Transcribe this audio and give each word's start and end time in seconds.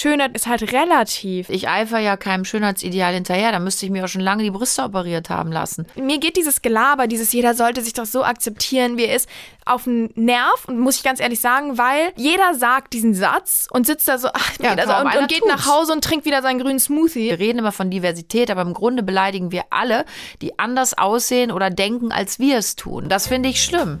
Schönheit 0.00 0.34
ist 0.34 0.46
halt 0.46 0.72
relativ. 0.72 1.50
Ich 1.50 1.68
eifer 1.68 1.98
ja 1.98 2.16
keinem 2.16 2.46
Schönheitsideal 2.46 3.12
hinterher. 3.12 3.52
Da 3.52 3.58
müsste 3.58 3.84
ich 3.84 3.92
mir 3.92 4.04
auch 4.04 4.08
schon 4.08 4.22
lange 4.22 4.42
die 4.42 4.50
Brüste 4.50 4.82
operiert 4.82 5.28
haben 5.28 5.52
lassen. 5.52 5.86
Mir 5.94 6.18
geht 6.18 6.36
dieses 6.36 6.62
Gelaber, 6.62 7.06
dieses 7.06 7.32
jeder 7.32 7.54
sollte 7.54 7.82
sich 7.82 7.92
doch 7.92 8.06
so 8.06 8.24
akzeptieren, 8.24 8.96
wie 8.96 9.04
er 9.04 9.16
ist, 9.16 9.28
auf 9.66 9.84
den 9.84 10.10
Nerv 10.14 10.64
und 10.66 10.78
muss 10.78 10.96
ich 10.96 11.02
ganz 11.02 11.20
ehrlich 11.20 11.40
sagen, 11.40 11.76
weil 11.76 12.12
jeder 12.16 12.54
sagt 12.54 12.94
diesen 12.94 13.14
Satz 13.14 13.68
und 13.70 13.86
sitzt 13.86 14.08
da 14.08 14.16
so 14.16 14.28
ach, 14.32 14.52
Ja, 14.62 14.74
kaum 14.74 15.06
und, 15.06 15.16
und 15.16 15.28
geht 15.28 15.40
tut's. 15.40 15.52
nach 15.52 15.66
Hause 15.66 15.92
und 15.92 16.02
trinkt 16.02 16.24
wieder 16.24 16.40
seinen 16.40 16.60
grünen 16.60 16.78
Smoothie. 16.80 17.28
Wir 17.30 17.38
reden 17.38 17.58
immer 17.58 17.72
von 17.72 17.90
Diversität, 17.90 18.50
aber 18.50 18.62
im 18.62 18.72
Grunde 18.72 19.02
beleidigen 19.02 19.52
wir 19.52 19.64
alle, 19.68 20.06
die 20.40 20.58
anders 20.58 20.96
aussehen 20.96 21.52
oder 21.52 21.68
denken, 21.68 22.10
als 22.10 22.38
wir 22.38 22.56
es 22.56 22.74
tun. 22.74 23.08
Das 23.10 23.28
finde 23.28 23.50
ich 23.50 23.62
schlimm. 23.62 24.00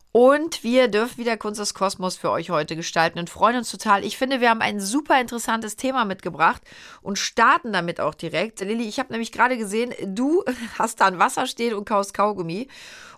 Und 0.11 0.63
wir 0.63 0.89
dürfen 0.89 1.17
wieder 1.17 1.37
Kunst 1.37 1.59
des 1.59 1.73
Kosmos 1.73 2.17
für 2.17 2.31
euch 2.31 2.49
heute 2.49 2.75
gestalten 2.75 3.17
und 3.17 3.29
freuen 3.29 3.57
uns 3.57 3.71
total. 3.71 4.03
Ich 4.03 4.17
finde, 4.17 4.41
wir 4.41 4.49
haben 4.49 4.61
ein 4.61 4.81
super 4.81 5.21
interessantes 5.21 5.77
Thema 5.77 6.03
mitgebracht 6.03 6.61
und 7.01 7.17
starten 7.17 7.71
damit 7.71 8.01
auch 8.01 8.13
direkt. 8.13 8.59
Lilly, 8.59 8.87
ich 8.87 8.99
habe 8.99 9.13
nämlich 9.13 9.31
gerade 9.31 9.57
gesehen, 9.57 9.93
du 10.05 10.43
hast 10.79 10.99
da 10.99 11.05
ein 11.05 11.19
Wasser 11.19 11.47
stehen 11.47 11.73
und 11.73 11.85
kaust 11.85 12.13
Kaugummi. 12.13 12.67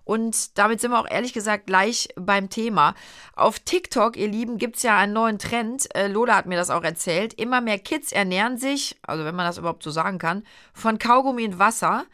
Und 0.06 0.58
damit 0.58 0.82
sind 0.82 0.92
wir 0.92 1.00
auch 1.00 1.10
ehrlich 1.10 1.34
gesagt 1.34 1.66
gleich 1.66 2.10
beim 2.16 2.50
Thema. 2.50 2.94
Auf 3.36 3.60
TikTok, 3.60 4.18
ihr 4.18 4.28
Lieben, 4.28 4.58
gibt 4.58 4.76
es 4.76 4.84
ja 4.84 4.98
einen 4.98 5.14
neuen 5.14 5.40
Trend. 5.40 5.94
Äh, 5.96 6.10
Lola 6.10 6.36
hat 6.36 6.46
mir 6.46 6.58
das 6.58 6.70
auch 6.70 6.84
erzählt. 6.84 7.34
Immer 7.36 7.62
mehr 7.62 7.80
Kids 7.80 8.12
ernähren 8.12 8.58
sich, 8.58 8.98
also 9.02 9.24
wenn 9.24 9.36
man 9.36 9.48
das 9.48 9.58
überhaupt 9.58 9.82
so 9.82 9.92
sagen 9.92 10.20
kann, 10.20 10.44
von 10.74 11.00
Kaugummi 11.00 11.46
und 11.46 11.58
Wasser. 11.58 12.06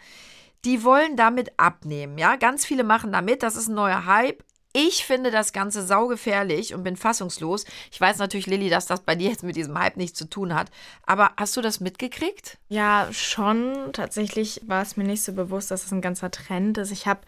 Die 0.66 0.84
wollen 0.84 1.16
damit 1.16 1.54
abnehmen, 1.58 2.18
ja. 2.18 2.36
Ganz 2.36 2.66
viele 2.66 2.84
machen 2.84 3.12
damit. 3.12 3.44
Das 3.44 3.56
ist 3.56 3.70
ein 3.70 3.76
neuer 3.76 4.06
Hype. 4.06 4.44
Ich 4.82 5.04
finde 5.04 5.30
das 5.30 5.52
Ganze 5.52 5.86
saugefährlich 5.86 6.74
und 6.74 6.84
bin 6.84 6.96
fassungslos. 6.96 7.66
Ich 7.92 8.00
weiß 8.00 8.18
natürlich, 8.18 8.48
Lilly, 8.48 8.70
dass 8.70 8.86
das 8.86 9.02
bei 9.02 9.14
dir 9.14 9.30
jetzt 9.30 9.44
mit 9.44 9.58
diesem 9.58 9.78
Hype 9.78 9.98
nichts 9.98 10.18
zu 10.18 10.24
tun 10.30 10.56
hat. 10.56 10.72
Aber 11.06 11.32
hast 11.36 11.58
du 11.58 11.62
das 11.62 11.82
mitgekriegt? 11.82 12.58
Ja, 12.70 13.10
schon. 13.12 13.92
Tatsächlich 13.92 14.62
war 14.68 14.82
es 14.82 14.96
mir 14.96 15.04
nicht 15.04 15.22
so 15.22 15.34
bewusst, 15.34 15.70
dass 15.70 15.84
es 15.84 15.92
ein 15.92 16.00
ganzer 16.00 16.32
Trend 16.32 16.78
ist. 16.78 16.92
Ich 16.92 17.08
habe 17.08 17.20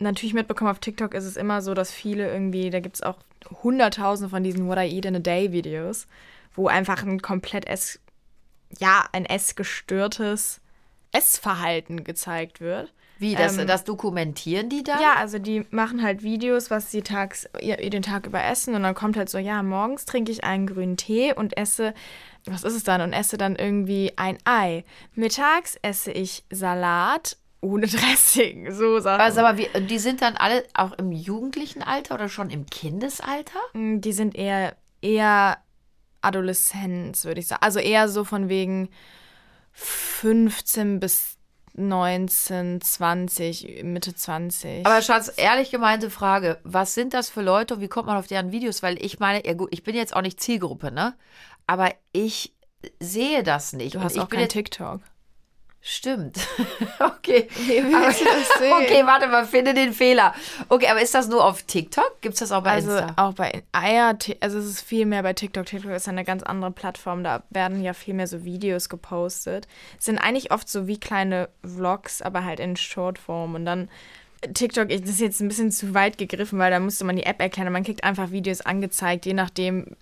natürlich 0.00 0.34
mitbekommen, 0.34 0.72
auf 0.72 0.80
TikTok 0.80 1.14
ist 1.14 1.22
es 1.22 1.36
immer 1.36 1.62
so, 1.62 1.72
dass 1.72 1.92
viele 1.92 2.32
irgendwie, 2.32 2.68
da 2.70 2.80
gibt 2.80 2.96
es 2.96 3.02
auch 3.04 3.18
hunderttausende 3.62 4.30
von 4.30 4.42
diesen 4.42 4.66
What 4.66 4.78
I 4.78 4.96
Eat 4.96 5.04
in 5.04 5.14
a 5.14 5.20
Day 5.20 5.52
Videos, 5.52 6.08
wo 6.56 6.66
einfach 6.66 7.04
ein 7.04 7.22
komplett 7.22 7.64
ess, 7.68 8.00
ja, 8.80 9.04
ein 9.12 9.24
essgestörtes 9.24 10.60
Essverhalten 11.12 12.02
gezeigt 12.02 12.60
wird. 12.60 12.92
Wie, 13.18 13.34
das, 13.34 13.58
Ähm, 13.58 13.66
das 13.66 13.84
dokumentieren 13.84 14.68
die 14.68 14.82
dann? 14.84 15.00
Ja, 15.00 15.14
also 15.16 15.38
die 15.38 15.66
machen 15.70 16.02
halt 16.02 16.22
Videos, 16.22 16.70
was 16.70 16.90
sie 16.90 17.02
tags, 17.02 17.48
ihr, 17.60 17.80
ihr 17.80 17.90
den 17.90 18.02
Tag 18.02 18.26
über 18.26 18.42
essen 18.44 18.74
und 18.74 18.82
dann 18.84 18.94
kommt 18.94 19.16
halt 19.16 19.28
so, 19.28 19.38
ja, 19.38 19.62
morgens 19.62 20.04
trinke 20.04 20.30
ich 20.30 20.44
einen 20.44 20.66
grünen 20.66 20.96
Tee 20.96 21.32
und 21.34 21.56
esse, 21.56 21.94
was 22.46 22.62
ist 22.62 22.74
es 22.74 22.84
dann? 22.84 23.00
Und 23.00 23.12
esse 23.12 23.36
dann 23.36 23.56
irgendwie 23.56 24.12
ein 24.16 24.38
Ei. 24.44 24.84
Mittags 25.14 25.76
esse 25.82 26.12
ich 26.12 26.44
Salat 26.50 27.36
ohne 27.60 27.86
Dressing, 27.88 28.72
so 28.72 29.00
Sachen. 29.00 29.20
Also, 29.20 29.40
aber 29.40 29.58
wie, 29.58 29.68
die 29.88 29.98
sind 29.98 30.22
dann 30.22 30.36
alle 30.36 30.64
auch 30.74 30.92
im 30.92 31.10
jugendlichen 31.10 31.82
Alter 31.82 32.14
oder 32.14 32.28
schon 32.28 32.50
im 32.50 32.66
Kindesalter? 32.66 33.58
Mm, 33.72 34.00
Die 34.00 34.12
sind 34.12 34.36
eher, 34.36 34.76
eher 35.02 35.58
Adoleszenz, 36.20 37.24
würde 37.24 37.40
ich 37.40 37.48
sagen. 37.48 37.62
Also 37.62 37.80
eher 37.80 38.08
so 38.08 38.22
von 38.22 38.48
wegen 38.48 38.90
15 39.72 41.00
bis 41.00 41.37
19, 41.78 42.80
20, 42.80 43.82
Mitte 43.84 44.14
20. 44.14 44.84
Aber 44.84 45.00
Schatz, 45.00 45.32
ehrlich 45.36 45.70
gemeinte 45.70 46.10
Frage, 46.10 46.58
was 46.64 46.94
sind 46.94 47.14
das 47.14 47.30
für 47.30 47.42
Leute 47.42 47.74
und 47.74 47.80
wie 47.80 47.88
kommt 47.88 48.06
man 48.06 48.16
auf 48.16 48.26
deren 48.26 48.52
Videos? 48.52 48.82
Weil 48.82 49.02
ich 49.04 49.18
meine, 49.20 49.46
ja 49.46 49.54
gut, 49.54 49.68
ich 49.72 49.84
bin 49.84 49.94
jetzt 49.94 50.14
auch 50.14 50.22
nicht 50.22 50.40
Zielgruppe, 50.40 50.90
ne? 50.90 51.14
Aber 51.66 51.94
ich 52.12 52.54
sehe 53.00 53.42
das 53.42 53.72
nicht. 53.72 53.94
du 53.94 53.98
Und 53.98 54.04
hast 54.04 54.16
ich 54.16 54.22
auch 54.22 54.28
kein 54.28 54.40
jetzt, 54.40 54.52
TikTok. 54.52 55.00
Stimmt. 55.90 56.36
okay. 57.00 57.48
Sehen? 58.58 58.72
Okay, 58.74 59.06
warte 59.06 59.26
mal, 59.26 59.46
finde 59.46 59.72
den 59.72 59.94
Fehler. 59.94 60.34
Okay, 60.68 60.86
aber 60.88 61.00
ist 61.00 61.14
das 61.14 61.28
nur 61.28 61.42
auf 61.42 61.62
TikTok? 61.62 62.20
Gibt 62.20 62.34
es 62.34 62.40
das 62.40 62.52
auch 62.52 62.62
bei 62.62 62.72
Also 62.72 62.90
Insta? 62.90 63.14
auch 63.16 63.32
bei 63.32 63.62
Eier, 63.72 64.18
also 64.40 64.58
es 64.58 64.66
ist 64.66 64.82
viel 64.82 65.06
mehr 65.06 65.22
bei 65.22 65.32
TikTok. 65.32 65.64
TikTok 65.64 65.92
ist 65.92 66.06
eine 66.06 66.24
ganz 66.24 66.42
andere 66.42 66.72
Plattform, 66.72 67.24
da 67.24 67.42
werden 67.48 67.82
ja 67.82 67.94
viel 67.94 68.12
mehr 68.12 68.26
so 68.26 68.44
Videos 68.44 68.90
gepostet. 68.90 69.66
Es 69.98 70.04
sind 70.04 70.18
eigentlich 70.18 70.52
oft 70.52 70.68
so 70.68 70.86
wie 70.86 71.00
kleine 71.00 71.48
Vlogs, 71.64 72.20
aber 72.20 72.44
halt 72.44 72.60
in 72.60 72.76
Shortform 72.76 73.54
und 73.54 73.64
dann 73.64 73.88
TikTok, 74.52 74.90
das 74.90 75.00
ist 75.00 75.20
jetzt 75.20 75.40
ein 75.40 75.48
bisschen 75.48 75.72
zu 75.72 75.94
weit 75.94 76.18
gegriffen, 76.18 76.58
weil 76.58 76.70
da 76.70 76.80
musste 76.80 77.04
man 77.04 77.16
die 77.16 77.24
App 77.24 77.40
erklären. 77.40 77.72
Man 77.72 77.82
kriegt 77.82 78.04
einfach 78.04 78.30
Videos 78.30 78.60
angezeigt, 78.60 79.24
je 79.24 79.32
nachdem. 79.32 79.96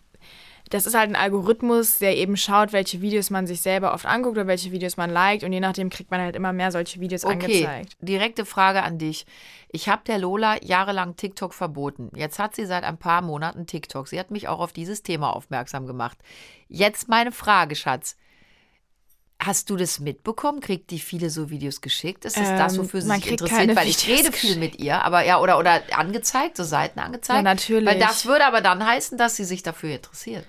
Das 0.71 0.85
ist 0.85 0.95
halt 0.95 1.09
ein 1.11 1.17
Algorithmus, 1.17 1.99
der 1.99 2.17
eben 2.17 2.37
schaut, 2.37 2.73
welche 2.73 3.01
Videos 3.01 3.31
man 3.31 3.47
sich 3.47 3.61
selber 3.61 3.95
oft 3.95 4.05
anguckt 4.05 4.37
oder 4.37 4.49
welche 4.49 4.73
Videos 4.73 4.97
man 4.97 5.11
liked 5.11 5.45
und 5.45 5.53
je 5.53 5.61
nachdem 5.61 5.91
kriegt 5.91 6.11
man 6.11 6.21
halt 6.21 6.35
immer 6.35 6.53
mehr 6.53 6.73
solche 6.73 6.99
Videos 6.99 7.25
Okay, 7.25 7.35
angezeigt. 7.35 7.97
direkte 8.01 8.45
Frage 8.45 8.83
an 8.83 8.99
dich. 8.99 9.27
Ich 9.71 9.89
habe 9.89 10.03
der 10.07 10.19
Lola 10.19 10.57
jahrelang 10.65 11.15
TikTok 11.17 11.55
verboten. 11.55 12.11
Jetzt 12.17 12.39
hat 12.41 12.57
sie 12.57 12.67
seit 12.67 12.83
ein 12.83 12.99
paar 12.99 13.23
Monaten 13.23 13.67
TikTok. 13.67 14.09
Sie 14.09 14.19
hat 14.19 14.31
mich 14.33 14.49
auch 14.49 14.59
auf 14.59 14.73
dieses 14.73 15.03
Thema 15.05 15.37
aufmerksam 15.37 15.87
gemacht. 15.87 16.19
Jetzt 16.69 17.09
meine 17.09 17.31
Frage, 17.33 17.77
Schatz. 17.77 18.17
Hast 19.39 19.69
du 19.69 19.77
das 19.77 20.01
mitbekommen? 20.01 20.61
Kriegt 20.61 20.91
die 20.91 20.99
viele 20.99 21.29
so 21.29 21.51
Videos 21.51 21.83
geschickt? 21.83 22.25
Ist 22.25 22.39
das 22.39 22.49
das, 22.57 22.73
Ähm, 22.75 22.85
wofür 22.85 23.03
sie 23.03 23.09
man 23.09 23.21
sich 23.21 23.33
interessiert? 23.33 23.77
Weil 23.77 23.87
ich 23.87 24.09
rede 24.09 24.33
viel 24.33 24.57
mit 24.57 24.79
ihr, 24.81 25.05
aber 25.05 25.25
ja, 25.27 25.39
oder, 25.41 25.59
oder 25.59 25.83
angezeigt, 25.93 26.57
so 26.57 26.65
Seiten 26.65 26.99
angezeigt. 27.01 27.37
Ja, 27.37 27.43
natürlich. 27.43 27.87
Weil 27.87 27.99
das 28.01 28.25
würde 28.25 28.47
aber 28.47 28.63
dann 28.63 28.85
heißen, 28.85 29.19
dass 29.19 29.37
sie 29.37 29.45
sich 29.45 29.63
dafür 29.63 29.95
interessiert. 29.97 30.47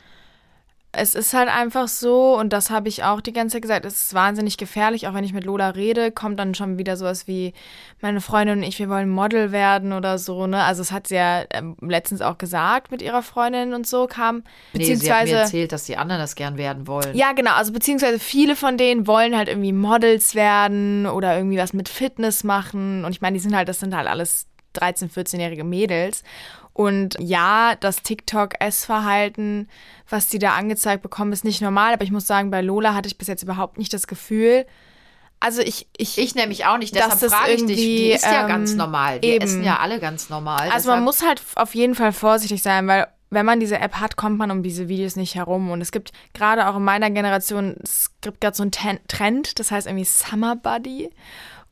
Es 1.00 1.14
ist 1.14 1.34
halt 1.34 1.50
einfach 1.50 1.88
so, 1.88 2.38
und 2.38 2.52
das 2.52 2.70
habe 2.70 2.90
ich 2.90 3.04
auch 3.04 3.22
die 3.22 3.34
ganze 3.34 3.54
Zeit 3.54 3.62
gesagt, 3.62 3.86
es 3.86 4.02
ist 4.02 4.14
wahnsinnig 4.14 4.58
gefährlich, 4.58 5.08
auch 5.08 5.14
wenn 5.14 5.24
ich 5.24 5.34
mit 5.34 5.44
Lola 5.44 5.70
rede, 5.70 6.12
kommt 6.12 6.40
dann 6.40 6.56
schon 6.56 6.78
wieder 6.78 6.98
sowas 6.98 7.28
wie, 7.28 7.54
meine 8.02 8.22
Freundin 8.22 8.58
und 8.60 8.64
ich, 8.64 8.80
wir 8.80 8.90
wollen 8.90 9.10
Model 9.10 9.52
werden 9.52 9.94
oder 9.94 10.18
so, 10.18 10.48
ne? 10.48 10.64
Also 10.64 10.82
es 10.82 10.92
hat 10.92 11.08
sie 11.08 11.16
ja 11.16 11.44
ähm, 11.52 11.76
letztens 11.82 12.22
auch 12.22 12.38
gesagt 12.38 12.92
mit 12.92 13.02
ihrer 13.02 13.24
Freundin 13.24 13.74
und 13.74 13.86
so 13.88 14.08
kam, 14.08 14.44
Nee, 14.74 14.84
sie 14.84 14.84
hat 14.84 14.88
mir 14.90 14.96
beziehungsweise... 14.96 15.36
erzählt, 15.36 15.72
dass 15.72 15.86
die 15.86 15.98
anderen 15.98 16.22
das 16.22 16.36
gern 16.36 16.58
werden 16.58 16.88
wollen. 16.88 17.16
ja, 17.16 17.32
genau, 17.34 17.52
also 17.54 17.72
beziehungsweise 17.72 18.20
viele 18.20 18.56
von 18.56 18.78
denen 18.78 19.08
wollen 19.08 19.36
halt 19.38 19.50
irgendwie 19.50 19.74
Models 19.74 20.36
werden 20.36 21.06
oder 21.06 21.38
irgendwie 21.38 21.58
was 21.58 21.74
mit 21.74 21.90
Fitness 21.90 22.44
machen. 22.44 23.06
Und 23.06 23.12
ich 23.12 23.22
meine, 23.22 23.36
die 23.36 23.40
sind 23.40 23.56
halt, 23.56 23.70
das 23.70 23.80
sind 23.80 23.96
halt 23.96 24.08
alles 24.08 24.48
13-, 24.76 25.12
14-jährige 25.12 25.64
Mädels. 25.64 26.24
Und 26.78 27.16
ja, 27.20 27.74
das 27.80 28.04
TikTok-Essverhalten, 28.04 29.68
was 30.08 30.28
die 30.28 30.38
da 30.38 30.54
angezeigt 30.54 31.02
bekommen, 31.02 31.34
ist 31.34 31.44
nicht 31.44 31.60
normal. 31.60 31.94
Aber 31.94 32.04
ich 32.04 32.12
muss 32.12 32.28
sagen, 32.28 32.52
bei 32.52 32.62
Lola 32.62 32.94
hatte 32.94 33.08
ich 33.08 33.18
bis 33.18 33.28
jetzt 33.28 33.42
überhaupt 33.42 33.80
nicht 33.80 33.92
das 33.96 34.06
Gefühl. 34.06 34.68
Also 35.40 35.64
ich, 35.64 35.88
ich, 35.98 36.20
Ich 36.20 36.36
nämlich 36.36 36.68
auch 36.68 36.78
nicht, 36.78 36.94
deshalb 36.94 37.20
das 37.20 37.34
frage 37.34 37.54
ich 37.54 37.66
dich. 37.66 37.78
Die 37.78 38.12
ist 38.12 38.26
ja 38.26 38.44
ähm, 38.44 38.48
ganz 38.48 38.76
normal. 38.76 39.24
Wir 39.24 39.34
eben. 39.34 39.44
essen 39.44 39.64
ja 39.64 39.80
alle 39.80 40.00
ganz 40.00 40.30
normal. 40.30 40.70
Also 40.70 40.92
man 40.92 41.04
muss 41.04 41.26
halt 41.26 41.42
auf 41.56 41.74
jeden 41.74 41.96
Fall 41.96 42.14
vorsichtig 42.14 42.62
sein, 42.62 42.86
weil 42.88 43.08
wenn 43.32 43.48
man 43.48 43.60
diese 43.60 43.80
App 43.80 43.96
hat, 43.96 44.16
kommt 44.16 44.38
man 44.38 44.52
um 44.52 44.62
diese 44.62 44.88
Videos 44.88 45.16
nicht 45.16 45.34
herum. 45.34 45.72
Und 45.72 45.82
es 45.82 45.92
gibt 45.92 46.12
gerade 46.36 46.68
auch 46.68 46.76
in 46.76 46.84
meiner 46.84 47.10
Generation, 47.10 47.76
es 47.84 48.12
gibt 48.22 48.40
gerade 48.40 48.56
so 48.56 48.62
einen 48.62 49.00
Trend, 49.08 49.60
das 49.60 49.72
heißt 49.72 49.88
irgendwie 49.88 50.06
Summer 50.06 50.56
Buddy. 50.56 51.10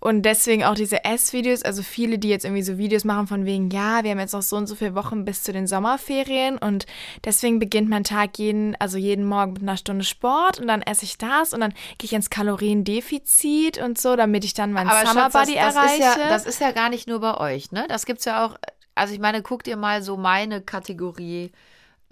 Und 0.05 0.21
deswegen 0.21 0.63
auch 0.63 0.75
diese 0.75 1.03
Essvideos, 1.03 1.63
also 1.63 1.81
viele, 1.81 2.19
die 2.19 2.29
jetzt 2.29 2.45
irgendwie 2.45 2.61
so 2.61 2.77
Videos 2.77 3.05
machen 3.05 3.25
von 3.25 3.43
wegen, 3.47 3.71
ja, 3.71 4.03
wir 4.03 4.11
haben 4.11 4.19
jetzt 4.19 4.33
noch 4.33 4.43
so 4.43 4.55
und 4.55 4.67
so 4.67 4.75
viele 4.75 4.93
Wochen 4.93 5.25
bis 5.25 5.41
zu 5.41 5.51
den 5.51 5.65
Sommerferien 5.65 6.59
und 6.59 6.85
deswegen 7.23 7.57
beginnt 7.57 7.89
mein 7.89 8.03
Tag 8.03 8.37
jeden, 8.37 8.75
also 8.75 8.99
jeden 8.99 9.25
Morgen 9.25 9.53
mit 9.53 9.63
einer 9.63 9.77
Stunde 9.77 10.05
Sport 10.05 10.59
und 10.59 10.67
dann 10.67 10.83
esse 10.83 11.05
ich 11.05 11.17
das 11.17 11.55
und 11.55 11.61
dann 11.61 11.71
gehe 11.97 12.05
ich 12.05 12.13
ins 12.13 12.29
Kaloriendefizit 12.29 13.79
und 13.79 13.97
so, 13.97 14.15
damit 14.15 14.45
ich 14.45 14.53
dann 14.53 14.73
meinen 14.73 14.91
Aber 14.91 15.07
Summer 15.07 15.21
Schatz, 15.21 15.33
das, 15.33 15.41
Buddy 15.47 15.55
das, 15.55 15.75
erreiche. 15.75 15.95
ist 15.95 16.17
ja, 16.17 16.29
das 16.29 16.45
ist 16.45 16.61
ja 16.61 16.69
gar 16.69 16.89
nicht 16.89 17.07
nur 17.07 17.19
bei 17.19 17.37
euch, 17.37 17.71
ne? 17.71 17.87
Das 17.89 18.05
gibt's 18.05 18.25
ja 18.25 18.45
auch. 18.45 18.59
Also 18.93 19.11
ich 19.11 19.19
meine, 19.19 19.41
guck 19.41 19.63
dir 19.63 19.75
mal 19.75 20.03
so 20.03 20.17
meine 20.17 20.61
Kategorie 20.61 21.51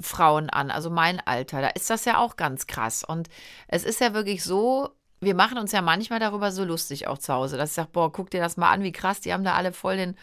Frauen 0.01 0.50
an, 0.50 0.72
also 0.72 0.90
mein 0.90 1.22
Alter. 1.24 1.62
Da 1.62 1.68
ist 1.68 1.92
das 1.92 2.06
ja 2.06 2.18
auch 2.18 2.38
ganz 2.38 2.66
krass. 2.66 3.04
Und 3.04 3.30
es 3.68 3.84
ist 3.84 4.01
ja 4.01 4.16
wirklich 4.16 4.44
so, 4.44 4.90
wir 5.23 5.35
machen 5.35 5.57
uns 5.57 5.71
ja 5.71 5.81
manchmal 5.81 6.19
darüber 6.19 6.51
so 6.51 6.63
lustig 6.63 7.07
auch 7.07 7.17
zu 7.17 7.33
Hause, 7.33 7.57
dass 7.57 7.69
ich 7.69 7.75
sage, 7.75 7.89
boah, 7.91 8.11
guck 8.11 8.29
dir 8.29 8.41
das 8.41 8.57
mal 8.57 8.71
an, 8.71 8.83
wie 8.83 8.91
krass, 8.91 9.21
die 9.21 9.33
haben 9.33 9.43
da 9.43 9.53
alle 9.53 9.73
voll 9.73 9.97
den 9.97 10.15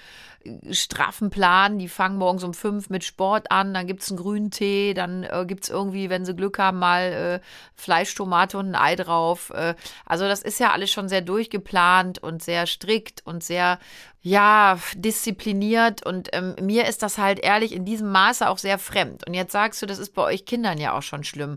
äh, 0.44 0.74
straffen 0.74 1.30
Plan, 1.30 1.78
die 1.78 1.88
fangen 1.88 2.16
morgens 2.16 2.44
um 2.44 2.54
fünf 2.54 2.90
mit 2.90 3.04
Sport 3.04 3.50
an, 3.50 3.74
dann 3.74 3.86
gibt 3.86 4.02
es 4.02 4.10
einen 4.10 4.18
grünen 4.18 4.50
Tee, 4.50 4.94
dann 4.94 5.24
äh, 5.24 5.44
gibt 5.46 5.64
es 5.64 5.70
irgendwie, 5.70 6.10
wenn 6.10 6.24
sie 6.24 6.34
Glück 6.34 6.58
haben, 6.58 6.78
mal 6.78 7.40
äh, 7.42 7.46
Fleisch, 7.74 8.14
Tomate 8.14 8.58
und 8.58 8.68
ein 8.68 8.74
Ei 8.74 8.96
drauf. 8.96 9.50
Äh, 9.50 9.74
also 10.06 10.26
das 10.26 10.42
ist 10.42 10.60
ja 10.60 10.72
alles 10.72 10.90
schon 10.90 11.08
sehr 11.08 11.22
durchgeplant 11.22 12.18
und 12.22 12.42
sehr 12.42 12.66
strikt 12.66 13.26
und 13.26 13.42
sehr, 13.42 13.78
ja, 14.22 14.78
diszipliniert 14.94 16.04
und 16.04 16.28
ähm, 16.32 16.54
mir 16.60 16.86
ist 16.86 17.02
das 17.02 17.16
halt 17.16 17.38
ehrlich 17.38 17.72
in 17.72 17.84
diesem 17.84 18.10
Maße 18.12 18.48
auch 18.48 18.58
sehr 18.58 18.78
fremd. 18.78 19.26
Und 19.26 19.34
jetzt 19.34 19.52
sagst 19.52 19.80
du, 19.80 19.86
das 19.86 19.98
ist 19.98 20.14
bei 20.14 20.22
euch 20.22 20.44
Kindern 20.44 20.78
ja 20.78 20.96
auch 20.96 21.02
schon 21.02 21.24
schlimm. 21.24 21.56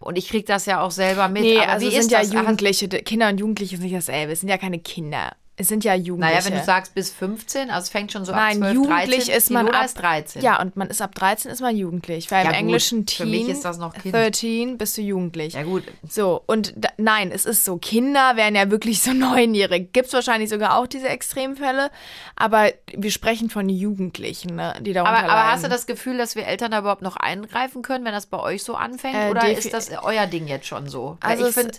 Und 0.00 0.16
ich 0.16 0.28
kriege 0.28 0.44
das 0.44 0.66
ja 0.66 0.80
auch 0.80 0.90
selber 0.90 1.28
mit. 1.28 1.42
Nee, 1.42 1.58
aber 1.58 1.72
also 1.72 1.86
wie 1.86 2.00
sind 2.00 2.10
ja 2.10 2.20
das? 2.20 2.32
Jugendliche, 2.32 2.88
Kinder 2.88 3.28
und 3.28 3.38
Jugendliche 3.38 3.76
sind 3.76 3.84
nicht 3.84 3.94
dasselbe. 3.94 4.32
Es 4.32 4.40
sind 4.40 4.48
ja 4.48 4.58
keine 4.58 4.78
Kinder. 4.78 5.32
Es 5.60 5.68
sind 5.68 5.84
ja 5.84 5.94
Jugendliche. 5.94 6.34
Naja, 6.36 6.44
wenn 6.46 6.54
du 6.58 6.64
sagst 6.64 6.94
bis 6.94 7.10
15, 7.10 7.68
also 7.70 7.82
es 7.84 7.90
fängt 7.90 8.10
schon 8.12 8.24
so 8.24 8.32
Nein, 8.32 8.62
ab 8.62 8.70
12, 8.70 8.74
jugendlich 8.74 9.16
13. 9.26 9.34
ist 9.36 9.50
man 9.50 9.68
ab 9.68 9.84
ist 9.84 9.98
13. 9.98 10.42
Ja, 10.42 10.58
und 10.60 10.74
man 10.76 10.88
ist 10.88 11.02
ab 11.02 11.14
13 11.14 11.50
ist 11.50 11.60
man 11.60 11.76
jugendlich, 11.76 12.30
weil 12.30 12.44
Ja, 12.44 12.50
im 12.50 12.56
gut, 12.56 12.58
Englischen 12.60 13.00
für 13.06 13.24
Teen, 13.24 13.30
mich 13.30 13.48
ist 13.48 13.64
das 13.64 13.76
noch 13.76 13.92
Kind. 13.92 14.14
13 14.14 14.78
bist 14.78 14.96
du 14.96 15.02
jugendlich. 15.02 15.52
Ja 15.52 15.62
gut, 15.64 15.84
So, 16.08 16.42
und 16.46 16.72
da, 16.76 16.88
nein, 16.96 17.30
es 17.30 17.44
ist 17.44 17.64
so, 17.66 17.76
Kinder 17.76 18.36
wären 18.36 18.54
ja 18.54 18.70
wirklich 18.70 19.02
so 19.02 19.12
neunjährig. 19.14 19.92
Gibt 19.92 20.06
es 20.06 20.14
wahrscheinlich 20.14 20.48
sogar 20.48 20.78
auch 20.78 20.86
diese 20.86 21.08
Extremfälle, 21.08 21.90
aber 22.36 22.70
wir 22.96 23.10
sprechen 23.10 23.50
von 23.50 23.68
Jugendlichen, 23.68 24.54
ne, 24.56 24.74
die 24.80 24.94
darunter 24.94 25.18
aber, 25.18 25.30
aber 25.30 25.50
hast 25.52 25.64
du 25.64 25.68
das 25.68 25.86
Gefühl, 25.86 26.16
dass 26.16 26.36
wir 26.36 26.46
Eltern 26.46 26.70
da 26.70 26.78
überhaupt 26.78 27.02
noch 27.02 27.16
eingreifen 27.16 27.82
können, 27.82 28.06
wenn 28.06 28.12
das 28.12 28.24
bei 28.24 28.38
euch 28.38 28.62
so 28.62 28.76
anfängt? 28.76 29.14
Äh, 29.14 29.28
oder 29.30 29.50
ist 29.50 29.74
das 29.74 29.90
euer 30.02 30.26
Ding 30.26 30.46
jetzt 30.46 30.66
schon 30.66 30.88
so? 30.88 31.18
Weil 31.20 31.32
Also 31.32 31.48
ich 31.48 31.54
finde, 31.54 31.78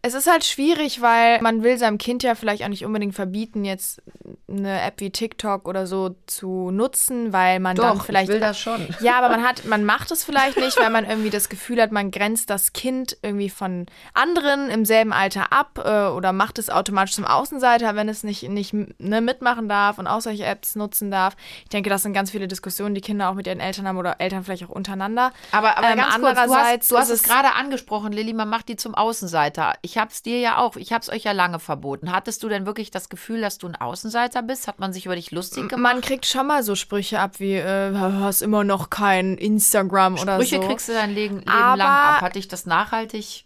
es 0.00 0.14
ist 0.14 0.30
halt 0.30 0.44
schwierig, 0.44 1.02
weil 1.02 1.40
man 1.42 1.62
will 1.62 1.76
seinem 1.76 1.98
Kind 1.98 2.22
ja 2.22 2.34
vielleicht 2.34 2.62
auch 2.62 2.68
nicht 2.68 2.84
unbedingt 2.84 3.14
verbieten, 3.18 3.64
jetzt 3.64 4.00
eine 4.48 4.80
App 4.80 5.00
wie 5.00 5.10
TikTok 5.10 5.66
oder 5.66 5.88
so 5.88 6.14
zu 6.26 6.70
nutzen, 6.70 7.32
weil 7.32 7.58
man 7.58 7.74
dann 7.74 7.98
doch, 7.98 8.04
vielleicht 8.04 8.28
ich 8.28 8.34
will 8.34 8.40
das 8.40 8.60
schon. 8.60 8.94
Ja, 9.00 9.18
aber 9.18 9.28
man 9.28 9.42
hat, 9.42 9.64
man 9.64 9.84
macht 9.84 10.12
es 10.12 10.22
vielleicht 10.22 10.56
nicht, 10.56 10.78
weil 10.78 10.90
man 10.90 11.04
irgendwie 11.04 11.30
das 11.30 11.48
Gefühl 11.48 11.82
hat, 11.82 11.90
man 11.90 12.12
grenzt 12.12 12.48
das 12.48 12.72
Kind 12.72 13.16
irgendwie 13.22 13.50
von 13.50 13.86
anderen 14.14 14.70
im 14.70 14.84
selben 14.84 15.12
Alter 15.12 15.52
ab 15.52 15.80
äh, 15.84 16.06
oder 16.10 16.32
macht 16.32 16.60
es 16.60 16.70
automatisch 16.70 17.16
zum 17.16 17.24
Außenseiter, 17.24 17.96
wenn 17.96 18.08
es 18.08 18.22
nicht, 18.22 18.48
nicht 18.48 18.72
ne, 18.72 19.20
mitmachen 19.20 19.68
darf 19.68 19.98
und 19.98 20.06
auch 20.06 20.20
solche 20.20 20.44
Apps 20.44 20.76
nutzen 20.76 21.10
darf. 21.10 21.34
Ich 21.64 21.70
denke, 21.70 21.90
das 21.90 22.04
sind 22.04 22.12
ganz 22.12 22.30
viele 22.30 22.46
Diskussionen, 22.46 22.94
die 22.94 23.00
Kinder 23.00 23.30
auch 23.30 23.34
mit 23.34 23.48
ihren 23.48 23.58
Eltern 23.58 23.88
haben 23.88 23.98
oder 23.98 24.20
Eltern 24.20 24.44
vielleicht 24.44 24.64
auch 24.64 24.68
untereinander. 24.68 25.32
Aber, 25.50 25.76
aber 25.76 25.88
Ähm, 25.88 25.96
ganz 25.96 26.14
kurz, 26.14 26.20
du 26.20 26.26
hast, 26.26 26.38
andererseits 26.38 26.88
du 26.88 26.96
hast 26.96 27.10
es 27.10 27.24
gerade 27.24 27.54
angesprochen, 27.54 28.12
Lilly, 28.12 28.32
man 28.32 28.48
macht 28.48 28.68
die 28.68 28.76
zum 28.76 28.94
Außenseiter. 28.94 29.74
Ich 29.82 29.98
habe 29.98 30.12
es 30.12 30.22
dir 30.22 30.38
ja 30.38 30.58
auch, 30.58 30.76
ich 30.76 30.92
habe 30.92 31.02
es 31.02 31.10
euch 31.10 31.24
ja 31.24 31.32
lange 31.32 31.58
verboten. 31.58 32.12
Hattest 32.12 32.44
du 32.44 32.48
denn 32.48 32.64
wirklich 32.64 32.90
das 32.90 32.97
Gefühl, 33.08 33.40
dass 33.40 33.58
du 33.58 33.68
ein 33.68 33.76
Außenseiter 33.76 34.42
bist? 34.42 34.66
Hat 34.66 34.80
man 34.80 34.92
sich 34.92 35.06
über 35.06 35.14
dich 35.14 35.30
lustig 35.30 35.68
gemacht? 35.68 35.94
Man 35.94 36.00
kriegt 36.00 36.26
schon 36.26 36.46
mal 36.46 36.62
so 36.62 36.74
Sprüche 36.74 37.20
ab 37.20 37.38
wie, 37.38 37.54
äh, 37.54 37.94
hast 37.94 38.42
immer 38.42 38.64
noch 38.64 38.90
kein 38.90 39.36
Instagram 39.36 40.14
oder 40.14 40.34
Sprüche 40.34 40.56
so. 40.56 40.68
kriegst 40.68 40.88
du 40.88 40.92
dein 40.92 41.14
Leben, 41.14 41.36
Leben 41.36 41.46
lang 41.46 41.80
ab. 41.80 42.20
Hat 42.22 42.34
dich 42.34 42.48
das 42.48 42.66
nachhaltig 42.66 43.44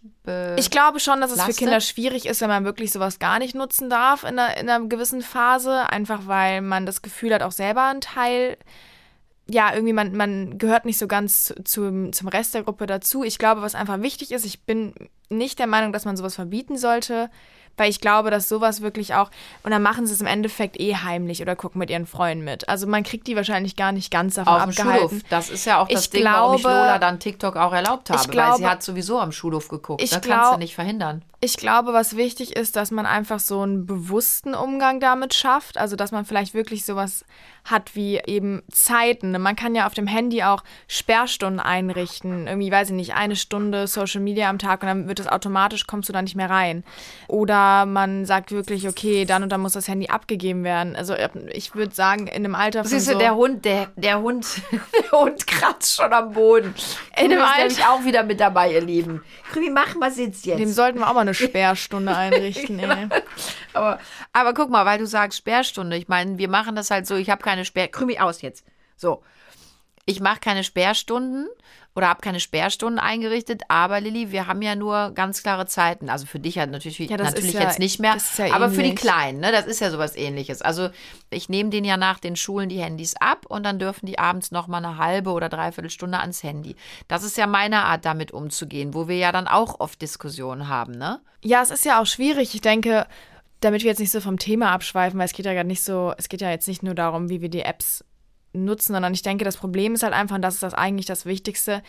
Ich 0.57 0.71
glaube 0.71 0.99
schon, 0.99 1.21
dass 1.21 1.31
es 1.31 1.43
für? 1.43 1.53
Kinder 1.53 1.79
schwierig 1.81 2.25
ist, 2.25 2.41
wenn 2.41 2.49
man 2.49 2.65
wirklich 2.65 2.91
sowas 2.91 3.19
gar 3.19 3.37
nicht 3.37 3.53
nutzen 3.53 3.89
darf 3.89 4.23
in 4.23 4.39
einer, 4.39 4.57
in 4.57 4.69
einer 4.69 4.87
gewissen 4.87 5.21
Phase. 5.21 5.89
Einfach 5.89 6.21
weil 6.25 6.61
man 6.61 6.85
das 6.85 7.01
Gefühl 7.01 7.33
hat, 7.33 7.43
auch 7.43 7.51
selber 7.51 7.85
ein 7.85 8.01
Teil, 8.01 8.57
ja, 9.47 9.73
irgendwie 9.73 9.93
man, 9.93 10.15
man 10.15 10.57
gehört 10.57 10.85
nicht 10.85 10.97
so 10.97 11.07
ganz 11.07 11.45
zu, 11.45 11.63
zum, 11.63 12.13
zum 12.13 12.27
Rest 12.27 12.53
der 12.53 12.63
Gruppe 12.63 12.85
dazu. 12.85 13.23
Ich 13.23 13.37
glaube, 13.37 13.61
was 13.61 13.75
einfach 13.75 14.01
wichtig 14.01 14.31
ist, 14.31 14.45
ich 14.45 14.63
bin 14.63 14.93
nicht 15.29 15.59
der 15.59 15.67
Meinung, 15.67 15.91
dass 15.91 16.05
man 16.05 16.15
sowas 16.15 16.35
verbieten 16.35 16.77
sollte, 16.77 17.29
weil 17.77 17.89
ich 17.89 17.99
glaube, 18.01 18.29
dass 18.31 18.47
sowas 18.49 18.81
wirklich 18.81 19.13
auch, 19.15 19.29
und 19.63 19.71
dann 19.71 19.81
machen 19.81 20.05
sie 20.05 20.13
es 20.13 20.21
im 20.21 20.27
Endeffekt 20.27 20.79
eh 20.79 20.95
heimlich 20.95 21.41
oder 21.41 21.55
gucken 21.55 21.79
mit 21.79 21.89
ihren 21.89 22.05
Freunden 22.05 22.43
mit. 22.43 22.69
Also 22.69 22.87
man 22.87 23.03
kriegt 23.03 23.27
die 23.27 23.35
wahrscheinlich 23.35 23.75
gar 23.75 23.91
nicht 23.91 24.11
ganz 24.11 24.35
davon 24.35 24.53
auf 24.53 24.61
dem 24.63 24.69
abgehalten. 24.69 25.09
Schulhof. 25.09 25.23
Das 25.29 25.49
ist 25.49 25.65
ja 25.65 25.79
auch 25.79 25.87
das 25.87 26.03
Ich 26.05 26.09
Ding, 26.11 26.23
warum 26.25 26.55
ich 26.55 26.61
glaube- 26.61 26.77
Lola 26.77 26.99
dann 26.99 27.19
TikTok 27.19 27.55
auch 27.55 27.73
erlaubt 27.73 28.09
habe, 28.09 28.19
weil 28.19 28.25
sie 28.25 28.31
glaube- 28.31 28.69
hat 28.69 28.83
sowieso 28.83 29.19
am 29.19 29.31
Schulhof 29.31 29.67
geguckt. 29.69 30.01
Ich 30.01 30.09
das 30.11 30.21
kannst 30.21 30.27
du 30.45 30.49
glaub- 30.49 30.59
nicht 30.59 30.75
verhindern. 30.75 31.23
Ich 31.43 31.57
glaube, 31.57 31.91
was 31.91 32.15
wichtig 32.15 32.55
ist, 32.55 32.77
dass 32.77 32.89
man 32.89 33.05
einfach 33.05 33.39
so 33.41 33.59
einen 33.59 33.85
bewussten 33.85 34.55
Umgang 34.55 35.01
damit 35.01 35.33
schafft. 35.33 35.77
Also, 35.77 35.97
dass 35.97 36.13
man 36.13 36.23
vielleicht 36.23 36.53
wirklich 36.53 36.85
sowas 36.85 37.25
hat 37.65 37.95
wie 37.95 38.21
eben 38.25 38.61
Zeiten. 38.71 39.31
Man 39.41 39.57
kann 39.57 39.75
ja 39.75 39.85
auf 39.85 39.93
dem 39.93 40.07
Handy 40.07 40.43
auch 40.43 40.63
Sperrstunden 40.87 41.59
einrichten. 41.59 42.47
Irgendwie, 42.47 42.71
weiß 42.71 42.89
ich 42.91 42.95
nicht, 42.95 43.13
eine 43.15 43.35
Stunde 43.35 43.87
Social 43.87 44.21
Media 44.21 44.49
am 44.49 44.57
Tag 44.57 44.83
und 44.83 44.87
dann 44.87 45.07
wird 45.09 45.19
es 45.19 45.27
automatisch, 45.27 45.85
kommst 45.85 46.07
du 46.07 46.13
da 46.13 46.21
nicht 46.21 46.35
mehr 46.35 46.49
rein. 46.49 46.85
Oder 47.27 47.85
man 47.85 48.25
sagt 48.25 48.51
wirklich, 48.51 48.87
okay, 48.87 49.25
dann 49.25 49.43
und 49.43 49.49
dann 49.51 49.59
muss 49.59 49.73
das 49.73 49.89
Handy 49.89 50.07
abgegeben 50.07 50.63
werden. 50.63 50.95
Also, 50.95 51.13
ich 51.51 51.75
würde 51.75 51.93
sagen, 51.93 52.27
in 52.27 52.45
einem 52.45 52.55
Alter 52.55 52.83
von 52.83 52.89
Siehst 52.89 53.07
du, 53.09 53.13
so 53.13 53.19
der 53.19 53.35
Hund, 53.35 53.65
der, 53.65 53.87
der 53.97 54.21
Hund, 54.21 54.45
der 55.11 55.19
Hund 55.19 55.45
kratzt 55.45 55.97
schon 55.97 56.13
am 56.13 56.31
Boden. 56.31 56.73
In 57.17 57.29
dem 57.31 57.39
Krümi 57.39 57.43
ist 57.43 57.49
Alter- 57.49 57.57
nämlich 57.67 57.85
auch 57.85 58.05
wieder 58.05 58.23
mit 58.23 58.39
dabei, 58.39 58.71
ihr 58.71 58.81
Lieben. 58.81 59.21
Krümi, 59.51 59.69
mach 59.71 59.93
mal 59.95 60.09
Sitz 60.09 60.45
jetzt. 60.45 60.59
dem 60.59 60.71
sollten 60.71 60.99
wir 60.99 61.09
auch 61.09 61.13
mal 61.13 61.21
eine 61.21 61.32
Sperrstunde 61.33 62.15
einrichten. 62.15 62.79
ey. 62.79 63.09
Aber, 63.73 63.99
aber 64.31 64.53
guck 64.53 64.69
mal, 64.69 64.85
weil 64.85 64.99
du 64.99 65.07
sagst 65.07 65.37
Sperrstunde. 65.39 65.97
Ich 65.97 66.07
meine, 66.07 66.37
wir 66.37 66.49
machen 66.49 66.75
das 66.75 66.91
halt 66.91 67.07
so, 67.07 67.15
ich 67.15 67.29
habe 67.29 67.43
keine 67.43 67.65
Sperr... 67.65 67.87
Krümi, 67.87 68.19
aus 68.19 68.41
jetzt. 68.41 68.65
So. 68.95 69.23
Ich 70.05 70.19
mache 70.19 70.39
keine 70.39 70.63
Sperrstunden 70.63 71.47
oder 71.95 72.09
habe 72.09 72.21
keine 72.21 72.39
Sperrstunden 72.39 72.97
eingerichtet, 72.99 73.61
aber 73.67 74.01
Lilly, 74.01 74.31
wir 74.31 74.47
haben 74.47 74.61
ja 74.63 74.75
nur 74.75 75.11
ganz 75.11 75.43
klare 75.43 75.67
Zeiten. 75.67 76.09
Also 76.09 76.25
für 76.25 76.39
dich 76.39 76.57
halt 76.57 76.71
natürlich, 76.71 76.97
Ja, 76.97 77.17
das 77.17 77.31
natürlich 77.31 77.53
ja- 77.53 77.61
jetzt 77.61 77.77
nicht 77.77 77.99
mehr, 77.99 78.17
ja 78.37 78.53
aber 78.53 78.69
für 78.69 78.77
die 78.81 78.89
ähnlich. 78.89 78.99
Kleinen, 79.01 79.39
ne, 79.41 79.51
das 79.51 79.67
ist 79.67 79.79
ja 79.79 79.91
sowas 79.91 80.15
ähnliches. 80.15 80.61
Also 80.63 80.89
ich 81.29 81.49
nehme 81.49 81.69
denen 81.69 81.85
ja 81.85 81.97
nach 81.97 82.17
den 82.19 82.35
Schulen 82.35 82.69
die 82.69 82.79
Handys 82.81 83.15
ab 83.19 83.45
und 83.47 83.63
dann 83.63 83.77
dürfen 83.77 84.07
die 84.07 84.17
abends 84.17 84.51
noch 84.51 84.67
mal 84.67 84.77
eine 84.83 84.97
halbe 84.97 85.31
oder 85.31 85.49
dreiviertel 85.49 85.91
Stunde 85.91 86.19
ans 86.19 86.41
Handy. 86.41 86.75
Das 87.07 87.23
ist 87.23 87.37
ja 87.37 87.45
meine 87.45 87.83
Art, 87.83 88.05
damit 88.05 88.31
umzugehen, 88.31 88.93
wo 88.95 89.07
wir 89.07 89.17
ja 89.17 89.31
dann 89.31 89.47
auch 89.47 89.79
oft 89.79 90.01
Diskussionen 90.01 90.67
haben, 90.67 90.93
ne? 90.93 91.19
Ja, 91.43 91.61
es 91.61 91.69
ist 91.69 91.85
ja 91.85 92.01
auch 92.01 92.05
schwierig. 92.07 92.55
Ich 92.55 92.61
denke, 92.61 93.05
damit 93.59 93.83
wir 93.83 93.89
jetzt 93.91 93.99
nicht 93.99 94.11
so 94.11 94.19
vom 94.19 94.39
Thema 94.39 94.71
abschweifen, 94.71 95.19
weil 95.19 95.25
es 95.25 95.33
geht 95.33 95.45
ja 95.45 95.53
gar 95.53 95.63
nicht 95.63 95.83
so, 95.83 96.13
es 96.17 96.27
geht 96.27 96.41
ja 96.41 96.49
jetzt 96.49 96.67
nicht 96.67 96.81
nur 96.83 96.95
darum, 96.95 97.29
wie 97.29 97.41
wir 97.41 97.49
die 97.49 97.61
Apps 97.61 98.03
nutzen, 98.53 98.93
sondern 98.93 99.13
ich 99.13 99.21
denke, 99.21 99.45
das 99.45 99.57
Problem 99.57 99.93
ist 99.93 100.03
halt 100.03 100.13
einfach, 100.13 100.35
und 100.35 100.41
das 100.41 100.55
ist 100.55 100.63
das 100.63 100.73
eigentlich 100.73 101.05
das 101.05 101.25
Wichtigste, 101.25 101.81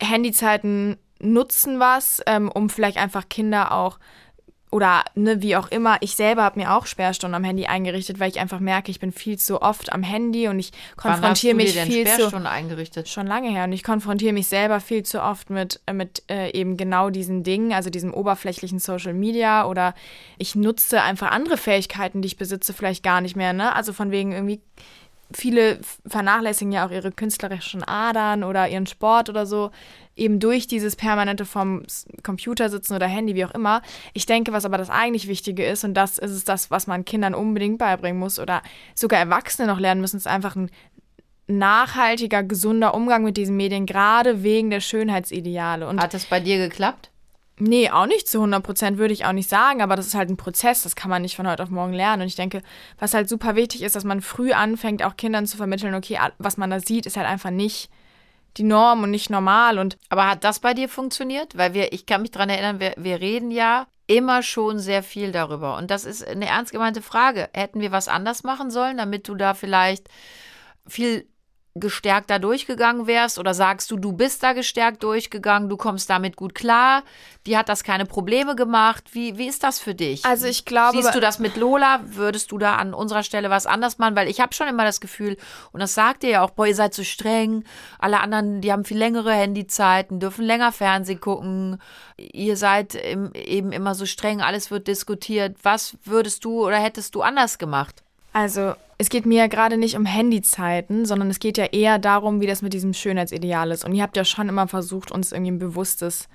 Handyzeiten 0.00 0.96
nutzen 1.20 1.80
was, 1.80 2.22
ähm, 2.26 2.50
um 2.52 2.70
vielleicht 2.70 2.98
einfach 2.98 3.28
Kinder 3.28 3.72
auch 3.72 3.98
oder 4.70 5.02
ne, 5.14 5.40
wie 5.40 5.56
auch 5.56 5.68
immer, 5.68 5.96
ich 6.00 6.14
selber 6.14 6.42
habe 6.42 6.60
mir 6.60 6.74
auch 6.74 6.84
Sperrstunden 6.86 7.34
am 7.34 7.44
Handy 7.44 7.66
eingerichtet, 7.66 8.20
weil 8.20 8.30
ich 8.30 8.38
einfach 8.38 8.60
merke, 8.60 8.90
ich 8.90 9.00
bin 9.00 9.12
viel 9.12 9.38
zu 9.38 9.62
oft 9.62 9.92
am 9.92 10.02
Handy 10.02 10.48
und 10.48 10.58
ich 10.58 10.72
konfrontiere 10.96 11.54
mich 11.54 11.72
dir 11.72 11.80
denn 11.80 11.90
viel 11.90 12.06
zu 12.06 12.12
Sperrstunden 12.12 12.46
eingerichtet? 12.46 13.08
schon 13.08 13.26
lange 13.26 13.48
her 13.48 13.64
und 13.64 13.72
ich 13.72 13.82
konfrontiere 13.82 14.34
mich 14.34 14.46
selber 14.46 14.80
viel 14.80 15.04
zu 15.04 15.22
oft 15.22 15.48
mit, 15.48 15.80
äh, 15.86 15.92
mit 15.94 16.22
äh, 16.30 16.50
eben 16.50 16.76
genau 16.76 17.08
diesen 17.08 17.44
Dingen, 17.44 17.72
also 17.72 17.88
diesem 17.88 18.12
oberflächlichen 18.12 18.78
Social 18.78 19.14
Media 19.14 19.66
oder 19.66 19.94
ich 20.36 20.54
nutze 20.54 21.02
einfach 21.02 21.30
andere 21.30 21.56
Fähigkeiten, 21.56 22.20
die 22.20 22.26
ich 22.26 22.36
besitze, 22.36 22.74
vielleicht 22.74 23.02
gar 23.02 23.22
nicht 23.22 23.36
mehr, 23.36 23.54
ne? 23.54 23.74
Also 23.74 23.92
von 23.94 24.10
wegen 24.10 24.32
irgendwie 24.32 24.60
viele 25.32 25.80
vernachlässigen 26.06 26.72
ja 26.72 26.86
auch 26.86 26.90
ihre 26.90 27.12
künstlerischen 27.12 27.84
Adern 27.84 28.44
oder 28.44 28.68
ihren 28.68 28.86
Sport 28.86 29.28
oder 29.28 29.46
so, 29.46 29.70
eben 30.16 30.40
durch 30.40 30.66
dieses 30.66 30.96
permanente 30.96 31.44
vom 31.44 31.82
Computer 32.22 32.68
sitzen 32.70 32.94
oder 32.94 33.06
Handy, 33.06 33.34
wie 33.34 33.44
auch 33.44 33.52
immer. 33.52 33.82
Ich 34.14 34.26
denke, 34.26 34.52
was 34.52 34.64
aber 34.64 34.78
das 34.78 34.90
eigentlich 34.90 35.28
Wichtige 35.28 35.64
ist, 35.64 35.84
und 35.84 35.94
das 35.94 36.18
ist 36.18 36.32
es 36.32 36.44
das, 36.44 36.70
was 36.70 36.86
man 36.86 37.04
Kindern 37.04 37.34
unbedingt 37.34 37.78
beibringen 37.78 38.18
muss 38.18 38.38
oder 38.38 38.62
sogar 38.94 39.20
Erwachsene 39.20 39.68
noch 39.68 39.78
lernen 39.78 40.00
müssen, 40.00 40.16
ist 40.16 40.26
einfach 40.26 40.56
ein 40.56 40.70
nachhaltiger, 41.46 42.42
gesunder 42.42 42.94
Umgang 42.94 43.24
mit 43.24 43.36
diesen 43.36 43.56
Medien, 43.56 43.86
gerade 43.86 44.42
wegen 44.42 44.70
der 44.70 44.80
Schönheitsideale. 44.80 45.86
Und 45.86 46.00
Hat 46.00 46.14
das 46.14 46.26
bei 46.26 46.40
dir 46.40 46.58
geklappt? 46.58 47.10
Nee, 47.60 47.90
auch 47.90 48.06
nicht 48.06 48.28
zu 48.28 48.38
100 48.38 48.62
Prozent 48.62 48.98
würde 48.98 49.12
ich 49.12 49.24
auch 49.24 49.32
nicht 49.32 49.50
sagen, 49.50 49.82
aber 49.82 49.96
das 49.96 50.06
ist 50.06 50.14
halt 50.14 50.30
ein 50.30 50.36
Prozess, 50.36 50.84
das 50.84 50.94
kann 50.94 51.10
man 51.10 51.22
nicht 51.22 51.36
von 51.36 51.48
heute 51.48 51.62
auf 51.62 51.70
morgen 51.70 51.92
lernen. 51.92 52.22
Und 52.22 52.28
ich 52.28 52.36
denke, 52.36 52.62
was 52.98 53.14
halt 53.14 53.28
super 53.28 53.56
wichtig 53.56 53.82
ist, 53.82 53.96
dass 53.96 54.04
man 54.04 54.20
früh 54.20 54.52
anfängt, 54.52 55.02
auch 55.02 55.16
Kindern 55.16 55.46
zu 55.46 55.56
vermitteln, 55.56 55.94
okay, 55.94 56.18
was 56.38 56.56
man 56.56 56.70
da 56.70 56.80
sieht, 56.80 57.06
ist 57.06 57.16
halt 57.16 57.26
einfach 57.26 57.50
nicht 57.50 57.90
die 58.56 58.62
Norm 58.62 59.02
und 59.02 59.10
nicht 59.10 59.30
normal. 59.30 59.78
Und 59.78 59.98
Aber 60.08 60.28
hat 60.28 60.44
das 60.44 60.60
bei 60.60 60.74
dir 60.74 60.88
funktioniert? 60.88 61.56
Weil 61.56 61.74
wir, 61.74 61.92
ich 61.92 62.06
kann 62.06 62.22
mich 62.22 62.30
daran 62.30 62.48
erinnern, 62.48 62.80
wir, 62.80 62.94
wir 62.96 63.20
reden 63.20 63.50
ja 63.50 63.86
immer 64.06 64.42
schon 64.42 64.78
sehr 64.78 65.02
viel 65.02 65.32
darüber. 65.32 65.76
Und 65.76 65.90
das 65.90 66.04
ist 66.04 66.26
eine 66.26 66.46
ernst 66.46 66.72
gemeinte 66.72 67.02
Frage. 67.02 67.48
Hätten 67.52 67.80
wir 67.80 67.92
was 67.92 68.08
anders 68.08 68.42
machen 68.42 68.70
sollen, 68.70 68.96
damit 68.96 69.28
du 69.28 69.34
da 69.34 69.54
vielleicht 69.54 70.08
viel 70.86 71.26
gestärkt 71.78 72.30
da 72.30 72.38
durchgegangen 72.38 73.06
wärst? 73.06 73.38
Oder 73.38 73.54
sagst 73.54 73.90
du, 73.90 73.96
du 73.96 74.12
bist 74.12 74.42
da 74.42 74.52
gestärkt 74.52 75.02
durchgegangen, 75.02 75.68
du 75.68 75.76
kommst 75.76 76.10
damit 76.10 76.36
gut 76.36 76.54
klar, 76.54 77.02
die 77.46 77.56
hat 77.56 77.68
das 77.68 77.82
keine 77.84 78.04
Probleme 78.04 78.54
gemacht? 78.56 79.04
Wie, 79.12 79.38
wie 79.38 79.46
ist 79.46 79.62
das 79.62 79.80
für 79.80 79.94
dich? 79.94 80.24
Also 80.24 80.46
ich 80.46 80.64
glaube. 80.64 80.96
Siehst 80.96 81.14
du 81.14 81.20
das 81.20 81.38
mit 81.38 81.56
Lola? 81.56 82.00
Würdest 82.04 82.52
du 82.52 82.58
da 82.58 82.76
an 82.76 82.94
unserer 82.94 83.22
Stelle 83.22 83.50
was 83.50 83.66
anders 83.66 83.98
machen? 83.98 84.16
Weil 84.16 84.28
ich 84.28 84.40
habe 84.40 84.54
schon 84.54 84.68
immer 84.68 84.84
das 84.84 85.00
Gefühl, 85.00 85.36
und 85.72 85.80
das 85.80 85.94
sagt 85.94 86.24
ihr 86.24 86.30
ja 86.30 86.42
auch, 86.42 86.50
boah, 86.50 86.66
ihr 86.66 86.74
seid 86.74 86.94
so 86.94 87.04
streng, 87.04 87.64
alle 87.98 88.20
anderen, 88.20 88.60
die 88.60 88.72
haben 88.72 88.84
viel 88.84 88.98
längere 88.98 89.32
Handyzeiten, 89.32 90.20
dürfen 90.20 90.44
länger 90.44 90.72
Fernsehen 90.72 91.20
gucken, 91.20 91.80
ihr 92.16 92.56
seid 92.56 92.94
im, 92.94 93.32
eben 93.34 93.72
immer 93.72 93.94
so 93.94 94.06
streng, 94.06 94.40
alles 94.42 94.70
wird 94.70 94.88
diskutiert. 94.88 95.56
Was 95.62 95.96
würdest 96.04 96.44
du 96.44 96.66
oder 96.66 96.78
hättest 96.78 97.14
du 97.14 97.22
anders 97.22 97.58
gemacht? 97.58 98.02
Also 98.32 98.74
es 98.98 99.08
geht 99.10 99.26
mir 99.26 99.38
ja 99.38 99.46
gerade 99.46 99.78
nicht 99.78 99.96
um 99.96 100.04
Handyzeiten, 100.04 101.06
sondern 101.06 101.30
es 101.30 101.38
geht 101.38 101.56
ja 101.56 101.66
eher 101.66 102.00
darum, 102.00 102.40
wie 102.40 102.48
das 102.48 102.62
mit 102.62 102.72
diesem 102.72 102.92
Schönheitsideal 102.92 103.70
ist. 103.70 103.84
Und 103.84 103.94
ihr 103.94 104.02
habt 104.02 104.16
ja 104.16 104.24
schon 104.24 104.48
immer 104.48 104.66
versucht, 104.66 105.12
uns 105.12 105.30
irgendwie 105.30 105.52
ein 105.52 105.58
bewusstes, 105.60 106.28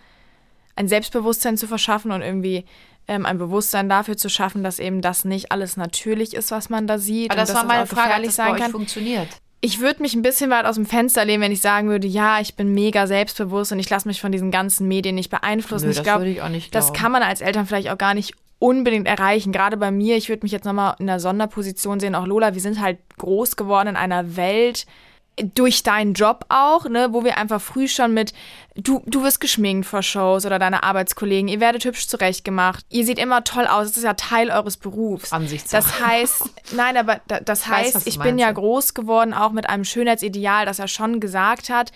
ein 0.77 0.88
Selbstbewusstsein 0.88 1.58
zu 1.58 1.67
verschaffen 1.67 2.12
und 2.12 2.22
irgendwie 2.22 2.63
ähm, 3.10 3.25
ein 3.25 3.38
Bewusstsein 3.38 3.89
dafür 3.89 4.15
zu 4.15 4.29
schaffen, 4.29 4.63
dass 4.63 4.79
eben 4.79 5.01
das 5.01 5.25
nicht 5.25 5.51
alles 5.51 5.75
natürlich 5.75 6.34
ist, 6.34 6.51
was 6.51 6.70
man 6.70 6.88
da 6.88 7.00
sieht. 7.00 7.32
Aber 7.32 7.41
das 7.41 7.50
und 7.50 7.58
war 7.58 7.65
meine 7.65 7.86
Frage, 7.86 8.13
hat 8.13 8.25
das 8.25 8.38
bei 8.38 8.43
sein 8.43 8.53
euch 8.53 8.62
kann. 8.62 8.72
funktioniert? 8.72 9.27
Ich 9.60 9.82
würde 9.82 10.01
mich 10.01 10.13
ein 10.13 10.22
bisschen 10.22 10.50
weit 10.50 10.65
aus 10.65 10.75
dem 10.75 10.86
Fenster 10.86 11.24
lehnen, 11.25 11.41
wenn 11.41 11.51
ich 11.51 11.62
sagen 11.62 11.89
würde, 11.89 12.08
ja, 12.08 12.39
ich 12.39 12.55
bin 12.55 12.74
mega 12.74 13.08
selbstbewusst 13.08 13.74
und 13.74 13.79
ich 13.79 13.89
lasse 13.89 14.08
mich 14.08 14.22
von 14.22 14.32
diesen 14.32 14.51
ganzen 14.51 14.88
Medien 14.88 15.15
nicht 15.15 15.29
beeinflussen. 15.29 15.86
Nö, 15.86 15.91
ich 15.91 15.98
das 15.98 16.03
glaube, 16.03 16.22
würde 16.22 16.32
ich 16.32 16.41
auch 16.41 16.50
nicht 16.50 16.74
das 16.75 16.93
kann 16.93 17.12
man 17.12 17.24
als 17.24 17.41
Eltern 17.41 17.65
vielleicht 17.65 17.89
auch 17.89 17.98
gar 17.98 18.13
nicht 18.13 18.36
unbedingt 18.63 19.08
erreichen. 19.08 19.51
Gerade 19.51 19.75
bei 19.75 19.91
mir, 19.91 20.15
ich 20.15 20.29
würde 20.29 20.43
mich 20.43 20.53
jetzt 20.53 20.63
nochmal 20.63 20.96
in 21.00 21.10
einer 21.10 21.20
Sonderposition 21.20 22.00
sehen, 22.00 22.15
auch 22.15 22.25
Lola, 22.25 22.53
wir 22.53 22.62
sind 22.62 22.79
halt 22.79 22.98
groß 23.17 23.58
geworden 23.58 23.89
in 23.89 23.96
einer 23.98 24.38
Welt, 24.38 24.86
durch 25.55 25.84
deinen 25.84 26.13
Job 26.13 26.46
auch, 26.50 26.88
ne, 26.88 27.10
wo 27.12 27.24
wir 27.24 27.38
einfach 27.38 27.60
früh 27.60 27.88
schon 27.88 28.13
mit, 28.13 28.34
du, 28.75 29.01
du 29.08 29.24
wirst 29.24 29.41
geschminkt 29.41 29.86
vor 29.88 30.03
Shows 30.03 30.46
oder 30.46 30.60
deine 30.60 30.84
Arbeitskollegen, 30.84 31.48
ihr 31.48 31.60
werdet 31.60 31.84
hübsch 31.86 32.08
zurechtgemacht, 32.08 32.86
ihr 32.89 33.03
seht 33.03 33.17
immer 33.17 33.43
toll 33.43 33.65
aus, 33.65 33.88
das 33.88 33.98
ist 33.98 34.03
ja 34.03 34.13
Teil 34.13 34.51
eures 34.51 34.77
Berufs. 34.77 35.34
Das 35.74 36.00
heißt, 36.00 36.50
nein, 36.75 36.96
aber 36.96 37.20
da, 37.27 37.39
das 37.39 37.67
weiß, 37.67 37.96
heißt, 37.96 38.05
du 38.05 38.10
ich 38.10 38.20
bin 38.20 38.38
ja. 38.38 38.51
groß 38.51 38.93
geworden, 38.93 39.34
auch 39.34 39.51
mit 39.51 39.67
einem 39.67 39.86
Schönheitsideal, 39.86 40.65
das 40.67 40.79
er 40.79 40.88
schon 40.88 41.20
gesagt 41.20 41.70
hat, 41.70 41.91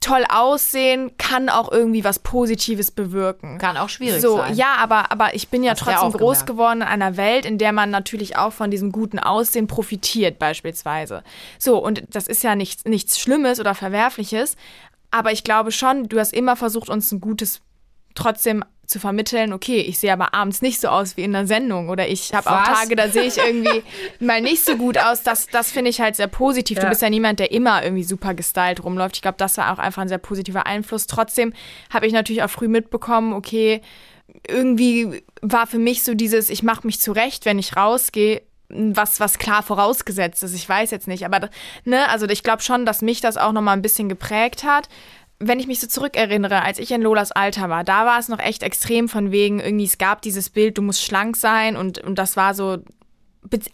toll 0.00 0.24
aussehen 0.28 1.16
kann 1.18 1.50
auch 1.50 1.70
irgendwie 1.70 2.04
was 2.04 2.18
Positives 2.18 2.90
bewirken. 2.90 3.58
Kann 3.58 3.76
auch 3.76 3.90
schwierig 3.90 4.22
so, 4.22 4.38
sein. 4.38 4.54
Ja, 4.54 4.76
aber, 4.78 5.12
aber 5.12 5.34
ich 5.34 5.48
bin 5.48 5.62
ja 5.62 5.72
Hast 5.72 5.82
trotzdem 5.82 6.12
groß 6.12 6.46
geworden 6.46 6.80
in 6.80 6.86
einer 6.88 7.18
Welt, 7.18 7.44
in 7.44 7.58
der 7.58 7.72
man 7.72 7.90
natürlich 7.90 8.36
auch 8.36 8.52
von 8.52 8.70
diesem 8.70 8.92
guten 8.92 9.18
Aussehen 9.18 9.66
profitiert, 9.66 10.38
beispielsweise. 10.38 11.22
So, 11.58 11.78
und 11.78 12.02
das 12.08 12.28
ist 12.28 12.42
ja 12.42 12.56
nichts, 12.56 12.84
nichts 12.86 13.20
Schlimmes 13.20 13.60
oder 13.60 13.74
Verwerfliches, 13.74 14.56
aber 15.10 15.32
ich 15.32 15.44
glaube 15.44 15.70
schon, 15.70 16.08
du 16.08 16.18
hast 16.18 16.32
immer 16.32 16.56
versucht, 16.56 16.88
uns 16.88 17.12
ein 17.12 17.20
gutes 17.20 17.60
trotzdem 18.14 18.64
zu 18.86 18.98
vermitteln, 18.98 19.52
okay, 19.52 19.78
ich 19.80 20.00
sehe 20.00 20.12
aber 20.12 20.34
abends 20.34 20.62
nicht 20.62 20.80
so 20.80 20.88
aus 20.88 21.16
wie 21.16 21.22
in 21.22 21.32
der 21.32 21.46
Sendung 21.46 21.90
oder 21.90 22.08
ich 22.08 22.34
habe 22.34 22.50
auch? 22.50 22.64
Tage, 22.64 22.96
da 22.96 23.08
sehe 23.08 23.22
ich 23.22 23.38
irgendwie 23.38 23.84
mal 24.24 24.40
nicht 24.40 24.64
so 24.64 24.76
gut 24.76 24.98
aus. 24.98 25.22
Das, 25.22 25.46
das 25.46 25.70
finde 25.70 25.90
ich 25.90 26.00
halt 26.00 26.16
sehr 26.16 26.26
positiv. 26.26 26.78
Du 26.78 26.82
Ja. 26.84 26.88
bist 26.88 27.00
ja 27.00 27.08
niemand, 27.08 27.38
der 27.38 27.52
immer 27.52 27.84
irgendwie 27.84 28.02
super 28.02 28.34
gestylt 28.34 28.82
rumläuft. 28.82 29.14
Ich 29.14 29.22
glaube, 29.22 29.38
das 29.38 29.56
war 29.58 29.72
auch 29.72 29.78
einfach 29.78 30.02
ein 30.02 30.08
sehr 30.08 30.18
positiver 30.18 30.66
Einfluss. 30.66 31.06
Trotzdem 31.06 31.52
habe 31.90 32.08
ich 32.08 32.12
natürlich 32.12 32.42
auch 32.42 32.50
früh 32.50 32.66
mitbekommen, 32.66 33.32
okay, 33.32 33.80
irgendwie 34.48 35.22
war 35.40 35.66
für 35.68 35.78
mich 35.78 36.02
so 36.02 36.14
dieses, 36.14 36.50
ich 36.50 36.62
mache 36.64 36.84
mich 36.86 37.00
zurecht, 37.00 37.44
wenn 37.44 37.58
ich 37.60 37.76
rausgehe, 37.76 38.42
was, 38.68 39.18
was 39.18 39.38
klar 39.38 39.62
vorausgesetzt 39.64 40.42
ist. 40.44 40.54
Ich 40.54 40.68
weiß 40.68 40.90
jetzt 40.92 41.08
nicht, 41.08 41.24
aber 41.24 41.50
ne, 41.84 42.08
also 42.08 42.28
ich 42.28 42.42
glaube 42.42 42.62
schon, 42.62 42.86
dass 42.86 43.02
mich 43.02 43.20
das 43.20 43.36
auch 43.36 43.52
nochmal 43.52 43.76
ein 43.76 43.82
bisschen 43.82 44.08
geprägt 44.08 44.62
hat. 44.64 44.88
Wenn 45.42 45.58
ich 45.58 45.66
mich 45.66 45.80
so 45.80 45.86
zurückerinnere, 45.86 46.62
als 46.62 46.78
ich 46.78 46.90
in 46.92 47.02
Lolas 47.02 47.32
Alter 47.32 47.68
war, 47.68 47.82
da 47.82 48.04
war 48.04 48.18
es 48.18 48.28
noch 48.28 48.38
echt 48.38 48.62
extrem 48.62 49.08
von 49.08 49.32
wegen, 49.32 49.58
irgendwie, 49.58 49.86
es 49.86 49.98
gab 49.98 50.22
dieses 50.22 50.50
Bild, 50.50 50.76
du 50.76 50.82
musst 50.82 51.02
schlank 51.02 51.36
sein 51.36 51.76
und, 51.76 51.98
und 51.98 52.18
das 52.18 52.36
war 52.36 52.54
so 52.54 52.78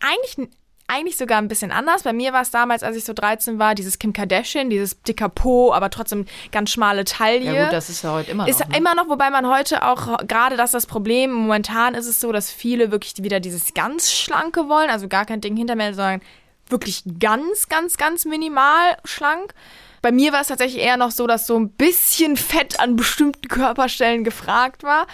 eigentlich, 0.01 0.49
eigentlich 0.87 1.17
sogar 1.17 1.39
ein 1.39 1.49
bisschen 1.49 1.73
anders. 1.73 2.05
Bei 2.05 2.13
mir 2.13 2.33
war 2.33 2.43
es 2.43 2.51
damals, 2.51 2.83
als 2.83 2.97
ich 2.97 3.05
so 3.05 3.13
13 3.13 3.59
war, 3.59 3.75
dieses 3.75 3.99
Kim 3.99 4.13
Kardashian, 4.13 4.71
dieses 4.71 5.03
dicker 5.03 5.29
Po, 5.29 5.73
aber 5.73 5.91
trotzdem 5.91 6.27
ganz 6.53 6.71
schmale 6.71 7.05
Taille. 7.05 7.53
Ja 7.53 7.65
gut, 7.65 7.73
das 7.73 7.91
ist 7.91 8.03
ja 8.03 8.13
heute 8.13 8.31
immer 8.31 8.47
Ist 8.47 8.61
noch. 8.61 8.69
Ne? 8.69 8.79
immer 8.79 8.95
noch, 8.95 9.09
wobei 9.09 9.31
man 9.31 9.49
heute 9.49 9.83
auch, 9.85 10.19
gerade 10.27 10.57
das 10.57 10.71
ist 10.71 10.75
das 10.75 10.87
Problem, 10.87 11.33
momentan 11.33 11.95
ist 11.95 12.07
es 12.07 12.21
so, 12.21 12.31
dass 12.33 12.51
viele 12.51 12.91
wirklich 12.91 13.15
wieder 13.23 13.41
dieses 13.41 13.75
ganz 13.75 14.13
schlanke 14.13 14.69
wollen, 14.69 14.91
also 14.91 15.09
gar 15.09 15.27
kein 15.27 15.41
Ding 15.41 15.57
hinter 15.57 15.75
mir, 15.75 15.95
sondern 15.95 16.21
wirklich 16.69 17.03
ganz, 17.19 17.69
ganz, 17.69 17.97
ganz 17.97 18.25
minimal 18.25 18.97
schlank. 19.05 19.55
Bei 20.07 20.13
mir 20.13 20.33
war 20.33 20.41
es 20.41 20.47
tatsächlich 20.47 20.81
eher 20.81 20.97
noch 20.97 21.11
so, 21.11 21.27
dass 21.27 21.49
so 21.49 21.59
ein 21.59 21.69
bisschen 21.69 22.37
Fett 22.37 22.79
an 22.79 22.95
bestimmten 22.95 23.49
Körperstellen 23.49 24.23
gefragt 24.23 24.85
war. 24.85 25.09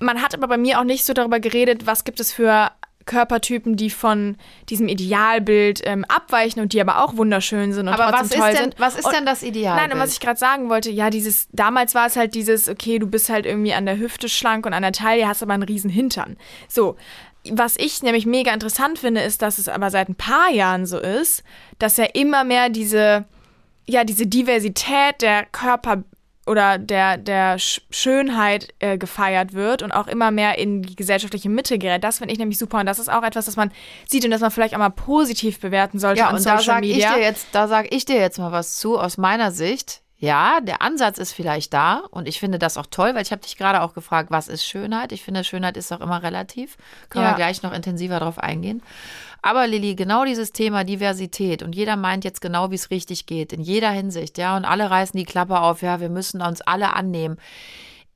Man 0.00 0.20
hat 0.20 0.34
aber 0.34 0.48
bei 0.48 0.58
mir 0.58 0.78
auch 0.78 0.84
nicht 0.84 1.06
so 1.06 1.14
darüber 1.14 1.40
geredet, 1.40 1.86
was 1.86 2.04
gibt 2.04 2.20
es 2.20 2.30
für 2.30 2.70
Körpertypen, 3.06 3.76
die 3.76 3.88
von 3.88 4.36
diesem 4.68 4.86
Idealbild 4.86 5.80
ähm, 5.86 6.04
abweichen 6.08 6.60
und 6.60 6.74
die 6.74 6.80
aber 6.82 7.02
auch 7.02 7.16
wunderschön 7.16 7.72
sind 7.72 7.88
und 7.88 7.94
Aber 7.94 8.10
trotzdem 8.14 8.38
was 8.38 8.44
toll 8.44 8.48
ist, 8.50 8.58
denn, 8.58 8.70
sind. 8.72 8.74
was 8.80 8.96
ist 8.96 9.06
Und- 9.06 9.14
denn 9.14 9.24
das 9.24 9.42
Ideal? 9.42 9.76
Nein, 9.76 9.92
und 9.94 9.98
was 9.98 10.12
ich 10.12 10.20
gerade 10.20 10.38
sagen 10.38 10.68
wollte, 10.68 10.90
ja, 10.90 11.08
dieses, 11.08 11.48
damals 11.52 11.94
war 11.94 12.06
es 12.06 12.16
halt 12.16 12.34
dieses, 12.34 12.68
okay, 12.68 12.98
du 12.98 13.06
bist 13.06 13.30
halt 13.30 13.46
irgendwie 13.46 13.72
an 13.72 13.86
der 13.86 13.96
Hüfte 13.96 14.28
schlank 14.28 14.66
und 14.66 14.74
an 14.74 14.82
der 14.82 14.92
Taille 14.92 15.26
hast 15.26 15.42
aber 15.42 15.54
einen 15.54 15.62
riesen 15.62 15.88
Hintern. 15.88 16.36
So. 16.68 16.96
Was 17.50 17.76
ich 17.78 18.02
nämlich 18.02 18.26
mega 18.26 18.52
interessant 18.52 18.98
finde, 18.98 19.22
ist, 19.22 19.40
dass 19.40 19.56
es 19.56 19.70
aber 19.70 19.90
seit 19.90 20.10
ein 20.10 20.14
paar 20.16 20.50
Jahren 20.50 20.84
so 20.84 20.98
ist, 20.98 21.42
dass 21.78 21.96
ja 21.96 22.04
immer 22.12 22.44
mehr 22.44 22.68
diese, 22.68 23.24
ja, 23.86 24.04
diese 24.04 24.26
Diversität 24.26 25.20
der 25.22 25.44
Körper 25.46 26.04
oder 26.46 26.76
der, 26.78 27.16
der 27.16 27.58
Sch 27.58 27.80
Schönheit 27.90 28.74
äh, 28.78 28.98
gefeiert 28.98 29.54
wird 29.54 29.82
und 29.82 29.92
auch 29.92 30.06
immer 30.06 30.30
mehr 30.30 30.58
in 30.58 30.82
die 30.82 30.94
gesellschaftliche 30.94 31.48
Mitte 31.48 31.78
gerät. 31.78 32.04
Das 32.04 32.18
finde 32.18 32.32
ich 32.34 32.38
nämlich 32.38 32.58
super 32.58 32.80
und 32.80 32.86
das 32.86 32.98
ist 32.98 33.08
auch 33.10 33.22
etwas, 33.22 33.46
das 33.46 33.56
man 33.56 33.72
sieht 34.06 34.24
und 34.26 34.30
das 34.30 34.42
man 34.42 34.50
vielleicht 34.50 34.74
auch 34.74 34.78
mal 34.78 34.90
positiv 34.90 35.58
bewerten 35.60 35.98
sollte 35.98 36.20
ja, 36.20 36.28
und 36.28 36.34
da 36.34 36.58
Social 36.58 36.62
sage 36.62 36.86
ich 36.86 36.94
Media. 36.96 37.14
dir 37.14 37.22
jetzt, 37.22 37.46
da 37.52 37.66
sage 37.66 37.88
ich 37.90 38.04
dir 38.04 38.16
jetzt 38.16 38.38
mal 38.38 38.52
was 38.52 38.76
zu 38.76 38.98
aus 38.98 39.16
meiner 39.16 39.52
Sicht. 39.52 40.02
Ja, 40.18 40.60
der 40.62 40.80
Ansatz 40.80 41.18
ist 41.18 41.32
vielleicht 41.32 41.74
da 41.74 42.02
und 42.10 42.28
ich 42.28 42.40
finde 42.40 42.58
das 42.58 42.76
auch 42.78 42.86
toll, 42.86 43.14
weil 43.14 43.22
ich 43.22 43.30
habe 43.32 43.42
dich 43.42 43.56
gerade 43.58 43.82
auch 43.82 43.92
gefragt, 43.94 44.30
was 44.30 44.48
ist 44.48 44.64
Schönheit? 44.66 45.12
Ich 45.12 45.22
finde, 45.22 45.44
Schönheit 45.44 45.76
ist 45.76 45.92
auch 45.92 46.00
immer 46.00 46.22
relativ. 46.22 46.76
Können 47.10 47.24
Ja. 47.24 47.32
wir 47.32 47.36
gleich 47.36 47.62
noch 47.62 47.72
intensiver 47.72 48.20
drauf 48.20 48.38
eingehen. 48.38 48.82
Aber 49.46 49.66
Lilly, 49.66 49.94
genau 49.94 50.24
dieses 50.24 50.52
Thema 50.52 50.84
Diversität 50.84 51.62
und 51.62 51.74
jeder 51.74 51.96
meint 51.96 52.24
jetzt 52.24 52.40
genau, 52.40 52.70
wie 52.70 52.76
es 52.76 52.90
richtig 52.90 53.26
geht, 53.26 53.52
in 53.52 53.60
jeder 53.60 53.90
Hinsicht, 53.90 54.38
ja, 54.38 54.56
und 54.56 54.64
alle 54.64 54.90
reißen 54.90 55.18
die 55.18 55.26
Klappe 55.26 55.60
auf, 55.60 55.82
ja, 55.82 56.00
wir 56.00 56.08
müssen 56.08 56.40
uns 56.40 56.62
alle 56.62 56.94
annehmen. 56.94 57.36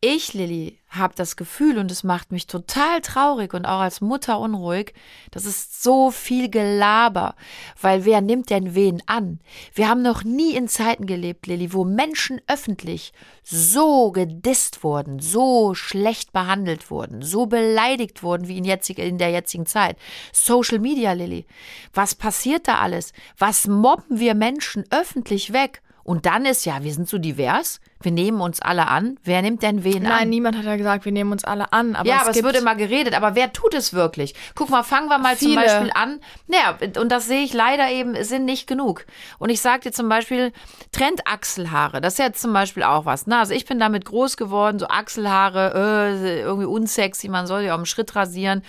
Ich, 0.01 0.33
Lilly, 0.33 0.79
habe 0.91 1.15
das 1.17 1.35
Gefühl 1.35 1.77
und 1.77 1.91
es 1.91 2.05
macht 2.05 2.31
mich 2.31 2.47
total 2.47 3.01
traurig 3.01 3.53
und 3.53 3.67
auch 3.67 3.81
als 3.81 4.01
Mutter 4.01 4.39
unruhig. 4.39 4.95
Das 5.33 5.45
ist 5.45 5.83
so 5.83 6.13
viel 6.13 6.49
Gelaber, 6.49 7.35
weil 7.81 8.05
wer 8.05 8.21
nimmt 8.21 8.51
denn 8.51 8.77
wen 8.77 9.03
an? 9.07 9.41
Wir 9.75 9.89
haben 9.89 10.03
noch 10.03 10.23
nie 10.23 10.55
in 10.55 10.69
Zeiten 10.69 11.07
gelebt, 11.07 11.49
Lilly, 11.49 11.73
wo 11.73 11.83
Menschen 11.83 12.41
öffentlich 12.47 13.13
so 13.43 14.13
gedisst 14.13 14.85
wurden, 14.85 15.19
so 15.19 15.75
schlecht 15.75 16.33
behandelt 16.33 16.93
wurden, 16.93 17.23
so 17.23 17.47
beleidigt 17.47 18.23
wurden 18.23 18.47
wie 18.47 18.59
in, 18.59 18.65
jetzig, 18.65 19.01
in 19.01 19.19
der 19.19 19.31
jetzigen 19.31 19.67
Zeit. 19.67 19.97
Social 20.33 20.79
Media, 20.79 21.13
Lilly, 21.13 21.45
was 21.93 22.15
passiert 22.15 22.69
da 22.69 22.79
alles? 22.79 23.13
Was 23.37 23.67
mobben 23.67 24.21
wir 24.21 24.37
Menschen 24.37 24.85
öffentlich 24.91 25.53
weg? 25.53 25.83
Und 26.09 26.25
dann 26.25 26.47
ist 26.47 26.65
ja, 26.65 26.83
wir 26.83 26.95
sind 26.95 27.07
so 27.07 27.19
divers, 27.19 27.83
wir 28.01 28.13
nehmen 28.13 28.41
uns 28.41 28.63
alle 28.63 28.89
an. 28.89 29.19
Wer 29.25 29.43
nimmt 29.43 29.63
denn 29.63 29.85
wen 29.85 30.07
an? 30.07 30.11
Nein, 30.11 30.31
niemand 30.31 30.57
hat 30.57 30.65
ja 30.65 30.77
gesagt, 30.77 31.05
wir 31.05 31.13
nehmen 31.13 31.33
uns 31.33 31.45
alle 31.45 31.71
an. 31.75 31.97
Aber 31.97 32.09
ja, 32.09 32.17
es 32.17 32.23
aber 32.23 32.31
es 32.31 32.43
wird 32.43 32.57
immer 32.57 32.77
geredet. 32.77 33.13
Aber 33.13 33.35
wer 33.35 33.53
tut 33.53 33.75
es 33.75 33.93
wirklich? 33.93 34.35
Guck 34.55 34.71
mal, 34.71 34.85
fangen 34.85 35.11
wir 35.11 35.19
mal 35.19 35.37
zum 35.37 35.49
Viele. 35.49 35.61
Beispiel 35.61 35.91
an. 35.93 36.21
Naja, 36.47 36.79
und 36.99 37.13
das 37.13 37.27
sehe 37.27 37.45
ich 37.45 37.53
leider 37.53 37.91
eben, 37.91 38.15
es 38.15 38.31
sind 38.31 38.47
nicht 38.47 38.67
genug. 38.67 39.05
Und 39.39 39.51
ich 39.51 39.61
sage 39.61 39.81
dir 39.81 39.93
zum 39.93 40.09
Beispiel, 40.09 40.55
Trendachselhaare, 40.93 42.01
das 42.01 42.15
ist 42.15 42.21
jetzt 42.21 42.41
zum 42.41 42.55
Beispiel 42.55 42.85
auch 42.85 43.05
was. 43.05 43.27
Ne? 43.27 43.37
Also 43.37 43.53
ich 43.53 43.67
bin 43.67 43.79
damit 43.79 44.07
groß 44.07 44.39
geworden, 44.39 44.79
so 44.79 44.89
Achselhaare, 44.89 45.75
äh, 45.75 46.41
irgendwie 46.41 46.69
unsexy, 46.69 47.29
man 47.29 47.47
soll 47.47 47.65
ja 47.65 47.75
auch 47.75 47.79
im 47.79 47.85
Schritt 47.85 48.17
rasieren. 48.17 48.63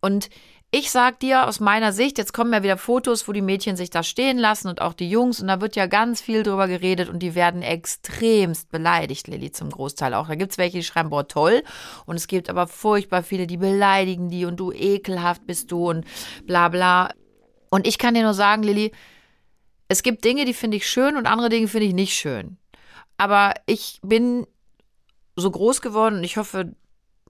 Und 0.00 0.30
ich 0.72 0.90
sag 0.90 1.20
dir 1.20 1.46
aus 1.46 1.60
meiner 1.60 1.92
Sicht, 1.92 2.18
jetzt 2.18 2.32
kommen 2.32 2.52
ja 2.52 2.62
wieder 2.62 2.76
Fotos, 2.76 3.28
wo 3.28 3.32
die 3.32 3.42
Mädchen 3.42 3.76
sich 3.76 3.88
da 3.88 4.02
stehen 4.02 4.36
lassen 4.36 4.68
und 4.68 4.80
auch 4.80 4.92
die 4.92 5.08
Jungs 5.08 5.40
und 5.40 5.48
da 5.48 5.60
wird 5.60 5.76
ja 5.76 5.86
ganz 5.86 6.20
viel 6.20 6.42
drüber 6.42 6.66
geredet 6.66 7.08
und 7.08 7.20
die 7.20 7.34
werden 7.34 7.62
extremst 7.62 8.70
beleidigt, 8.70 9.28
Lilly, 9.28 9.52
zum 9.52 9.70
Großteil 9.70 10.12
auch. 10.12 10.28
Da 10.28 10.34
gibt's 10.34 10.58
welche, 10.58 10.78
die 10.78 10.84
schreiben, 10.84 11.10
boah, 11.10 11.26
toll 11.26 11.62
und 12.04 12.16
es 12.16 12.26
gibt 12.26 12.50
aber 12.50 12.66
furchtbar 12.66 13.22
viele, 13.22 13.46
die 13.46 13.56
beleidigen 13.56 14.28
die 14.28 14.44
und 14.44 14.56
du 14.56 14.72
ekelhaft 14.72 15.46
bist 15.46 15.70
du 15.70 15.88
und 15.88 16.04
bla 16.44 16.68
bla. 16.68 17.10
Und 17.70 17.86
ich 17.86 17.98
kann 17.98 18.14
dir 18.14 18.22
nur 18.22 18.34
sagen, 18.34 18.62
Lilly, 18.62 18.92
es 19.88 20.02
gibt 20.02 20.24
Dinge, 20.24 20.44
die 20.44 20.54
finde 20.54 20.78
ich 20.78 20.88
schön 20.88 21.16
und 21.16 21.26
andere 21.26 21.48
Dinge 21.48 21.68
finde 21.68 21.86
ich 21.86 21.94
nicht 21.94 22.14
schön. 22.14 22.58
Aber 23.18 23.54
ich 23.66 24.00
bin 24.02 24.46
so 25.36 25.50
groß 25.50 25.80
geworden 25.80 26.16
und 26.16 26.24
ich 26.24 26.36
hoffe, 26.36 26.74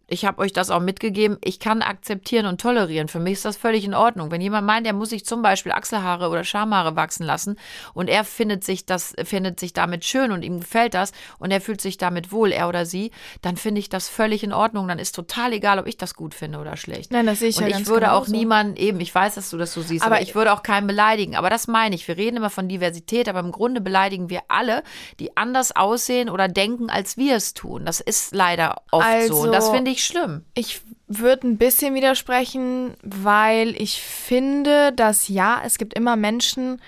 ich 0.08 0.24
habe 0.24 0.40
euch 0.40 0.52
das 0.52 0.70
auch 0.70 0.78
mitgegeben, 0.80 1.36
ich 1.42 1.58
kann 1.58 1.82
akzeptieren 1.82 2.46
und 2.46 2.60
tolerieren. 2.60 3.08
Für 3.08 3.18
mich 3.18 3.32
ist 3.34 3.44
das 3.44 3.56
völlig 3.56 3.84
in 3.84 3.92
Ordnung. 3.94 4.30
Wenn 4.30 4.40
jemand 4.40 4.64
meint, 4.64 4.86
er 4.86 4.92
muss 4.92 5.10
sich 5.10 5.26
zum 5.26 5.42
Beispiel 5.42 5.72
Achselhaare 5.72 6.28
oder 6.28 6.44
Schamhaare 6.44 6.94
wachsen 6.94 7.24
lassen 7.26 7.58
und 7.92 8.08
er 8.08 8.22
findet 8.22 8.62
sich 8.62 8.86
das, 8.86 9.14
findet 9.24 9.58
sich 9.58 9.72
damit 9.72 10.04
schön 10.04 10.30
und 10.30 10.42
ihm 10.42 10.60
gefällt 10.60 10.94
das 10.94 11.10
und 11.38 11.50
er 11.50 11.60
fühlt 11.60 11.80
sich 11.80 11.98
damit 11.98 12.30
wohl, 12.30 12.52
er 12.52 12.68
oder 12.68 12.86
sie, 12.86 13.10
dann 13.42 13.56
finde 13.56 13.80
ich 13.80 13.88
das 13.88 14.08
völlig 14.08 14.44
in 14.44 14.52
Ordnung. 14.52 14.86
Dann 14.86 15.00
ist 15.00 15.12
total 15.14 15.52
egal, 15.52 15.80
ob 15.80 15.88
ich 15.88 15.96
das 15.96 16.14
gut 16.14 16.34
finde 16.34 16.58
oder 16.60 16.76
schlecht. 16.76 17.10
Nein, 17.10 17.26
das 17.26 17.40
sehe 17.40 17.48
ich 17.48 17.56
und 17.56 17.62
ja 17.62 17.68
ich 17.70 17.74
ganz 17.74 17.88
würde 17.88 18.12
auch 18.12 18.26
genauso. 18.26 18.32
niemanden 18.38 18.76
eben, 18.76 19.00
ich 19.00 19.12
weiß, 19.12 19.34
dass 19.34 19.50
du 19.50 19.58
das 19.58 19.72
so 19.72 19.82
siehst, 19.82 20.04
aber, 20.04 20.14
Aber 20.16 20.22
ich 20.22 20.36
würde 20.36 20.52
auch 20.52 20.62
keinen 20.62 20.86
beleidigen. 20.86 21.34
Aber 21.34 21.50
das 21.50 21.66
meine 21.66 21.96
ich. 21.96 22.06
Wir 22.06 22.16
reden 22.16 22.36
immer 22.36 22.50
von 22.50 22.68
Diversität, 22.68 23.28
aber 23.28 23.40
im 23.40 23.50
Grunde 23.50 23.80
beleidigen 23.80 24.30
wir 24.30 24.42
alle, 24.46 24.84
die 25.18 25.36
anders 25.36 25.74
aussehen 25.74 26.30
oder 26.30 26.46
denken, 26.46 26.90
als 26.90 27.16
wir 27.16 27.34
es 27.34 27.54
tun. 27.54 27.84
Das 27.84 27.98
ist 27.98 28.32
leider 28.34 28.82
oft 28.92 29.04
so. 29.26 29.38
Und 29.38 29.48
das 29.52 29.64
Also- 29.64 29.72
finde 29.74 29.90
ich 29.90 29.95
schlimm. 30.04 30.44
Ich 30.54 30.82
würde 31.06 31.46
ein 31.48 31.58
bisschen 31.58 31.94
widersprechen, 31.94 32.94
weil 33.02 33.80
ich 33.80 34.00
finde, 34.00 34.92
dass 34.92 35.28
ja, 35.28 35.62
es 35.64 35.78
gibt 35.78 35.94
immer 35.94 36.16
Menschen, 36.16 36.80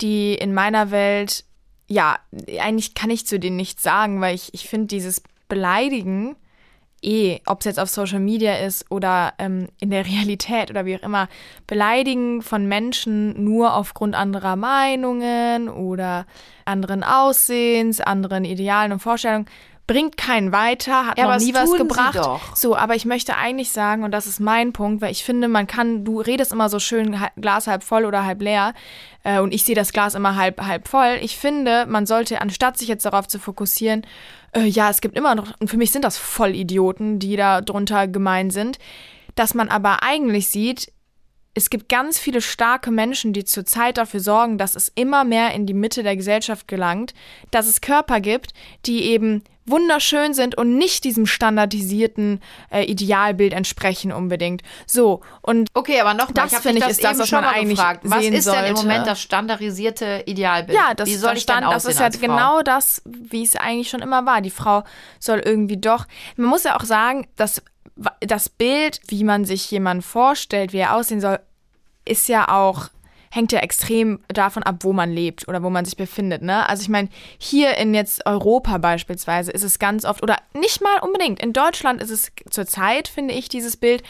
die 0.00 0.34
in 0.34 0.54
meiner 0.54 0.90
Welt, 0.90 1.44
ja, 1.88 2.18
eigentlich 2.60 2.94
kann 2.94 3.10
ich 3.10 3.26
zu 3.26 3.38
denen 3.38 3.56
nichts 3.56 3.82
sagen, 3.82 4.20
weil 4.20 4.34
ich, 4.34 4.54
ich 4.54 4.68
finde 4.68 4.86
dieses 4.86 5.22
Beleidigen 5.48 6.36
eh, 7.02 7.40
ob 7.46 7.60
es 7.60 7.66
jetzt 7.66 7.80
auf 7.80 7.88
Social 7.88 8.20
Media 8.20 8.56
ist 8.56 8.90
oder 8.90 9.34
ähm, 9.38 9.68
in 9.80 9.90
der 9.90 10.06
Realität 10.06 10.70
oder 10.70 10.84
wie 10.84 10.96
auch 10.96 11.02
immer, 11.02 11.28
Beleidigen 11.66 12.42
von 12.42 12.66
Menschen 12.66 13.42
nur 13.44 13.74
aufgrund 13.74 14.14
anderer 14.14 14.56
Meinungen 14.56 15.68
oder 15.68 16.26
anderen 16.64 17.02
Aussehens, 17.02 18.00
anderen 18.00 18.44
Idealen 18.44 18.92
und 18.92 19.00
Vorstellungen 19.00 19.46
bringt 19.88 20.16
keinen 20.16 20.52
weiter, 20.52 21.06
hat 21.06 21.18
Ja, 21.18 21.24
aber 21.24 21.38
noch 21.38 21.42
nie 21.42 21.54
was 21.54 21.72
gebracht. 21.72 22.20
So, 22.54 22.76
aber 22.76 22.94
ich 22.94 23.06
möchte 23.06 23.36
eigentlich 23.36 23.72
sagen, 23.72 24.04
und 24.04 24.12
das 24.12 24.26
ist 24.26 24.38
mein 24.38 24.72
Punkt, 24.72 25.00
weil 25.00 25.10
ich 25.10 25.24
finde, 25.24 25.48
man 25.48 25.66
kann, 25.66 26.04
du 26.04 26.20
redest 26.20 26.52
immer 26.52 26.68
so 26.68 26.78
schön 26.78 27.18
Glas 27.36 27.66
halb 27.66 27.82
voll 27.82 28.04
oder 28.04 28.24
halb 28.24 28.40
leer, 28.42 28.74
äh, 29.24 29.40
und 29.40 29.52
ich 29.52 29.64
sehe 29.64 29.74
das 29.74 29.92
Glas 29.92 30.14
immer 30.14 30.36
halb, 30.36 30.60
halb 30.60 30.86
voll. 30.86 31.18
Ich 31.22 31.36
finde, 31.36 31.86
man 31.86 32.06
sollte, 32.06 32.40
anstatt 32.40 32.78
sich 32.78 32.86
jetzt 32.86 33.06
darauf 33.06 33.26
zu 33.26 33.40
fokussieren, 33.40 34.06
äh, 34.52 34.64
ja, 34.64 34.90
es 34.90 35.00
gibt 35.00 35.16
immer 35.16 35.34
noch, 35.34 35.48
und 35.58 35.68
für 35.68 35.78
mich 35.78 35.90
sind 35.90 36.04
das 36.04 36.18
Vollidioten, 36.18 37.18
die 37.18 37.36
da 37.36 37.62
drunter 37.62 38.06
gemein 38.06 38.50
sind, 38.50 38.78
dass 39.34 39.54
man 39.54 39.70
aber 39.70 40.02
eigentlich 40.02 40.48
sieht, 40.48 40.92
es 41.58 41.70
gibt 41.70 41.88
ganz 41.88 42.18
viele 42.18 42.40
starke 42.40 42.90
Menschen, 42.90 43.32
die 43.32 43.44
zurzeit 43.44 43.98
dafür 43.98 44.20
sorgen, 44.20 44.58
dass 44.58 44.76
es 44.76 44.90
immer 44.94 45.24
mehr 45.24 45.52
in 45.52 45.66
die 45.66 45.74
Mitte 45.74 46.02
der 46.02 46.16
Gesellschaft 46.16 46.68
gelangt, 46.68 47.14
dass 47.50 47.66
es 47.66 47.80
Körper 47.80 48.20
gibt, 48.20 48.52
die 48.86 49.02
eben 49.02 49.42
wunderschön 49.66 50.32
sind 50.34 50.56
und 50.56 50.78
nicht 50.78 51.04
diesem 51.04 51.26
standardisierten 51.26 52.40
äh, 52.70 52.84
Idealbild 52.84 53.52
entsprechen 53.52 54.12
unbedingt. 54.12 54.62
So, 54.86 55.20
und 55.42 55.68
Okay, 55.74 56.00
aber 56.00 56.14
nochmal, 56.14 56.48
Das 56.48 56.60
finde 56.60 56.78
ich, 56.78 56.84
das 56.84 56.92
ist 56.92 57.04
das, 57.04 57.18
was 57.18 57.28
schon 57.28 57.42
man 57.42 57.52
eigentlich 57.54 57.76
gefragt. 57.76 58.00
Was 58.04 58.22
sehen 58.22 58.32
ist 58.32 58.46
denn 58.46 58.64
im 58.64 58.76
sollte. 58.76 58.88
Moment 58.88 59.06
das 59.06 59.20
standardisierte 59.20 60.22
Idealbild? 60.26 60.78
ja, 60.78 60.94
das, 60.94 61.08
Wie 61.08 61.16
soll 61.16 61.30
das, 61.30 61.38
ich 61.38 61.42
stand, 61.42 61.66
das 61.66 61.84
ist 61.84 62.00
ja 62.00 62.10
Frau? 62.10 62.18
genau 62.20 62.62
das, 62.62 63.02
wie 63.04 63.42
es 63.42 63.56
eigentlich 63.56 63.90
schon 63.90 64.00
immer 64.00 64.24
war. 64.24 64.40
Die 64.40 64.50
Frau 64.50 64.84
soll 65.18 65.40
irgendwie 65.40 65.76
doch, 65.76 66.06
man 66.36 66.46
muss 66.46 66.64
ja 66.64 66.76
auch 66.78 66.84
sagen, 66.84 67.26
dass 67.36 67.62
das 68.20 68.48
Bild, 68.48 69.00
wie 69.08 69.24
man 69.24 69.44
sich 69.44 69.70
jemanden 69.70 70.02
vorstellt, 70.02 70.72
wie 70.72 70.78
er 70.78 70.94
aussehen 70.94 71.20
soll, 71.20 71.40
ist 72.08 72.28
ja 72.28 72.48
auch 72.48 72.90
hängt 73.30 73.52
ja 73.52 73.60
extrem 73.60 74.20
davon 74.28 74.62
ab, 74.62 74.76
wo 74.80 74.92
man 74.92 75.10
lebt 75.10 75.48
oder 75.48 75.62
wo 75.62 75.70
man 75.70 75.84
sich 75.84 75.96
befindet. 75.96 76.42
Ne? 76.42 76.68
Also 76.68 76.82
ich 76.82 76.88
meine, 76.88 77.08
hier 77.38 77.76
in 77.76 77.94
jetzt 77.94 78.26
Europa 78.26 78.78
beispielsweise 78.78 79.52
ist 79.52 79.64
es 79.64 79.78
ganz 79.78 80.04
oft, 80.04 80.22
oder 80.22 80.36
nicht 80.54 80.80
mal 80.80 80.98
unbedingt, 81.00 81.40
in 81.40 81.52
Deutschland 81.52 82.02
ist 82.02 82.10
es 82.10 82.32
zurzeit, 82.50 83.08
finde 83.08 83.34
ich, 83.34 83.48
dieses 83.48 83.76
Bild 83.76 84.02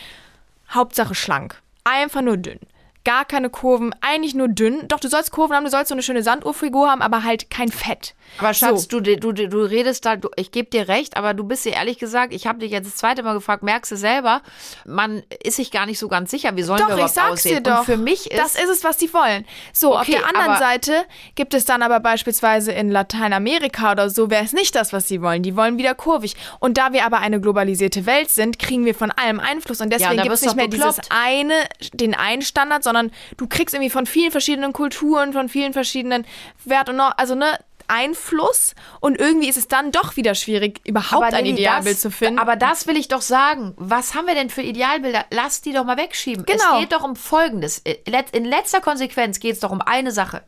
Hauptsache 0.71 1.15
schlank. 1.15 1.61
Einfach 1.85 2.23
nur 2.23 2.37
dünn. 2.37 2.61
Gar 3.09 3.25
keine 3.25 3.49
Kurven, 3.49 3.95
eigentlich 4.03 4.35
nur 4.35 4.49
dünn. 4.49 4.87
Doch, 4.89 5.01
du 5.01 5.09
sollst 5.09 5.31
Kurven 5.31 5.57
haben, 5.57 5.65
du 5.65 5.71
sollst 5.71 5.89
so 5.89 5.95
eine 5.95 6.03
schöne 6.03 6.23
Sanduhrfigur 6.23 6.91
haben, 6.91 7.01
aber 7.01 7.25
halt 7.25 7.49
kein 7.49 7.71
Fett. 7.71 8.15
Aber 8.37 8.53
Schatz, 8.53 8.87
so. 8.91 9.01
du, 9.01 9.17
du, 9.17 9.33
du 9.33 9.63
redest 9.63 10.05
da, 10.05 10.17
du, 10.17 10.29
ich 10.37 10.53
gebe 10.53 10.69
dir 10.69 10.89
recht, 10.89 11.17
aber 11.17 11.33
du 11.33 11.43
bist 11.43 11.65
dir 11.65 11.73
ehrlich 11.73 11.99
gesagt, 11.99 12.35
ich 12.35 12.47
habe 12.47 12.59
dich 12.59 12.71
jetzt 12.71 12.85
das 12.87 12.97
zweite 12.97 13.23
Mal 13.23 13.33
gefragt, 13.33 13.63
merkst 13.63 13.91
du 13.93 13.97
selber, 13.97 14.43
man 14.85 15.23
ist 15.43 15.57
sich 15.57 15.71
gar 15.71 15.87
nicht 15.87 15.99
so 15.99 16.09
ganz 16.09 16.31
sicher, 16.31 16.55
wie 16.57 16.63
sollen 16.63 16.81
Doch, 16.81 16.89
wir 16.89 16.97
ich 16.97 16.99
überhaupt 16.99 17.15
sag's 17.15 17.33
aussehen? 17.47 17.65
dir 17.65 17.71
doch. 17.71 17.79
Und 17.79 17.85
für 17.87 17.97
mich 17.97 18.31
ist, 18.31 18.39
das 18.39 18.57
ist 18.57 18.69
es, 18.69 18.85
was 18.85 18.99
die 18.99 19.11
wollen. 19.15 19.47
So, 19.73 19.95
auf 19.95 20.03
Okay, 20.03 20.19
der 20.19 20.29
anderen 20.29 20.59
Seite 20.59 20.93
gibt 21.35 21.55
es 21.55 21.65
dann 21.65 21.81
aber 21.81 22.01
beispielsweise 22.01 22.73
in 22.73 22.91
Lateinamerika 22.91 23.93
oder 23.93 24.11
so, 24.11 24.29
wäre 24.29 24.45
es 24.45 24.53
nicht 24.53 24.75
das, 24.75 24.93
was 24.93 25.09
sie 25.09 25.23
wollen. 25.23 25.43
Die 25.43 25.57
wollen 25.57 25.79
wieder 25.79 25.95
kurvig. 25.95 26.37
Und 26.61 26.77
da 26.77 26.93
wir 26.93 27.07
aber 27.07 27.21
eine 27.21 27.41
globalisierte 27.41 28.05
Welt 28.05 28.29
sind, 28.29 28.59
kriegen 28.59 28.85
wir 28.85 28.95
von 28.95 29.11
allem 29.11 29.41
Einfluss. 29.41 29.81
Und 29.81 29.91
deswegen 29.95 30.17
da 30.19 30.23
gibt 30.25 30.35
es 30.35 30.43
nicht 30.43 30.57
mehr 30.57 30.69
dieses 30.69 31.01
eine, 31.09 31.55
den 31.95 32.15
einen 32.15 32.43
Standard, 32.43 32.85
sondern 32.85 32.98
du 33.37 33.47
kriegst 33.47 33.75
irgendwie 33.75 33.91
von 33.91 34.07
vielen 34.07 34.31
verschiedenen 34.31 34.73
Kulturen, 34.73 35.33
von 35.33 35.49
vielen 35.49 35.73
verschiedenen 35.73 36.27
Wert 36.65 36.89
und 36.89 36.97
noch, 36.97 37.17
also 37.17 37.35
ne, 37.35 37.59
Einfluss. 37.89 38.75
Und 39.01 39.19
irgendwie 39.19 39.49
ist 39.49 39.57
es 39.57 39.67
dann 39.67 39.91
doch 39.91 40.17
wieder 40.17 40.35
schwierig, 40.35 40.81
überhaupt 40.85 41.33
ein 41.33 41.45
Lilly, 41.45 41.61
Idealbild 41.61 41.97
das, 41.97 42.03
zu 42.03 42.11
finden. 42.11 42.39
Aber 42.39 42.55
das 42.57 42.87
will 42.87 42.97
ich 42.97 43.09
doch 43.09 43.23
sagen. 43.23 43.75
Was 43.77 44.15
haben 44.15 44.27
wir 44.27 44.35
denn 44.35 44.51
für 44.51 44.63
Idealbilder? 44.63 45.25
Lass 45.31 45.63
die 45.63 45.73
doch 45.73 45.85
mal 45.85 45.97
wegschieben. 45.97 46.45
Genau. 46.45 46.75
Es 46.75 46.81
geht 46.81 46.93
doch 46.93 47.03
um 47.03 47.17
Folgendes. 47.17 47.83
In 48.33 48.45
letzter 48.45 48.81
Konsequenz 48.81 49.41
geht 49.41 49.55
es 49.55 49.61
doch 49.61 49.71
um 49.71 49.81
eine 49.81 50.13
Sache. 50.13 50.43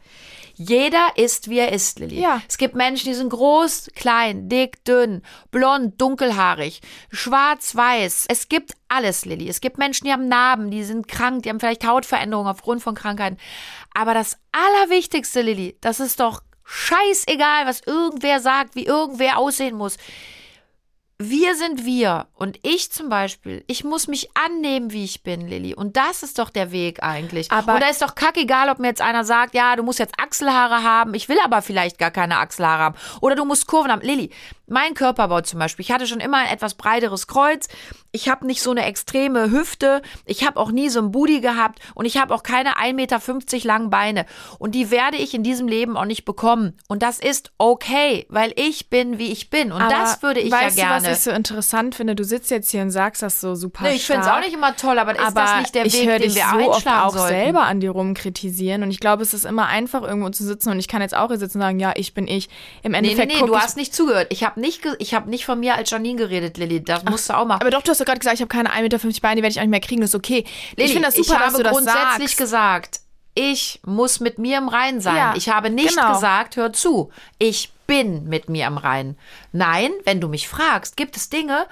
Jeder 0.63 1.13
ist, 1.17 1.49
wie 1.49 1.59
er 1.59 1.73
ist, 1.73 2.01
Lilly. 2.01 2.21
Ja. 2.21 2.43
Es 2.47 2.59
gibt 2.59 2.75
Menschen, 2.75 3.07
die 3.07 3.15
sind 3.15 3.31
groß, 3.31 3.93
klein, 3.95 4.51
dick, 4.51 4.85
dünn, 4.85 5.23
blond, 5.51 5.99
dunkelhaarig, 5.99 6.83
schwarz, 7.11 7.75
weiß. 7.75 8.27
Es 8.29 8.51
gibt 8.51 8.73
alles, 8.87 9.25
Lilly. 9.25 9.49
Es 9.49 9.63
gibt 9.63 9.79
Menschen, 9.79 10.05
die 10.05 10.13
haben 10.13 10.29
Narben, 10.29 10.71
die 10.71 10.85
sind 10.85 11.09
krank, 11.09 11.45
die 11.45 11.49
haben 11.49 11.61
vielleicht 11.61 11.87
Hautveränderungen 11.87 12.51
aufgrund 12.51 12.83
von 12.83 12.95
Krankheiten. 12.95 13.39
Aber 13.95 14.13
das 14.13 14.37
Allerwichtigste, 14.53 15.41
Lilly, 15.41 15.79
das 15.81 15.99
ist 15.99 16.21
doch 16.21 16.43
scheißegal, 16.67 17.65
was 17.65 17.81
irgendwer 17.87 18.41
sagt, 18.41 18.75
wie 18.75 18.85
irgendwer 18.85 19.39
aussehen 19.39 19.79
muss. 19.79 19.97
Wir 21.23 21.55
sind 21.55 21.85
wir 21.85 22.29
und 22.33 22.59
ich 22.63 22.91
zum 22.93 23.11
Beispiel, 23.11 23.63
ich 23.67 23.85
muss 23.85 24.09
mich 24.09 24.31
annehmen, 24.33 24.91
wie 24.91 25.05
ich 25.05 25.23
bin, 25.23 25.47
Lilly. 25.47 25.75
Und 25.75 25.99
das 25.99 26.23
ist 26.23 26.39
doch 26.39 26.49
der 26.49 26.73
Weg 26.73 27.03
eigentlich. 27.03 27.53
Aber- 27.53 27.75
und 27.75 27.83
da 27.83 27.91
ist 27.91 28.01
doch 28.01 28.15
kackegal, 28.15 28.71
ob 28.71 28.79
mir 28.79 28.89
jetzt 28.89 29.03
einer 29.03 29.23
sagt, 29.23 29.55
ja, 29.55 29.77
du 29.77 29.83
musst 29.83 29.99
jetzt 29.99 30.15
Achselhaare 30.19 30.83
haben, 30.83 31.13
ich 31.13 31.29
will 31.29 31.37
aber 31.45 31.61
vielleicht 31.61 31.99
gar 31.99 32.11
keine 32.11 32.39
Achselhaare 32.39 32.83
haben. 32.85 32.95
Oder 33.21 33.35
du 33.35 33.45
musst 33.45 33.67
Kurven 33.67 33.93
haben. 33.93 34.01
Lilly, 34.01 34.31
mein 34.71 34.95
Körperbau 34.95 35.41
zum 35.43 35.59
Beispiel, 35.59 35.85
ich 35.85 35.93
hatte 35.93 36.07
schon 36.07 36.21
immer 36.21 36.39
ein 36.39 36.47
etwas 36.49 36.75
breiteres 36.75 37.27
Kreuz, 37.27 37.69
ich 38.13 38.29
habe 38.29 38.47
nicht 38.47 38.63
so 38.63 38.71
eine 38.71 38.85
extreme 38.85 39.51
Hüfte, 39.51 40.03
ich 40.25 40.47
habe 40.47 40.59
auch 40.59 40.71
nie 40.73 40.89
so 40.89 41.01
ein 41.01 41.13
Booty 41.13 41.41
gehabt 41.41 41.79
und 41.95 42.07
ich 42.07 42.17
habe 42.17 42.35
auch 42.35 42.43
keine 42.43 42.77
1,50 42.79 42.93
Meter 42.95 43.21
langen 43.65 43.91
Beine. 43.91 44.27
Und 44.59 44.75
die 44.75 44.91
werde 44.91 45.17
ich 45.17 45.35
in 45.35 45.43
diesem 45.43 45.69
Leben 45.69 45.97
auch 45.97 46.05
nicht 46.05 46.25
bekommen. 46.25 46.77
Und 46.89 47.03
das 47.03 47.19
ist 47.21 47.53
okay, 47.59 48.27
weil 48.29 48.53
ich 48.57 48.91
bin, 48.91 49.19
wie 49.19 49.31
ich 49.31 49.51
bin. 49.51 49.73
Und 49.73 49.81
Aber 49.81 49.91
das 49.91 50.23
würde 50.23 50.41
ich 50.41 50.51
weißt 50.51 50.77
ja 50.79 50.87
gerne. 50.89 51.03
Du, 51.05 51.11
was 51.11 51.19
ich 51.19 51.25
so 51.25 51.31
interessant 51.31 51.95
finde? 51.95 52.15
Du 52.15 52.25
sitzt 52.25 52.51
jetzt 52.51 52.71
hier 52.71 52.83
und 52.83 52.91
sagst 52.91 53.23
das 53.23 53.41
so 53.41 53.55
super 53.55 53.85
Nee, 53.85 53.95
ich 53.95 54.07
finde 54.07 54.23
es 54.23 54.29
auch 54.29 54.41
nicht 54.41 54.55
immer 54.55 54.77
toll, 54.77 54.99
aber 54.99 55.13
ist 55.13 55.21
aber 55.21 55.41
das 55.43 55.61
nicht 55.61 55.75
der 55.75 55.87
ich 55.87 55.95
Weg, 55.95 56.09
höre 56.09 56.19
den 56.19 56.35
wir 56.35 56.45
so 56.53 56.71
oft 56.71 56.87
auch 56.87 57.13
sollten? 57.13 57.29
selber 57.29 57.63
an 57.63 57.81
dir 57.81 57.91
rumkritisieren 57.91 58.83
und 58.83 58.91
ich 58.91 59.01
glaube, 59.01 59.23
es 59.23 59.35
ist 59.35 59.45
immer 59.45 59.67
einfach 59.67 60.03
irgendwo 60.03 60.31
zu 60.31 60.45
sitzen 60.45 60.71
und 60.71 60.79
ich 60.79 60.89
kann 60.89 61.03
jetzt 61.03 61.15
auch 61.17 61.29
hier 61.29 61.39
sitzen 61.39 61.59
und 61.59 61.63
sagen, 61.63 61.81
ja, 61.81 61.93
ich 61.97 62.15
bin 62.15 62.27
ich. 62.27 62.49
Im 62.83 62.93
Nee, 62.93 63.01
nee, 63.03 63.09
Endeffekt 63.11 63.33
nee, 63.33 63.39
guck 63.41 63.49
du 63.49 63.57
hast 63.57 63.77
nicht 63.77 63.95
zugehört. 63.95 64.27
Ich 64.31 64.45
habe 64.45 64.60
nicht, 64.61 64.83
ich 64.99 65.15
hab 65.15 65.27
nicht 65.27 65.45
von 65.45 65.59
mir 65.59 65.75
als 65.75 65.91
Janine 65.91 66.19
geredet, 66.19 66.59
Lilly. 66.59 66.83
Das 66.83 67.05
musst 67.05 67.29
du 67.29 67.35
auch 67.35 67.47
machen. 67.47 67.63
aber 67.63 67.71
doch, 67.71 67.83
du 67.83 67.91
hast 67.91 68.01
doch 68.01 68.05
gerade 68.05 68.21
gesagt, 68.21 68.37
ich 68.37 68.41
habe 68.41 68.49
keine 68.49 68.71
1,50 68.71 69.07
Meter 69.07 69.21
Beine, 69.23 69.37
die 69.37 69.43
werde 69.43 69.53
ich 69.53 69.59
auch 69.59 69.63
nicht 69.63 69.71
mehr 69.71 69.81
kriegen, 69.81 70.01
das 70.01 70.11
ist 70.11 70.17
okay. 70.17 70.45
Lilly, 70.77 70.89
ich 70.89 70.93
finde 70.93 71.09
das 71.09 71.17
super, 71.17 71.33
ich 71.33 71.35
habe 71.35 71.45
dass 71.45 71.57
du 71.57 71.63
das 71.63 71.73
grundsätzlich 71.73 72.31
sagst. 72.31 72.39
gesagt, 72.39 73.01
ich 73.35 73.81
muss 73.85 74.21
mit 74.21 74.39
mir 74.39 74.59
im 74.59 74.69
Reinen 74.69 75.01
sein. 75.01 75.17
Ja, 75.17 75.35
ich 75.37 75.49
habe 75.49 75.71
nicht 75.71 75.97
genau. 75.97 76.13
gesagt, 76.13 76.57
hör 76.57 76.73
zu, 76.73 77.11
ich 77.39 77.73
bin 77.87 78.29
mit 78.29 78.49
mir 78.49 78.67
im 78.67 78.77
Reinen. 78.77 79.17
Nein, 79.53 79.91
wenn 80.05 80.21
du 80.21 80.29
mich 80.29 80.49
fragst, 80.49 80.97
gibt 80.97 81.17
es 81.17 81.31
Dinge, 81.31 81.67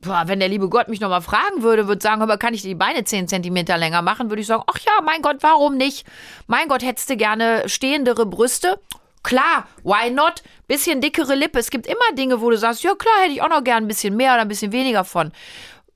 boah, 0.00 0.24
wenn 0.26 0.40
der 0.40 0.48
liebe 0.48 0.68
Gott 0.68 0.88
mich 0.88 1.00
nochmal 1.00 1.22
fragen 1.22 1.62
würde, 1.62 1.88
würde 1.88 2.02
sagen, 2.02 2.22
aber 2.22 2.38
kann 2.38 2.54
ich 2.54 2.62
die 2.62 2.74
Beine 2.74 3.04
10 3.04 3.28
Zentimeter 3.28 3.76
länger 3.78 4.02
machen, 4.02 4.30
würde 4.30 4.40
ich 4.40 4.46
sagen, 4.46 4.62
ach 4.66 4.78
ja, 4.78 5.02
mein 5.04 5.22
Gott, 5.22 5.38
warum 5.40 5.76
nicht? 5.76 6.06
Mein 6.46 6.68
Gott, 6.68 6.82
hättest 6.82 7.10
du 7.10 7.16
gerne 7.16 7.68
stehendere 7.68 8.26
Brüste? 8.26 8.80
Klar, 9.22 9.68
why 9.82 10.10
not? 10.10 10.42
Bisschen 10.70 11.00
dickere 11.00 11.34
Lippe. 11.34 11.58
Es 11.58 11.70
gibt 11.70 11.88
immer 11.88 12.14
Dinge, 12.16 12.40
wo 12.40 12.48
du 12.48 12.56
sagst, 12.56 12.84
ja 12.84 12.94
klar, 12.94 13.12
hätte 13.22 13.32
ich 13.32 13.42
auch 13.42 13.48
noch 13.48 13.64
gern 13.64 13.82
ein 13.82 13.88
bisschen 13.88 14.16
mehr 14.16 14.34
oder 14.34 14.42
ein 14.42 14.48
bisschen 14.48 14.70
weniger 14.70 15.04
von 15.04 15.32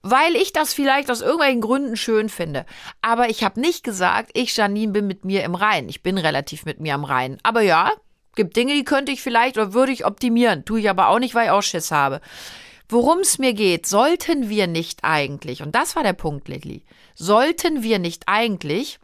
weil 0.07 0.37
ich 0.37 0.53
das 0.53 0.75
vielleicht 0.75 1.11
aus 1.11 1.23
irgendwelchen 1.23 1.63
Gründen 1.63 1.97
schön 1.97 2.29
finde. 2.29 2.67
Aber 3.01 3.31
ich 3.31 3.43
habe 3.43 3.59
nicht 3.59 3.85
gesagt, 3.85 4.33
ich, 4.35 4.55
Janine, 4.55 4.93
bin 4.93 5.07
mit 5.07 5.25
mir 5.25 5.45
im 5.45 5.55
Reinen. 5.55 5.89
Ich 5.89 6.03
bin 6.03 6.19
relativ 6.19 6.67
mit 6.67 6.79
mir 6.79 6.95
im 6.95 7.05
Reinen. 7.05 7.39
Aber 7.43 7.63
ja, 7.63 7.91
gibt 8.37 8.55
Dinge, 8.55 8.75
die 8.75 8.85
könnte 8.85 9.13
ich 9.13 9.23
vielleicht 9.23 9.57
oder 9.57 9.73
würde 9.73 9.93
ich 9.93 10.05
optimieren. 10.05 10.67
Tue 10.67 10.81
ich 10.81 10.91
aber 10.91 11.09
auch 11.09 11.19
nicht, 11.19 11.35
weil 11.35 11.47
ich 11.47 11.53
auch 11.53 11.63
Schiss 11.63 11.91
habe. 11.91 12.21
Worum 12.91 13.21
es 13.21 13.39
mir 13.39 13.55
geht, 13.55 13.87
sollten 13.87 14.51
wir 14.51 14.67
nicht 14.67 15.05
eigentlich, 15.05 15.63
und 15.63 15.75
das 15.75 15.97
war 15.97 16.03
der 16.03 16.13
Punkt, 16.13 16.49
Lilly, 16.49 16.85
sollten 17.15 17.83
wir 17.83 17.99
nicht 17.99 18.25
eigentlich 18.27 18.99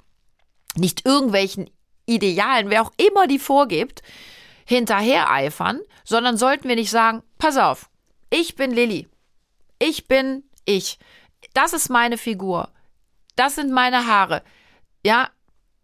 nicht 0.77 1.07
irgendwelchen 1.07 1.71
Idealen, 2.05 2.69
wer 2.69 2.83
auch 2.83 2.93
immer 2.99 3.27
die 3.27 3.39
vorgibt, 3.39 4.03
hinterher 4.71 5.33
eifern, 5.33 5.81
sondern 6.05 6.37
sollten 6.37 6.69
wir 6.69 6.77
nicht 6.77 6.93
sagen, 6.93 7.25
pass 7.39 7.57
auf, 7.57 7.91
ich 8.31 8.55
bin 8.55 8.71
Lilly. 8.71 9.09
Ich 9.81 10.07
bin 10.07 10.45
ich. 10.65 11.01
Das 11.55 11.73
ist 11.73 11.89
meine 11.89 12.17
Figur. 12.17 12.69
Das 13.35 13.57
sind 13.57 13.73
meine 13.73 14.07
Haare. 14.07 14.43
Ja, 15.05 15.29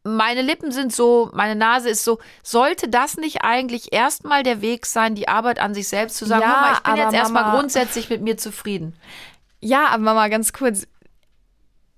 meine 0.05 0.43
Lippen 0.43 0.71
sind 0.71 0.95
so, 0.95 1.31
meine 1.35 1.57
Nase 1.57 1.89
ist 1.89 2.05
so. 2.05 2.21
Sollte 2.45 2.87
das 2.89 3.17
nicht 3.17 3.43
eigentlich 3.43 3.93
erstmal 3.93 4.45
der 4.45 4.61
Weg 4.63 4.87
sein, 4.87 5.17
die 5.17 5.27
Arbeit 5.27 5.59
an 5.59 5.75
sich 5.75 5.89
selbst 5.89 6.17
zu 6.17 6.25
sagen, 6.25 6.43
Ja, 6.43 6.49
Mama, 6.49 6.73
ich 6.75 6.83
bin 6.85 6.97
jetzt 6.97 7.15
erstmal 7.15 7.51
grundsätzlich 7.51 8.09
mit 8.09 8.23
mir 8.23 8.37
zufrieden. 8.37 8.95
Ja, 9.61 9.89
aber 9.89 10.05
Mama, 10.05 10.29
ganz 10.29 10.53
kurz. 10.53 10.87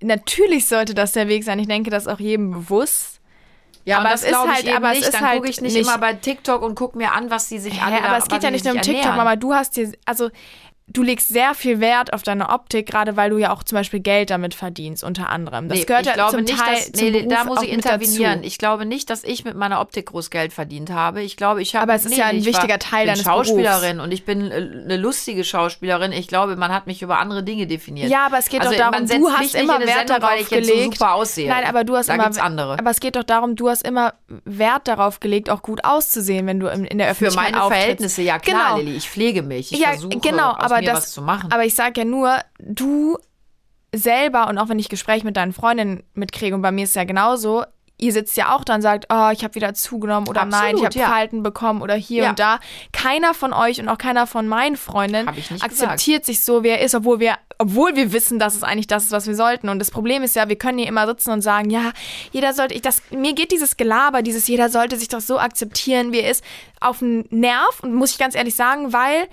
Natürlich 0.01 0.67
sollte 0.67 0.95
das 0.95 1.11
der 1.11 1.27
Weg 1.27 1.43
sein. 1.43 1.59
Ich 1.59 1.67
denke, 1.67 1.91
das 1.91 2.07
ist 2.07 2.11
auch 2.11 2.19
jedem 2.19 2.49
bewusst. 2.49 3.18
Ja, 3.89 3.97
Aber 3.97 4.05
aber 4.07 4.15
es 4.15 4.21
das 4.21 4.29
ist 4.29 4.35
glaube 4.35 4.47
ich 4.49 4.55
halt- 4.55 4.65
eben 4.67 4.75
aber 4.77 4.87
es 4.91 4.95
nicht. 4.97 5.03
ist 5.07 5.13
Dann 5.15 5.27
halt 5.27 5.35
gucke 5.37 5.49
ich 5.49 5.61
nicht, 5.61 5.73
nicht- 5.73 5.81
immer 5.87 5.97
bei 5.97 6.13
TikTok 6.13 6.61
und 6.61 6.75
gucke 6.75 6.97
mir 6.97 7.11
an, 7.13 7.29
was 7.31 7.49
die 7.49 7.59
sich 7.59 7.77
da- 7.79 7.85
aber 7.87 8.17
es 8.17 8.27
geht 8.27 8.43
ja 8.43 8.51
nicht 8.51 8.65
nur 8.65 8.75
um 8.75 8.81
TikTok. 8.81 9.15
Mama. 9.15 9.35
Du 9.35 9.53
hast 9.53 9.75
dir, 9.75 9.91
also 10.05 10.29
du 10.89 11.03
legst 11.03 11.27
sehr 11.29 11.53
viel 11.53 11.79
Wert 11.79 12.13
auf 12.13 12.23
deine 12.23 12.49
Optik, 12.49 12.87
gerade 12.87 13.15
weil 13.15 13.29
du 13.29 13.37
ja 13.37 13.51
auch 13.53 13.63
zum 13.63 13.77
Beispiel 13.77 13.99
Geld 13.99 14.29
damit 14.29 14.53
verdienst, 14.53 15.03
unter 15.03 15.29
anderem. 15.29 15.69
Das 15.69 15.79
Nee, 15.79 15.85
gehört 15.85 16.01
ich 16.03 16.07
ja 16.07 16.13
glaube 16.15 16.31
zum 16.37 16.41
nicht, 16.43 16.57
Teil 16.57 16.75
dass, 16.75 16.91
zum 16.91 17.09
nee, 17.11 17.27
da 17.27 17.43
muss 17.45 17.61
ich 17.61 17.67
mit 17.69 17.75
intervenieren. 17.77 18.35
dazu. 18.39 18.47
Ich 18.47 18.57
glaube 18.57 18.85
nicht, 18.85 19.09
dass 19.09 19.23
ich 19.23 19.45
mit 19.45 19.55
meiner 19.55 19.81
Optik 19.81 20.07
groß 20.07 20.29
Geld 20.29 20.51
verdient 20.53 20.89
habe. 20.91 21.21
Ich 21.21 21.37
glaube, 21.37 21.61
ich 21.61 21.75
habe. 21.75 21.83
Aber 21.83 21.93
es 21.95 22.05
ist 22.05 22.17
ja 22.17 22.25
ein 22.25 22.37
ich 22.37 22.45
wichtiger 22.45 22.79
Teil 22.79 23.05
bin 23.05 23.13
deines 23.13 23.23
Schauspielerin 23.23 23.99
und 23.99 24.11
ich 24.11 24.25
bin 24.25 24.51
äh, 24.51 24.55
eine 24.55 24.97
lustige 24.97 25.43
Schauspielerin. 25.43 26.11
Ich 26.11 26.27
glaube, 26.27 26.55
man 26.55 26.73
hat 26.73 26.87
mich 26.87 27.01
über 27.01 27.19
andere 27.19 27.43
Dinge 27.43 27.67
definiert. 27.67 28.09
Ja, 28.09 28.25
aber 28.25 28.37
es 28.39 28.49
geht 28.49 28.61
also, 28.61 28.73
doch 28.73 28.79
darum, 28.91 29.07
du 29.07 29.29
hast 29.31 29.41
nicht 29.41 29.55
immer 29.55 29.79
Wert 29.79 29.89
Sendung, 29.89 30.19
darauf 30.19 30.31
weil 30.31 30.41
ich 30.41 30.49
jetzt 30.49 30.67
gelegt. 30.67 30.85
so 30.85 30.91
super 30.99 31.13
aussehe. 31.13 31.49
Nein, 31.49 31.65
aber 31.65 31.83
du 31.83 31.95
hast 31.95 32.09
da 32.09 32.15
immer. 32.15 32.23
gibt's 32.23 32.39
andere. 32.39 32.77
Aber 32.79 32.89
es 32.89 32.99
geht 32.99 33.15
doch 33.15 33.23
darum, 33.23 33.55
du 33.55 33.69
hast 33.69 33.85
immer 33.87 34.13
Wert 34.45 34.87
darauf 34.87 35.19
gelegt, 35.19 35.49
auch 35.49 35.61
gut 35.61 35.83
auszusehen, 35.83 36.47
wenn 36.47 36.59
du 36.59 36.67
in, 36.67 36.85
in 36.85 36.97
der 36.97 37.07
Für 37.07 37.25
Öffentlichkeit 37.27 37.51
meine 37.51 37.63
auftrittst. 37.63 37.81
Verhältnisse, 37.83 38.21
ja 38.21 38.39
klar, 38.39 38.59
Genau. 38.75 38.77
Lilly. 38.77 38.97
Ich 38.97 39.09
pflege 39.09 39.41
mich. 39.43 39.71
Ich 39.71 39.79
ja, 39.79 39.89
versuche 39.89 40.19
genau, 40.19 40.51
aus 40.53 40.71
aber 40.79 40.87
mir 40.87 40.93
das, 40.93 41.03
was 41.05 41.11
zu 41.11 41.21
machen. 41.21 41.51
Aber 41.51 41.65
ich 41.65 41.75
sage 41.75 42.01
ja 42.01 42.05
nur, 42.05 42.37
du 42.59 43.17
selber 43.95 44.47
und 44.49 44.57
auch 44.57 44.69
wenn 44.69 44.79
ich 44.79 44.89
Gespräche 44.89 45.25
mit 45.25 45.37
deinen 45.37 45.53
Freundinnen 45.53 46.03
mitkriege 46.13 46.55
und 46.55 46.61
bei 46.61 46.71
mir 46.71 46.83
ist 46.83 46.89
es 46.89 46.95
ja 46.95 47.03
genauso, 47.05 47.63
ihr 48.01 48.13
sitzt 48.13 48.37
ja 48.37 48.55
auch 48.55 48.63
da 48.63 48.75
und 48.75 48.81
sagt, 48.81 49.07
oh, 49.09 49.29
ich 49.33 49.43
habe 49.43 49.55
wieder 49.55 49.73
zugenommen 49.73 50.27
oder 50.27 50.45
nein, 50.45 50.77
ich 50.77 50.85
Absolut, 50.85 50.95
habe 50.95 50.99
ja. 50.99 51.09
Falten 51.09 51.43
bekommen 51.43 51.81
oder 51.81 51.95
hier 51.95 52.23
Ja. 52.23 52.29
und 52.29 52.39
da. 52.39 52.59
Keiner 52.93 53.33
von 53.33 53.51
euch 53.51 53.79
und 53.81 53.89
auch 53.89 53.97
keiner 53.97 54.25
von 54.25 54.47
meinen 54.47 54.77
Freundinnen 54.77 55.27
akzeptiert 55.59 56.25
sich 56.25 56.43
so, 56.43 56.63
wie 56.63 56.69
er 56.69 56.79
ist, 56.81 56.95
obwohl 56.95 57.19
wir, 57.19 57.35
obwohl 57.57 57.95
wir 57.97 58.13
wissen, 58.13 58.39
dass 58.39 58.55
es 58.55 58.63
eigentlich 58.63 58.87
das 58.87 59.05
ist, 59.05 59.11
was 59.11 59.27
wir 59.27 59.35
sollten. 59.35 59.67
Und 59.67 59.79
das 59.79 59.91
Problem 59.91 60.23
ist 60.23 60.35
ja, 60.35 60.47
wir 60.47 60.55
können 60.55 60.77
hier 60.77 60.87
immer 60.87 61.07
sitzen 61.07 61.31
und 61.31 61.41
sagen, 61.41 61.69
ja, 61.71 61.91
jeder 62.31 62.53
sollte, 62.53 62.73
ich, 62.73 62.81
das, 62.81 63.01
mir 63.11 63.33
geht 63.33 63.51
dieses 63.51 63.75
Gelaber, 63.75 64.21
dieses 64.21 64.47
jeder 64.47 64.69
sollte 64.69 64.95
sich 64.95 65.09
doch 65.09 65.19
so 65.21 65.37
akzeptieren, 65.37 66.13
wie 66.13 66.19
er 66.21 66.31
ist, 66.31 66.43
auf 66.79 66.99
den 66.99 67.25
Nerv 67.31 67.81
und 67.81 67.93
muss 67.93 68.11
ich 68.11 68.17
ganz 68.17 68.33
ehrlich 68.33 68.55
sagen, 68.55 68.93
weil 68.93 69.27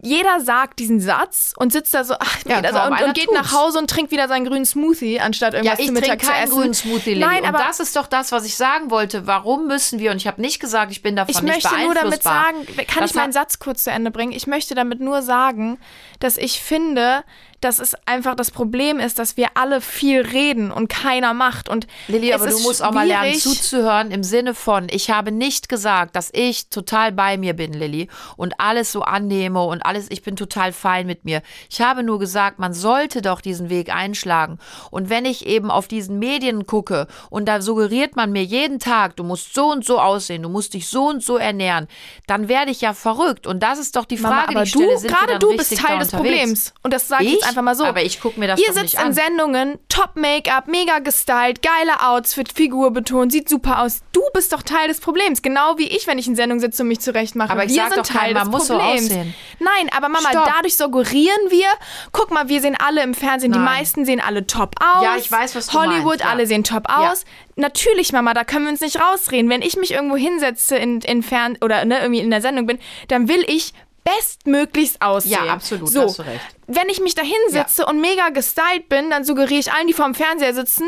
jeder 0.00 0.40
sagt 0.40 0.78
diesen 0.78 1.00
Satz 1.00 1.52
und 1.56 1.72
sitzt 1.72 1.92
da 1.92 2.04
so 2.04 2.14
ach, 2.18 2.36
Ja, 2.46 2.58
also, 2.60 2.80
und, 2.80 3.02
und 3.02 3.14
geht 3.14 3.24
tut's. 3.26 3.36
nach 3.36 3.52
Hause 3.52 3.78
und 3.78 3.90
trinkt 3.90 4.12
wieder 4.12 4.28
seinen 4.28 4.46
grünen 4.46 4.64
Smoothie, 4.64 5.18
anstatt 5.20 5.54
Ja, 5.54 5.58
irgendwas 5.58 5.78
ich 5.80 5.86
zu 5.86 5.92
Mittag 5.92 6.22
zu 6.24 6.30
essen. 6.32 6.50
grünen 6.54 6.74
Smoothie, 6.74 7.14
Lilly. 7.14 7.20
Nein, 7.24 7.42
und 7.42 7.48
aber 7.48 7.58
das 7.58 7.80
ist 7.80 7.96
doch 7.96 8.06
das, 8.06 8.30
was 8.30 8.44
ich 8.44 8.56
sagen 8.56 8.90
wollte. 8.90 9.26
Warum 9.26 9.66
müssen 9.66 9.98
wir, 9.98 10.12
und 10.12 10.18
ich 10.18 10.26
habe 10.28 10.40
nicht 10.40 10.60
gesagt, 10.60 10.92
ich 10.92 11.02
bin 11.02 11.16
davon 11.16 11.30
ich 11.34 11.42
nicht 11.42 11.64
möchte 11.64 11.80
nur 11.84 11.94
damit 11.94 12.22
sagen, 12.22 12.64
kann 12.86 13.00
Das 13.02 13.10
ich 13.10 13.16
meinen 13.16 13.32
Satz 13.32 13.58
kurz 13.58 13.84
zu 13.84 13.90
Ende 13.90 14.10
bringen? 14.12 14.32
Ich 14.32 14.46
möchte 14.46 14.74
damit 14.76 15.00
nur 15.00 15.22
sagen, 15.22 15.78
dass 16.20 16.36
ich 16.36 16.62
finde, 16.62 17.24
dass 17.60 17.78
es 17.78 17.96
einfach 18.06 18.34
das 18.34 18.50
Problem 18.50 19.00
ist, 19.00 19.18
dass 19.18 19.36
wir 19.36 19.48
alle 19.54 19.80
viel 19.80 20.20
reden 20.20 20.70
und 20.70 20.88
keiner 20.88 21.34
macht. 21.34 21.68
Und 21.68 21.86
Lilly, 22.06 22.32
aber 22.32 22.46
du 22.46 22.58
musst 22.60 22.82
auch 22.82 22.92
mal 22.92 23.06
lernen 23.06 23.34
zuzuhören 23.34 24.10
im 24.10 24.22
Sinne 24.22 24.54
von, 24.54 24.86
ich 24.90 25.10
habe 25.10 25.32
nicht 25.32 25.68
gesagt, 25.68 26.14
dass 26.14 26.30
ich 26.32 26.68
total 26.68 27.12
bei 27.12 27.36
mir 27.36 27.54
bin, 27.54 27.72
Lilly, 27.72 28.08
und 28.36 28.60
alles 28.60 28.92
so 28.92 29.02
annehme 29.02 29.62
und 29.64 29.84
alles, 29.84 30.06
ich 30.10 30.22
bin 30.22 30.36
total 30.36 30.72
fein 30.72 31.06
mit 31.06 31.24
mir. 31.24 31.42
Ich 31.68 31.80
habe 31.80 32.02
nur 32.02 32.18
gesagt, 32.18 32.58
man 32.58 32.72
sollte 32.72 33.22
doch 33.22 33.40
diesen 33.40 33.70
Weg 33.70 33.92
einschlagen. 33.94 34.58
Und 34.90 35.10
wenn 35.10 35.24
ich 35.24 35.46
eben 35.46 35.70
auf 35.70 35.88
diesen 35.88 36.18
Medien 36.18 36.66
gucke 36.66 37.08
und 37.30 37.46
da 37.46 37.60
suggeriert 37.60 38.14
man 38.14 38.30
mir 38.30 38.44
jeden 38.44 38.78
Tag, 38.78 39.16
du 39.16 39.24
musst 39.24 39.54
so 39.54 39.66
und 39.72 39.84
so 39.84 39.98
aussehen, 39.98 40.42
du 40.42 40.48
musst 40.48 40.74
dich 40.74 40.88
so 40.88 41.08
und 41.08 41.24
so 41.24 41.36
ernähren, 41.36 41.88
dann 42.26 42.48
werde 42.48 42.70
ich 42.70 42.80
ja 42.80 42.94
verrückt. 42.94 43.46
Und 43.46 43.62
das 43.62 43.78
ist 43.78 43.96
doch 43.96 44.04
die 44.04 44.16
Frage, 44.16 44.34
Mama, 44.34 44.48
aber 44.48 44.60
die 44.60 44.64
ich 44.64 44.70
stelle, 44.70 44.92
du, 44.92 44.98
sind 44.98 45.10
wir 45.10 45.16
gerade 45.16 45.38
du 45.38 45.56
bist 45.56 45.76
Teil 45.76 45.98
des 45.98 46.12
unterwegs? 46.12 46.12
Problems. 46.12 46.74
Und 46.82 46.92
das 46.92 47.08
sage 47.08 47.24
ich 47.24 47.34
Ich? 47.34 47.47
jetzt 47.47 47.47
einfach 47.48 47.62
mal 47.62 47.74
so. 47.74 47.84
Aber 47.84 48.02
ich 48.02 48.20
guck 48.20 48.36
mir 48.36 48.46
das 48.46 48.60
Ihr 48.60 48.72
sitzt 48.72 48.82
nicht 48.82 48.94
in 48.94 49.00
an. 49.00 49.12
Sendungen, 49.12 49.78
Top-Make-up, 49.88 50.68
mega 50.68 50.98
gestylt, 51.00 51.62
geile 51.62 52.06
Outfit, 52.06 52.52
Figur 52.52 52.90
betont, 52.92 53.32
sieht 53.32 53.48
super 53.48 53.82
aus. 53.82 54.00
Du 54.12 54.20
bist 54.34 54.52
doch 54.52 54.62
Teil 54.62 54.88
des 54.88 55.00
Problems. 55.00 55.42
Genau 55.42 55.78
wie 55.78 55.88
ich, 55.88 56.06
wenn 56.06 56.18
ich 56.18 56.26
in 56.26 56.36
Sendung 56.36 56.60
sitze 56.60 56.82
und 56.82 56.88
mich 56.88 57.00
zurechtmache. 57.00 57.50
Aber 57.50 57.64
ich 57.64 57.70
wir 57.70 57.82
sag 57.82 57.94
sind 57.94 58.06
doch 58.06 58.12
keinem, 58.12 58.20
Teil 58.20 58.34
man 58.34 58.44
des 58.44 58.52
muss 58.52 58.66
so 58.68 58.78
Problems. 58.78 59.06
aussehen. 59.06 59.34
Nein, 59.58 59.90
aber 59.96 60.08
Mama, 60.08 60.30
Stopp. 60.30 60.46
dadurch 60.46 60.76
suggerieren 60.76 61.50
wir, 61.50 61.66
guck 62.12 62.30
mal, 62.30 62.48
wir 62.48 62.60
sehen 62.60 62.76
alle 62.78 63.02
im 63.02 63.14
Fernsehen, 63.14 63.52
die 63.52 63.58
Nein. 63.58 63.78
meisten 63.78 64.04
sehen 64.04 64.20
alle 64.20 64.46
top 64.46 64.74
aus. 64.80 65.02
Ja, 65.02 65.16
ich 65.16 65.30
weiß, 65.30 65.54
was 65.54 65.66
du 65.68 65.78
Hollywood, 65.78 66.04
meinst, 66.04 66.24
ja. 66.24 66.30
alle 66.30 66.46
sehen 66.46 66.64
top 66.64 66.84
aus. 66.88 67.24
Natürlich, 67.56 68.12
Mama, 68.12 68.34
da 68.34 68.44
können 68.44 68.66
wir 68.66 68.70
uns 68.70 68.80
nicht 68.80 69.00
rausreden. 69.00 69.50
Wenn 69.50 69.62
ich 69.62 69.76
mich 69.76 69.90
irgendwo 69.92 70.16
hinsetze 70.16 70.76
in, 70.76 71.00
in 71.00 71.22
Fern 71.22 71.58
oder 71.60 71.84
ne, 71.84 71.98
irgendwie 72.00 72.20
in 72.20 72.30
der 72.30 72.40
Sendung 72.40 72.66
bin, 72.66 72.78
dann 73.08 73.28
will 73.28 73.44
ich 73.48 73.72
bestmöglichst 74.16 75.00
aussehen. 75.02 75.32
Ja, 75.46 75.52
absolut, 75.52 75.88
So, 75.88 76.02
hast 76.04 76.18
du 76.18 76.22
recht. 76.22 76.40
wenn 76.66 76.88
ich 76.88 77.00
mich 77.00 77.14
da 77.14 77.22
hinsetze 77.22 77.86
und 77.86 78.00
mega 78.00 78.28
gestylt 78.30 78.88
bin, 78.88 79.10
dann 79.10 79.24
suggeriere 79.24 79.60
ich 79.60 79.72
allen, 79.72 79.86
die 79.86 79.92
vorm 79.92 80.14
Fernseher 80.14 80.54
sitzen, 80.54 80.84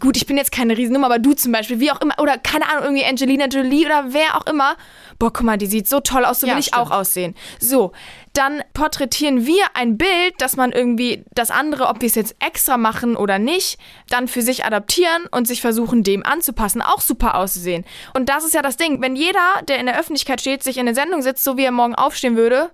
gut, 0.00 0.16
ich 0.16 0.26
bin 0.26 0.36
jetzt 0.36 0.52
keine 0.52 0.76
Riesennummer, 0.76 1.06
aber 1.06 1.18
du 1.18 1.34
zum 1.34 1.52
Beispiel, 1.52 1.80
wie 1.80 1.90
auch 1.90 2.00
immer, 2.00 2.14
oder 2.18 2.38
keine 2.38 2.68
Ahnung, 2.68 2.84
irgendwie 2.84 3.04
Angelina 3.04 3.46
Jolie 3.46 3.86
oder 3.86 4.06
wer 4.08 4.36
auch 4.36 4.46
immer, 4.46 4.76
boah, 5.18 5.32
guck 5.32 5.42
mal, 5.44 5.56
die 5.58 5.66
sieht 5.66 5.88
so 5.88 6.00
toll 6.00 6.24
aus, 6.24 6.40
so 6.40 6.46
Ja, 6.46 6.54
will 6.54 6.60
ich 6.60 6.66
stimmt. 6.66 6.82
auch 6.82 6.90
aussehen. 6.90 7.34
So, 7.60 7.92
dann 8.32 8.62
porträtieren 8.74 9.46
wir 9.46 9.64
ein 9.74 9.96
Bild, 9.96 10.34
dass 10.38 10.56
man 10.56 10.72
irgendwie 10.72 11.24
das 11.34 11.50
andere, 11.50 11.86
ob 11.86 12.00
wir 12.00 12.06
es 12.08 12.14
jetzt 12.14 12.34
extra 12.40 12.76
machen 12.76 13.16
oder 13.16 13.38
nicht, 13.38 13.78
dann 14.08 14.28
für 14.28 14.42
sich 14.42 14.64
adaptieren 14.64 15.26
und 15.30 15.46
sich 15.46 15.60
versuchen, 15.60 16.02
dem 16.02 16.24
anzupassen, 16.24 16.82
auch 16.82 17.00
super 17.00 17.36
auszusehen. 17.36 17.84
Und 18.14 18.28
das 18.28 18.44
ist 18.44 18.54
ja 18.54 18.62
das 18.62 18.76
Ding, 18.76 19.00
wenn 19.00 19.16
jeder, 19.16 19.62
der 19.68 19.78
in 19.78 19.86
der 19.86 19.98
Öffentlichkeit 19.98 20.40
steht, 20.40 20.62
sich 20.62 20.76
in 20.76 20.86
eine 20.88 20.94
Sendung 20.94 21.22
sitzt, 21.22 21.44
so 21.44 21.56
wie 21.56 21.64
er 21.64 21.72
morgen 21.72 21.94
aufstehen 21.94 22.36
würde, 22.36 22.70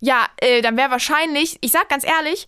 ja, 0.00 0.26
äh, 0.38 0.60
dann 0.62 0.76
wäre 0.76 0.90
wahrscheinlich, 0.90 1.58
ich 1.62 1.72
sag 1.72 1.88
ganz 1.88 2.04
ehrlich, 2.04 2.46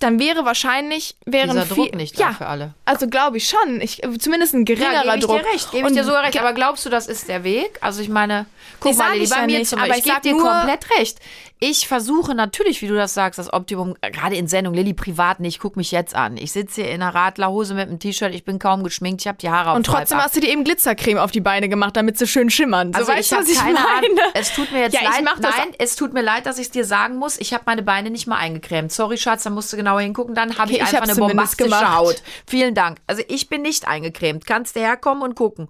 dann 0.00 0.18
wäre 0.18 0.44
wahrscheinlich, 0.44 1.14
wären 1.26 1.50
Dieser 1.50 1.66
viel, 1.66 1.76
Druck 1.76 1.94
nicht 1.94 2.18
da 2.18 2.24
ja, 2.24 2.32
für 2.32 2.46
alle. 2.46 2.74
Also 2.84 3.06
glaube 3.06 3.36
ich 3.36 3.48
schon. 3.48 3.80
Ich, 3.80 4.02
zumindest 4.18 4.54
ein 4.54 4.64
geringerer 4.64 4.92
Ja, 4.92 5.02
gebe 5.02 5.16
ich 5.18 5.24
Druck. 5.24 5.42
dir 5.42 5.46
recht, 5.52 5.70
gebe 5.72 5.88
ich 5.88 5.94
dir 5.94 6.04
sogar 6.04 6.24
recht. 6.24 6.38
Aber 6.40 6.52
glaubst 6.52 6.84
du, 6.84 6.90
das 6.90 7.06
ist 7.06 7.28
der 7.28 7.44
Weg? 7.44 7.78
Also 7.80 8.00
ich 8.02 8.08
meine, 8.08 8.46
guck 8.80 8.96
mal, 8.96 9.16
ich 9.16 9.30
bei 9.30 9.46
mir 9.46 9.58
nicht, 9.58 9.68
zum 9.70 9.78
aber 9.78 9.88
Beispiel, 9.88 10.10
ich 10.12 10.16
ich 10.16 10.22
gebe 10.22 10.36
dir 10.36 10.42
komplett 10.42 10.98
recht. 10.98 11.18
Ich 11.62 11.86
versuche 11.86 12.34
natürlich, 12.34 12.80
wie 12.80 12.88
du 12.88 12.94
das 12.94 13.12
sagst, 13.12 13.38
das 13.38 13.52
Optimum, 13.52 13.94
gerade 14.00 14.34
in 14.34 14.48
Sendung, 14.48 14.72
Lilly, 14.72 14.94
privat 14.94 15.40
nicht, 15.40 15.60
guck 15.60 15.76
mich 15.76 15.90
jetzt 15.90 16.14
an. 16.14 16.38
Ich 16.38 16.52
sitze 16.52 16.80
hier 16.80 16.90
in 16.90 17.02
einer 17.02 17.14
Radlerhose 17.14 17.74
mit 17.74 17.86
einem 17.86 17.98
T-Shirt, 17.98 18.34
ich 18.34 18.44
bin 18.46 18.58
kaum 18.58 18.82
geschminkt, 18.82 19.20
ich 19.20 19.28
habe 19.28 19.36
die 19.36 19.50
Haare 19.50 19.72
auf 19.72 19.76
und 19.76 19.84
trotzdem 19.84 20.16
hast 20.16 20.34
du 20.34 20.40
dir 20.40 20.48
eben 20.48 20.64
Glitzercreme 20.64 21.18
auf 21.18 21.32
die 21.32 21.42
Beine 21.42 21.68
gemacht, 21.68 21.94
damit 21.98 22.16
sie 22.16 22.26
schön 22.26 22.48
schimmern. 22.48 22.94
So 22.94 23.00
Also 23.00 23.12
weißt 23.12 23.20
ich 23.20 23.28
du, 23.28 23.36
habe 23.36 23.44
was 23.44 23.52
ich 23.52 23.62
meine? 23.62 23.78
Ahnung. 23.78 24.18
Es 24.32 24.54
tut 24.54 24.72
mir 24.72 24.80
jetzt 24.80 24.94
Ja, 24.94 25.02
leid. 25.02 25.22
Nein, 25.38 25.74
es 25.76 25.96
tut 25.96 26.14
mir 26.14 26.22
leid, 26.22 26.46
dass 26.46 26.56
ich 26.56 26.66
es 26.68 26.70
dir 26.70 26.86
sagen 26.86 27.16
muss. 27.16 27.36
Ich 27.38 27.52
habe 27.52 27.64
meine 27.66 27.82
Beine 27.82 28.08
nicht 28.08 28.26
mal 28.26 28.36
eingecremt. 28.38 28.90
Sorry, 28.90 29.18
Schatz, 29.18 29.42
da 29.42 29.50
musst 29.50 29.70
du 29.70 29.76
genauer 29.90 30.00
hingucken. 30.00 30.34
Dann 30.34 30.56
habe 30.56 30.72
Okay, 30.72 30.72
ich 30.72 30.76
ich 30.76 30.82
einfach 30.82 31.00
hab's 31.00 31.10
eine 31.10 31.18
bombastische 31.18 31.68
gemacht. 31.68 31.94
Haut. 31.96 32.22
Vielen 32.46 32.74
Dank. 32.74 32.98
Also 33.06 33.22
ich 33.28 33.48
bin 33.48 33.62
nicht 33.62 33.86
eingecremt. 33.86 34.46
Kannst 34.46 34.76
du 34.76 34.80
herkommen 34.80 35.22
und 35.22 35.34
gucken. 35.34 35.68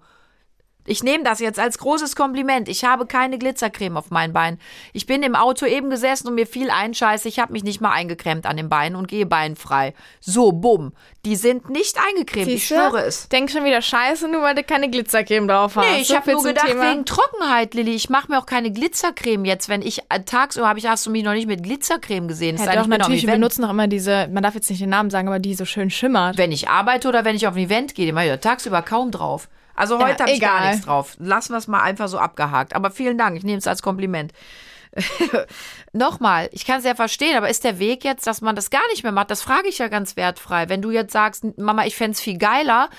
Ich 0.87 1.03
nehme 1.03 1.25
das 1.25 1.41
jetzt 1.41 1.59
als 1.59 1.79
großes 1.79 2.17
Kompliment. 2.17 2.69
Ich 2.69 2.85
habe 2.85 3.07
keine 3.07 3.39
Glitzercreme 3.39 3.97
auf 3.97 4.11
meinen 4.11 4.33
Beinen. 4.33 4.59
Ich 4.93 5.07
bin 5.07 5.23
im 5.23 5.35
Auto 5.35 5.67
eben 5.67 5.91
gesessen 5.91 6.29
und 6.29 6.35
mir 6.35 6.47
fiel 6.47 6.71
ein 6.71 6.95
Scheiß. 6.95 7.25
Ich 7.27 7.39
habe 7.39 7.53
mich 7.53 7.65
nicht 7.65 7.81
mal 7.81 7.93
eingecremt 7.93 8.47
an 8.47 8.57
den 8.57 8.69
Beinen 8.69 8.97
und 8.97 9.07
gehe 9.09 9.27
beinfrei. 9.27 9.95
So, 10.21 10.53
bumm. 10.53 10.93
Die 11.27 11.37
sind 11.37 11.69
nicht 11.69 11.97
eingecremt. 11.99 12.49
ich 12.49 12.67
Siehste? 12.67 12.75
schwöre 12.77 13.03
es. 13.05 13.29
Denk 13.29 13.51
schon 13.51 13.65
wieder 13.65 13.83
scheiße, 13.83 14.27
nur 14.29 14.43
weil 14.43 14.55
du 14.55 14.63
keine 14.65 14.89
Glitzercreme 14.91 15.47
drauf 15.49 15.77
hast. 15.77 15.87
Nee, 15.87 16.01
ich 16.01 16.09
So 16.09 16.17
habe 16.17 16.33
nur 16.33 16.43
gedacht, 16.43 16.67
Thema. 16.67 16.91
wegen 16.91 17.05
Trockenheit, 17.05 17.75
Lilly. 17.75 17.95
Ich 17.95 18.09
mache 18.09 18.31
mir 18.31 18.39
auch 18.39 18.47
keine 18.47 18.73
Glitzercreme 18.73 19.45
jetzt. 19.45 19.69
Wenn 19.69 19.83
ich 19.83 20.01
äh, 20.09 20.21
tagsüber 20.25 20.69
habe 20.69 20.79
ich, 20.79 20.87
hast 20.87 21.05
du 21.07 21.11
mich 21.11 21.23
noch 21.25 21.35
nicht 21.35 21.47
mit 21.47 21.63
Glitzercreme 21.63 22.27
gesehen. 22.27 22.57
Es 22.57 22.65
Ja, 22.65 22.75
doch, 22.75 22.83
ich 22.83 22.89
natürlich, 22.89 23.27
wir 23.27 23.35
benutzen 23.35 23.65
auch 23.65 23.71
immer 23.71 23.87
diese, 23.87 24.29
man 24.33 24.43
darf 24.43 24.55
jetzt 24.55 24.71
nicht 24.71 24.81
den 24.81 24.89
Namen 24.91 25.11
sagen, 25.11 25.29
aber 25.29 25.39
die 25.39 25.55
so 25.55 25.65
schön 25.67 25.91
schimmert. 25.91 26.39
Wenn 26.39 26.53
ich 26.53 26.69
arbeite 26.69 27.09
oder 27.09 27.25
wenn 27.25 27.37
ich 27.37 27.47
auf 27.47 27.55
ein 27.55 27.61
Event 27.65 27.95
gehe, 27.95 28.07
die 28.07 28.13
mache 28.13 28.33
ich 28.33 28.41
tagsüber 28.41 28.83
kaum 28.83 29.11
drauf. 29.11 29.49
Also 29.81 29.99
Ja, 29.99 30.09
heute 30.09 30.25
habe 30.25 30.33
ich 30.33 30.41
gar 30.41 30.69
nichts 30.69 30.85
drauf. 30.85 31.17
Lassen 31.19 31.55
wir 31.55 31.57
es 31.57 31.67
mal 31.67 31.81
einfach 31.81 32.09
so 32.09 32.19
abgehakt. 32.19 32.75
Aber 32.75 32.91
vielen 32.91 33.17
Dank, 33.17 33.35
ich 33.39 33.45
nehme 33.45 33.57
es 33.57 33.67
als 33.67 33.81
Kompliment. 33.81 34.33
Nochmal, 35.95 36.51
ich 36.53 36.67
kann 36.67 36.81
es 36.81 36.85
ja 36.85 36.95
verstehen, 36.95 37.35
aber 37.35 37.49
ist 37.49 37.65
der 37.65 37.79
Weg 37.79 38.05
jetzt, 38.05 38.27
dass 38.27 38.43
man 38.43 38.57
das 38.57 38.69
gar 38.69 38.87
nicht 38.91 39.05
mehr 39.05 39.13
macht? 39.13 39.31
Das 39.31 39.41
frage 39.41 39.69
ich 39.69 39.79
ja 39.79 39.89
ganz 39.89 40.17
wertfrei. 40.17 40.69
Wenn 40.69 40.83
du 40.83 40.91
jetzt 40.91 41.15
sagst, 41.15 41.45
Mama, 41.57 41.87
ich 41.87 41.97
fände 41.97 42.13
es 42.13 42.21
viel 42.21 42.37
geiler, 42.37 42.91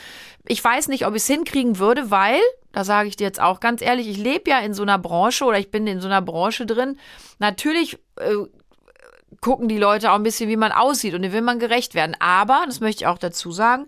ich 0.48 0.64
weiß 0.64 0.88
nicht, 0.88 1.06
ob 1.06 1.14
ich 1.14 1.22
es 1.22 1.28
hinkriegen 1.28 1.78
würde, 1.78 2.10
weil, 2.10 2.40
da 2.72 2.84
sage 2.84 3.10
ich 3.10 3.16
dir 3.16 3.26
jetzt 3.26 3.42
auch 3.42 3.60
ganz 3.60 3.84
ehrlich, 3.84 4.08
ich 4.08 4.18
lebe 4.18 4.50
ja 4.50 4.60
in 4.60 4.74
so 4.74 4.82
einer 4.82 4.98
Branche 4.98 5.46
oder 5.46 5.60
ich 5.60 5.70
bin 5.70 5.86
in 5.86 6.02
so 6.02 6.08
einer 6.08 6.22
Branche 6.22 6.66
drin. 6.66 6.98
Natürlich 7.38 8.00
äh, 8.16 8.38
gucken 9.40 9.68
die 9.68 9.78
Leute 9.78 10.12
auch 10.12 10.16
ein 10.16 10.24
bisschen, 10.24 10.50
wie 10.50 10.58
man 10.58 10.72
aussieht 10.72 11.14
und 11.14 11.22
dem 11.22 11.34
will 11.34 11.42
man 11.42 11.60
gerecht 11.60 11.94
werden. 11.94 12.16
Aber, 12.20 12.64
das 12.66 12.80
möchte 12.80 13.04
ich 13.04 13.08
auch 13.08 13.20
dazu 13.20 13.52
sagen, 13.52 13.86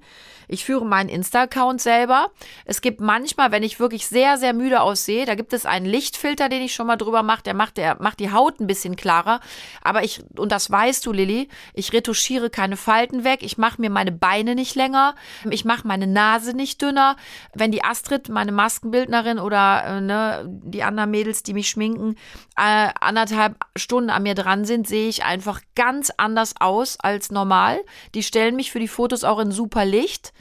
Ich 0.47 0.65
führe 0.65 0.85
meinen 0.85 1.09
Insta-Account 1.09 1.81
selber. 1.81 2.31
Es 2.65 2.81
gibt 2.81 3.01
manchmal, 3.01 3.51
wenn 3.51 3.63
ich 3.63 3.79
wirklich 3.79 4.07
sehr, 4.07 4.37
sehr 4.37 4.53
müde 4.53 4.81
aussehe, 4.81 5.25
da 5.25 5.35
gibt 5.35 5.53
es 5.53 5.65
einen 5.65 5.85
Lichtfilter, 5.85 6.49
den 6.49 6.61
ich 6.61 6.73
schon 6.73 6.87
mal 6.87 6.97
drüber 6.97 7.23
mache. 7.23 7.43
Der 7.43 7.53
macht, 7.53 7.77
der 7.77 8.01
macht 8.01 8.19
die 8.19 8.31
Haut 8.31 8.59
ein 8.59 8.67
bisschen 8.67 8.95
klarer. 8.95 9.39
Aber 9.81 10.03
ich, 10.03 10.23
und 10.37 10.51
das 10.51 10.69
weißt 10.69 11.05
du, 11.05 11.11
Lilly, 11.11 11.49
ich 11.73 11.93
retuschiere 11.93 12.49
keine 12.49 12.77
Falten 12.77 13.23
weg. 13.23 13.43
Ich 13.43 13.57
mache 13.57 13.81
mir 13.81 13.89
meine 13.89 14.11
Beine 14.11 14.55
nicht 14.55 14.75
länger. 14.75 15.15
Ich 15.49 15.65
mache 15.65 15.87
meine 15.87 16.07
Nase 16.07 16.55
nicht 16.55 16.81
dünner. 16.81 17.15
Wenn 17.53 17.71
die 17.71 17.83
Astrid, 17.83 18.29
meine 18.29 18.51
Maskenbildnerin 18.51 19.39
oder 19.39 19.83
äh, 19.85 20.01
ne, 20.01 20.45
die 20.47 20.83
anderen 20.83 21.11
Mädels, 21.11 21.43
die 21.43 21.53
mich 21.53 21.69
schminken, 21.69 22.15
äh, 22.57 22.89
anderthalb 22.99 23.55
Stunden 23.75 24.09
an 24.09 24.23
mir 24.23 24.35
dran 24.35 24.65
sind, 24.65 24.87
sehe 24.87 25.09
ich 25.09 25.23
einfach 25.23 25.61
ganz 25.75 26.11
anders 26.17 26.55
aus 26.59 26.99
als 26.99 27.31
normal. 27.31 27.81
Die 28.15 28.23
stellen 28.23 28.55
mich 28.55 28.71
für 28.71 28.79
die 28.79 28.87
Fotos 28.87 29.23
auch 29.23 29.39
in 29.39 29.51
super 29.51 29.85
Licht. 29.85 30.33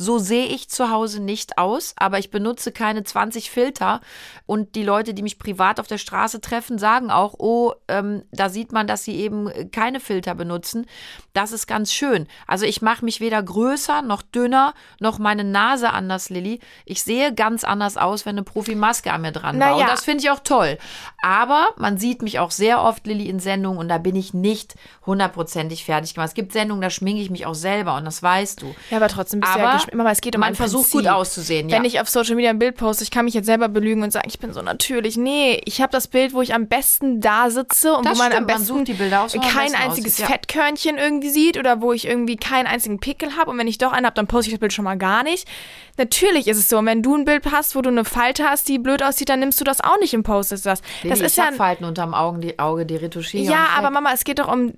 So 0.00 0.18
sehe 0.18 0.46
ich 0.46 0.68
zu 0.68 0.90
Hause 0.90 1.20
nicht 1.20 1.58
aus, 1.58 1.92
aber 1.96 2.20
ich 2.20 2.30
benutze 2.30 2.70
keine 2.70 3.02
20 3.02 3.50
Filter. 3.50 4.00
Und 4.46 4.76
die 4.76 4.84
Leute, 4.84 5.12
die 5.12 5.22
mich 5.22 5.40
privat 5.40 5.80
auf 5.80 5.88
der 5.88 5.98
Straße 5.98 6.40
treffen, 6.40 6.78
sagen 6.78 7.10
auch, 7.10 7.34
oh, 7.38 7.72
ähm, 7.88 8.22
da 8.30 8.48
sieht 8.48 8.70
man, 8.70 8.86
dass 8.86 9.02
sie 9.02 9.16
eben 9.16 9.50
keine 9.72 9.98
Filter 9.98 10.36
benutzen. 10.36 10.86
Das 11.32 11.50
ist 11.50 11.66
ganz 11.66 11.92
schön. 11.92 12.28
Also 12.46 12.64
ich 12.64 12.80
mache 12.80 13.04
mich 13.04 13.20
weder 13.20 13.42
größer 13.42 14.02
noch 14.02 14.22
dünner, 14.22 14.72
noch 15.00 15.18
meine 15.18 15.42
Nase 15.42 15.90
anders, 15.90 16.30
Lilly. 16.30 16.60
Ich 16.84 17.02
sehe 17.02 17.34
ganz 17.34 17.64
anders 17.64 17.96
aus, 17.96 18.24
wenn 18.24 18.36
eine 18.36 18.44
Profimaske 18.44 19.12
an 19.12 19.22
mir 19.22 19.32
dran 19.32 19.58
war. 19.58 19.70
Naja. 19.72 19.84
Und 19.84 19.90
das 19.90 20.04
finde 20.04 20.22
ich 20.22 20.30
auch 20.30 20.40
toll. 20.44 20.78
Aber 21.22 21.70
man 21.76 21.98
sieht 21.98 22.22
mich 22.22 22.38
auch 22.38 22.52
sehr 22.52 22.82
oft, 22.82 23.04
Lilly, 23.04 23.28
in 23.28 23.40
Sendungen 23.40 23.80
und 23.80 23.88
da 23.88 23.98
bin 23.98 24.14
ich 24.14 24.32
nicht 24.32 24.76
hundertprozentig 25.06 25.84
fertig 25.84 26.14
gemacht. 26.14 26.28
Es 26.28 26.34
gibt 26.34 26.52
Sendungen, 26.52 26.82
da 26.82 26.90
schminke 26.90 27.20
ich 27.20 27.30
mich 27.30 27.46
auch 27.46 27.54
selber 27.54 27.96
und 27.96 28.04
das 28.04 28.22
weißt 28.22 28.62
du. 28.62 28.76
Ja, 28.90 28.98
aber 28.98 29.08
trotzdem 29.08 29.40
bist 29.40 29.56
du 29.56 29.58
ja 29.58 29.87
Aber 29.88 29.92
geschminkt. 29.92 29.94
Mama, 29.94 30.10
es 30.10 30.20
geht 30.20 30.34
um 30.34 30.40
man 30.40 30.54
versucht 30.54 30.90
Prinzip. 30.90 31.00
gut 31.00 31.08
auszusehen, 31.08 31.68
ja. 31.68 31.76
Wenn 31.76 31.84
ich 31.84 32.00
auf 32.00 32.08
Social 32.08 32.34
Media 32.34 32.50
ein 32.50 32.58
Bild 32.58 32.76
poste, 32.76 33.04
ich 33.04 33.10
kann 33.10 33.24
mich 33.24 33.34
jetzt 33.34 33.46
selber 33.46 33.68
belügen 33.68 34.02
und 34.02 34.12
sagen, 34.12 34.28
ich 34.28 34.38
bin 34.38 34.52
so 34.52 34.62
natürlich. 34.62 35.16
Nee, 35.16 35.60
ich 35.64 35.80
habe 35.80 35.92
das 35.92 36.08
Bild, 36.08 36.32
wo 36.32 36.42
ich 36.42 36.54
am 36.54 36.66
besten 36.66 37.20
da 37.20 37.50
sitze 37.50 37.94
und 37.94 38.04
Das 38.04 38.18
wo 38.18 38.22
man 38.22 38.32
am 38.32 38.32
stimmt, 38.32 38.48
man 38.48 38.56
besten 38.58 38.66
sucht 38.66 38.88
die 38.88 38.92
Bilder 38.94 39.22
aus, 39.22 39.34
man 39.34 39.44
am 39.44 39.50
kein 39.50 39.74
einziges 39.74 40.14
aussieht, 40.14 40.28
ja. 40.28 40.32
Fettkörnchen 40.32 40.98
irgendwie 40.98 41.30
sieht 41.30 41.58
oder 41.58 41.80
wo 41.80 41.92
ich 41.92 42.06
irgendwie 42.06 42.36
keinen 42.36 42.66
einzigen 42.66 42.98
Pickel 43.00 43.36
habe. 43.36 43.50
Und 43.50 43.58
wenn 43.58 43.68
ich 43.68 43.78
doch 43.78 43.92
einen 43.92 44.06
habe, 44.06 44.14
dann 44.14 44.26
poste 44.26 44.50
ich 44.50 44.54
das 44.54 44.60
Bild 44.60 44.72
schon 44.72 44.84
mal 44.84 44.96
gar 44.96 45.22
nicht. 45.22 45.46
Natürlich 45.96 46.46
ist 46.48 46.58
es 46.58 46.68
so. 46.68 46.78
Und 46.78 46.86
wenn 46.86 47.02
du 47.02 47.16
ein 47.16 47.24
Bild 47.24 47.44
hast, 47.50 47.74
wo 47.74 47.82
du 47.82 47.90
eine 47.90 48.04
Falte 48.04 48.44
hast, 48.44 48.68
die 48.68 48.78
blöd 48.78 49.02
aussieht, 49.02 49.28
dann 49.28 49.40
nimmst 49.40 49.60
du 49.60 49.64
das 49.64 49.80
auch 49.80 49.98
nicht 50.00 50.14
und 50.14 50.22
postest 50.22 50.66
das. 50.66 50.80
Das 51.02 51.20
ist 51.20 51.38
ich 51.38 51.44
ja. 51.44 51.52
Falten 51.52 51.84
unterm 51.84 52.14
Augen, 52.14 52.40
die 52.40 52.58
Auge, 52.58 52.86
die 52.86 52.96
retuschiere. 52.96 53.44
Ja, 53.50 53.68
aber. 53.76 53.90
Mama, 53.90 54.10
es 54.12 54.24
geht 54.24 54.38
doch 54.38 54.52
um 54.52 54.74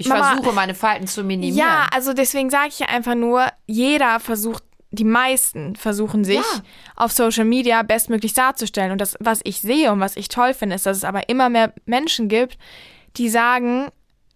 ich 0.00 0.08
Mama- 0.08 0.32
versuche 0.34 0.52
meine 0.54 0.74
Falten 0.74 1.06
zu 1.06 1.22
minimieren. 1.22 1.56
Ja, 1.56 1.86
also 1.94 2.12
deswegen 2.12 2.50
sage 2.50 2.68
ich 2.68 2.78
ja 2.80 2.86
einfach 2.86 3.14
nur, 3.14 3.46
jeder 3.66 4.18
versucht, 4.20 4.64
die 4.90 5.04
meisten 5.04 5.76
versuchen 5.76 6.24
sich 6.24 6.36
Ja. 6.38 6.62
auf 6.96 7.12
Social 7.12 7.44
Media 7.44 7.82
bestmöglich 7.82 8.32
darzustellen. 8.32 8.90
Und 8.92 9.00
das, 9.00 9.16
was 9.20 9.40
ich 9.44 9.60
sehe 9.60 9.92
und 9.92 10.00
was 10.00 10.16
ich 10.16 10.28
toll 10.28 10.52
finde, 10.54 10.74
ist, 10.76 10.86
dass 10.86 10.96
es 10.96 11.04
aber 11.04 11.28
immer 11.28 11.48
mehr 11.48 11.72
Menschen 11.86 12.28
gibt, 12.28 12.58
die 13.16 13.28
sagen, 13.28 13.88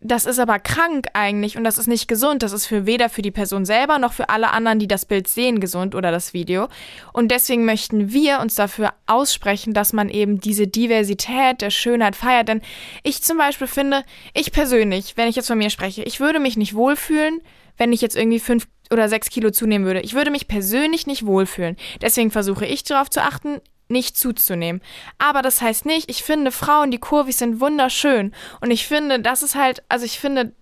das 0.06 0.26
ist 0.26 0.38
aber 0.38 0.58
krank 0.58 1.06
eigentlich 1.14 1.56
und 1.56 1.64
das 1.64 1.78
ist 1.78 1.86
nicht 1.86 2.08
gesund. 2.08 2.42
Das 2.42 2.52
ist 2.52 2.66
für 2.66 2.84
weder 2.84 3.08
für 3.08 3.22
die 3.22 3.30
Person 3.30 3.64
selber 3.64 3.98
noch 3.98 4.12
für 4.12 4.28
alle 4.28 4.50
anderen, 4.50 4.78
die 4.78 4.86
das 4.86 5.06
Bild 5.06 5.26
sehen, 5.28 5.60
gesund 5.60 5.94
oder 5.94 6.12
das 6.12 6.34
Video. 6.34 6.68
Und 7.14 7.30
deswegen 7.30 7.64
möchten 7.64 8.12
wir 8.12 8.40
uns 8.40 8.54
dafür 8.54 8.92
aussprechen, 9.06 9.72
dass 9.72 9.94
man 9.94 10.10
eben 10.10 10.40
diese 10.40 10.66
Diversität 10.66 11.62
der 11.62 11.70
Schönheit 11.70 12.16
feiert. 12.16 12.48
Denn 12.48 12.60
ich 13.02 13.22
zum 13.22 13.38
Beispiel 13.38 13.66
finde, 13.66 14.04
ich 14.34 14.52
persönlich, 14.52 15.16
wenn 15.16 15.28
ich 15.28 15.36
jetzt 15.36 15.48
von 15.48 15.56
mir 15.56 15.70
spreche, 15.70 16.02
ich 16.02 16.20
würde 16.20 16.38
mich 16.38 16.58
nicht 16.58 16.74
wohlfühlen, 16.74 17.40
wenn 17.78 17.94
ich 17.94 18.02
jetzt 18.02 18.14
irgendwie 18.14 18.40
fünf 18.40 18.68
oder 18.90 19.08
sechs 19.08 19.30
Kilo 19.30 19.50
zunehmen 19.50 19.86
würde. 19.86 20.00
Ich 20.00 20.12
würde 20.12 20.30
mich 20.30 20.48
persönlich 20.48 21.06
nicht 21.06 21.24
wohlfühlen. 21.24 21.76
Deswegen 22.02 22.30
versuche 22.30 22.66
ich 22.66 22.84
darauf 22.84 23.08
zu 23.08 23.22
achten, 23.22 23.62
nicht 23.88 24.16
zuzunehmen. 24.16 24.82
Aber 25.18 25.42
das 25.42 25.60
heißt 25.60 25.86
nicht, 25.86 26.10
ich 26.10 26.22
finde 26.22 26.50
Frauen, 26.50 26.90
die 26.90 26.98
kurvig 26.98 27.36
sind, 27.36 27.60
wunderschön. 27.60 28.32
Und 28.60 28.70
ich 28.70 28.86
finde, 28.86 29.20
das 29.20 29.42
ist 29.42 29.54
halt, 29.54 29.82
also 29.88 30.04
ich 30.04 30.18
finde, 30.18 30.52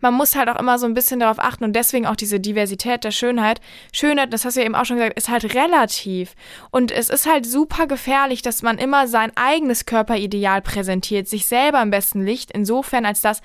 man 0.00 0.14
muss 0.14 0.34
halt 0.34 0.48
auch 0.48 0.58
immer 0.58 0.78
so 0.78 0.86
ein 0.86 0.94
bisschen 0.94 1.20
darauf 1.20 1.38
achten 1.38 1.64
und 1.64 1.74
deswegen 1.74 2.06
auch 2.06 2.16
diese 2.16 2.40
Diversität 2.40 3.04
der 3.04 3.10
Schönheit. 3.10 3.60
Schönheit, 3.92 4.32
das 4.32 4.44
hast 4.44 4.56
du 4.56 4.60
ja 4.60 4.66
eben 4.66 4.74
auch 4.74 4.84
schon 4.84 4.96
gesagt, 4.96 5.16
ist 5.16 5.28
halt 5.28 5.54
relativ. 5.54 6.34
Und 6.70 6.90
es 6.90 7.10
ist 7.10 7.26
halt 7.26 7.46
super 7.46 7.86
gefährlich, 7.86 8.42
dass 8.42 8.62
man 8.62 8.78
immer 8.78 9.06
sein 9.06 9.32
eigenes 9.36 9.86
Körperideal 9.86 10.62
präsentiert, 10.62 11.28
sich 11.28 11.46
selber 11.46 11.82
im 11.82 11.90
besten 11.90 12.24
Licht, 12.24 12.50
insofern 12.50 13.04
als 13.04 13.20
dass 13.20 13.42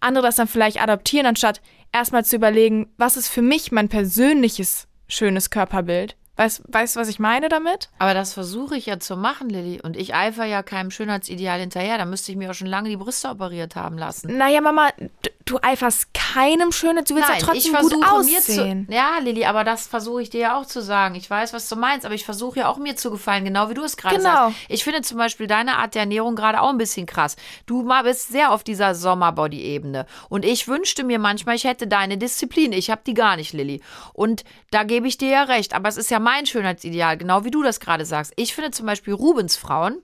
andere 0.00 0.26
das 0.26 0.36
dann 0.36 0.48
vielleicht 0.48 0.80
adoptieren, 0.80 1.26
anstatt 1.26 1.60
erstmal 1.92 2.24
zu 2.24 2.36
überlegen, 2.36 2.92
was 2.96 3.16
ist 3.16 3.28
für 3.28 3.42
mich 3.42 3.72
mein 3.72 3.88
persönliches 3.88 4.86
schönes 5.08 5.50
Körperbild. 5.50 6.16
Weißt 6.38 6.62
du, 6.96 7.00
was 7.00 7.08
ich 7.08 7.18
meine 7.18 7.48
damit? 7.48 7.88
Aber 7.98 8.14
das 8.14 8.32
versuche 8.32 8.76
ich 8.76 8.86
ja 8.86 9.00
zu 9.00 9.16
machen, 9.16 9.50
Lilly. 9.50 9.80
Und 9.82 9.96
ich 9.96 10.14
eifer 10.14 10.44
ja 10.44 10.62
keinem 10.62 10.92
Schönheitsideal 10.92 11.58
hinterher. 11.58 11.98
Da 11.98 12.04
müsste 12.04 12.30
ich 12.30 12.38
mir 12.38 12.48
auch 12.48 12.54
schon 12.54 12.68
lange 12.68 12.88
die 12.88 12.96
Brüste 12.96 13.28
operiert 13.28 13.74
haben 13.74 13.98
lassen. 13.98 14.38
Naja, 14.38 14.60
Mama, 14.60 14.88
du 15.48 15.58
eiferst 15.62 16.12
keinem 16.14 16.72
Schönheit, 16.72 17.08
du 17.10 17.14
willst 17.14 17.28
Nein, 17.28 17.38
ja 17.40 17.52
ich 17.54 17.64
trotzdem 17.64 17.72
gut 17.72 17.92
versuche 17.92 18.24
mir 18.24 18.38
aussehen. 18.38 18.86
zu. 18.88 18.92
Ja, 18.94 19.18
Lilly, 19.18 19.44
aber 19.44 19.64
das 19.64 19.86
versuche 19.86 20.22
ich 20.22 20.30
dir 20.30 20.40
ja 20.40 20.56
auch 20.58 20.66
zu 20.66 20.80
sagen. 20.82 21.14
Ich 21.14 21.28
weiß, 21.28 21.52
was 21.52 21.68
du 21.68 21.76
meinst, 21.76 22.04
aber 22.06 22.14
ich 22.14 22.24
versuche 22.24 22.60
ja 22.60 22.68
auch 22.68 22.78
mir 22.78 22.96
zu 22.96 23.10
gefallen, 23.10 23.44
genau 23.44 23.70
wie 23.70 23.74
du 23.74 23.82
es 23.82 23.96
gerade 23.96 24.16
Genau. 24.16 24.28
sagst. 24.28 24.56
Ich 24.68 24.84
finde 24.84 25.02
zum 25.02 25.18
Beispiel 25.18 25.46
deine 25.46 25.76
Art 25.76 25.94
der 25.94 26.02
Ernährung 26.02 26.36
gerade 26.36 26.60
auch 26.60 26.68
ein 26.70 26.78
bisschen 26.78 27.06
krass. 27.06 27.36
Du 27.66 27.88
bist 28.04 28.28
sehr 28.28 28.52
auf 28.52 28.62
dieser 28.64 28.94
Sommerbody-Ebene. 28.94 30.06
Und 30.28 30.44
ich 30.44 30.68
wünschte 30.68 31.04
mir 31.04 31.18
manchmal, 31.18 31.56
ich 31.56 31.64
hätte 31.64 31.86
deine 31.86 32.18
Disziplin. 32.18 32.72
Ich 32.72 32.90
habe 32.90 33.00
die 33.06 33.14
gar 33.14 33.36
nicht, 33.36 33.52
Lilly. 33.52 33.80
Und 34.12 34.44
da 34.70 34.82
gebe 34.84 35.08
ich 35.08 35.18
dir 35.18 35.28
ja 35.30 35.42
recht. 35.44 35.74
Aber 35.74 35.88
es 35.88 35.96
ist 35.96 36.10
ja 36.10 36.18
mein 36.18 36.46
Schönheitsideal, 36.46 37.16
genau 37.16 37.44
wie 37.44 37.50
du 37.50 37.62
das 37.62 37.80
gerade 37.80 38.04
sagst. 38.04 38.32
Ich 38.36 38.54
finde 38.54 38.70
zum 38.70 38.86
Beispiel 38.86 39.14
Rubensfrauen, 39.14 40.02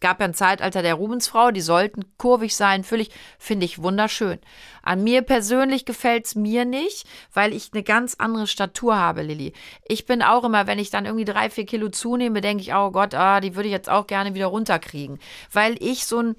gab 0.00 0.20
ja 0.20 0.26
ein 0.26 0.34
Zeitalter 0.34 0.82
der 0.82 0.94
Rubensfrau, 0.94 1.50
die 1.50 1.60
sollten 1.60 2.04
kurvig 2.18 2.54
sein, 2.54 2.84
völlig, 2.84 3.10
finde 3.38 3.66
ich 3.66 3.82
wunderschön. 3.82 4.38
An 4.82 5.02
mir 5.02 5.22
persönlich 5.22 5.84
gefällt's 5.84 6.34
mir 6.34 6.64
nicht, 6.64 7.06
weil 7.32 7.52
ich 7.52 7.70
eine 7.72 7.82
ganz 7.82 8.14
andere 8.18 8.46
Statur 8.46 8.96
habe, 8.96 9.22
Lilly. 9.22 9.52
Ich 9.88 10.06
bin 10.06 10.22
auch 10.22 10.44
immer, 10.44 10.66
wenn 10.66 10.78
ich 10.78 10.90
dann 10.90 11.06
irgendwie 11.06 11.24
drei, 11.24 11.50
vier 11.50 11.66
Kilo 11.66 11.88
zunehme, 11.88 12.40
denke 12.40 12.62
ich, 12.62 12.74
oh 12.74 12.90
Gott, 12.90 13.14
ah, 13.14 13.40
die 13.40 13.56
würde 13.56 13.68
ich 13.68 13.72
jetzt 13.72 13.88
auch 13.90 14.06
gerne 14.06 14.34
wieder 14.34 14.46
runterkriegen. 14.46 15.18
Weil 15.52 15.76
ich 15.82 16.06
so 16.06 16.20
ein, 16.20 16.36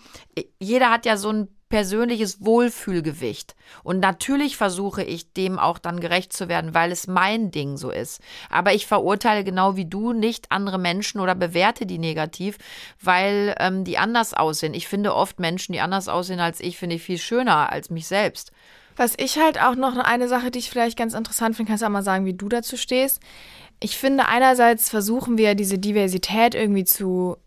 jeder 0.59 0.91
hat 0.91 1.05
ja 1.05 1.17
so 1.17 1.31
ein 1.31 1.56
persönliches 1.69 2.43
Wohlfühlgewicht. 2.45 3.55
Und 3.83 3.99
natürlich 3.99 4.55
versuche 4.55 5.03
ich 5.03 5.33
dem 5.33 5.59
auch 5.59 5.79
dann 5.79 5.99
gerecht 5.99 6.31
zu 6.31 6.47
werden, 6.47 6.73
weil 6.73 6.91
es 6.91 7.07
mein 7.07 7.51
Ding 7.51 7.77
so 7.77 7.91
ist. 7.91 8.21
Aber 8.49 8.73
ich 8.73 8.87
verurteile 8.87 9.43
genau 9.43 9.75
wie 9.75 9.85
du 9.85 10.13
nicht 10.13 10.51
andere 10.51 10.79
Menschen 10.79 11.19
oder 11.19 11.35
bewerte 11.35 11.85
die 11.85 11.97
negativ, 11.97 12.57
weil 13.01 13.55
ähm, 13.59 13.83
die 13.83 13.97
anders 13.97 14.33
aussehen. 14.33 14.73
Ich 14.73 14.87
finde 14.87 15.13
oft 15.13 15.39
Menschen, 15.39 15.73
die 15.73 15.81
anders 15.81 16.07
aussehen 16.07 16.39
als 16.39 16.61
ich, 16.61 16.77
finde 16.77 16.95
ich 16.95 17.03
viel 17.03 17.17
schöner 17.17 17.71
als 17.71 17.89
mich 17.89 18.07
selbst. 18.07 18.51
Was 18.95 19.13
ich 19.17 19.37
halt 19.37 19.61
auch 19.61 19.75
noch 19.75 19.95
eine 19.95 20.27
Sache, 20.27 20.49
die 20.49 20.59
ich 20.59 20.71
vielleicht 20.71 20.97
ganz 20.97 21.13
interessant 21.13 21.55
finde, 21.55 21.69
kannst 21.69 21.83
du 21.83 21.85
auch 21.85 21.91
mal 21.91 22.01
sagen, 22.01 22.25
wie 22.25 22.33
du 22.33 22.49
dazu 22.49 22.77
stehst. 22.77 23.21
Ich 23.79 23.95
finde, 23.95 24.27
einerseits 24.27 24.89
versuchen 24.89 25.37
wir 25.37 25.53
diese 25.53 25.77
Diversität 25.77 26.55
irgendwie 26.55 26.83
zu, 26.83 27.37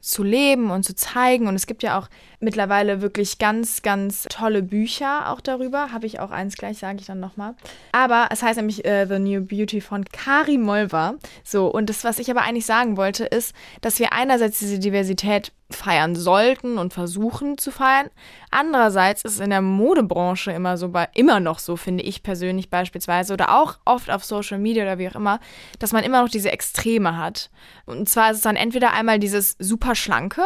zu 0.00 0.22
leben 0.22 0.70
und 0.70 0.84
zu 0.84 0.94
zeigen. 0.94 1.48
Und 1.48 1.56
es 1.56 1.66
gibt 1.66 1.82
ja 1.82 1.98
auch 1.98 2.08
mittlerweile 2.42 3.00
wirklich 3.00 3.38
ganz, 3.38 3.82
ganz 3.82 4.24
tolle 4.28 4.62
Bücher 4.62 5.30
auch 5.30 5.40
darüber. 5.40 5.92
Habe 5.92 6.06
ich 6.06 6.20
auch 6.20 6.30
eins 6.30 6.56
gleich, 6.56 6.78
sage 6.78 6.98
ich 7.00 7.06
dann 7.06 7.20
nochmal. 7.20 7.54
Aber 7.92 8.28
es 8.30 8.42
heißt 8.42 8.56
nämlich 8.56 8.84
äh, 8.84 9.06
The 9.06 9.18
New 9.18 9.42
Beauty 9.42 9.80
von 9.80 10.04
Kari 10.04 10.58
Molver. 10.58 11.14
So, 11.44 11.68
und 11.68 11.88
das, 11.88 12.04
was 12.04 12.18
ich 12.18 12.30
aber 12.30 12.42
eigentlich 12.42 12.66
sagen 12.66 12.96
wollte, 12.96 13.24
ist, 13.24 13.54
dass 13.80 13.98
wir 13.98 14.12
einerseits 14.12 14.58
diese 14.58 14.78
Diversität 14.78 15.52
feiern 15.70 16.14
sollten 16.14 16.78
und 16.78 16.92
versuchen 16.92 17.58
zu 17.58 17.70
feiern. 17.70 18.10
Andererseits 18.50 19.22
ist 19.22 19.40
in 19.40 19.50
der 19.50 19.62
Modebranche 19.62 20.52
immer 20.52 20.76
so, 20.76 20.90
bei, 20.90 21.08
immer 21.14 21.40
noch 21.40 21.58
so, 21.58 21.76
finde 21.76 22.04
ich 22.04 22.22
persönlich 22.22 22.70
beispielsweise, 22.70 23.32
oder 23.32 23.58
auch 23.60 23.78
oft 23.84 24.10
auf 24.10 24.24
Social 24.24 24.58
Media 24.58 24.82
oder 24.82 24.98
wie 24.98 25.08
auch 25.08 25.14
immer, 25.14 25.40
dass 25.78 25.92
man 25.92 26.04
immer 26.04 26.22
noch 26.22 26.28
diese 26.28 26.50
Extreme 26.50 27.16
hat. 27.16 27.50
Und 27.86 28.08
zwar 28.08 28.30
ist 28.30 28.38
es 28.38 28.42
dann 28.42 28.56
entweder 28.56 28.92
einmal 28.92 29.18
dieses 29.18 29.56
super 29.58 29.94
schlanke 29.94 30.42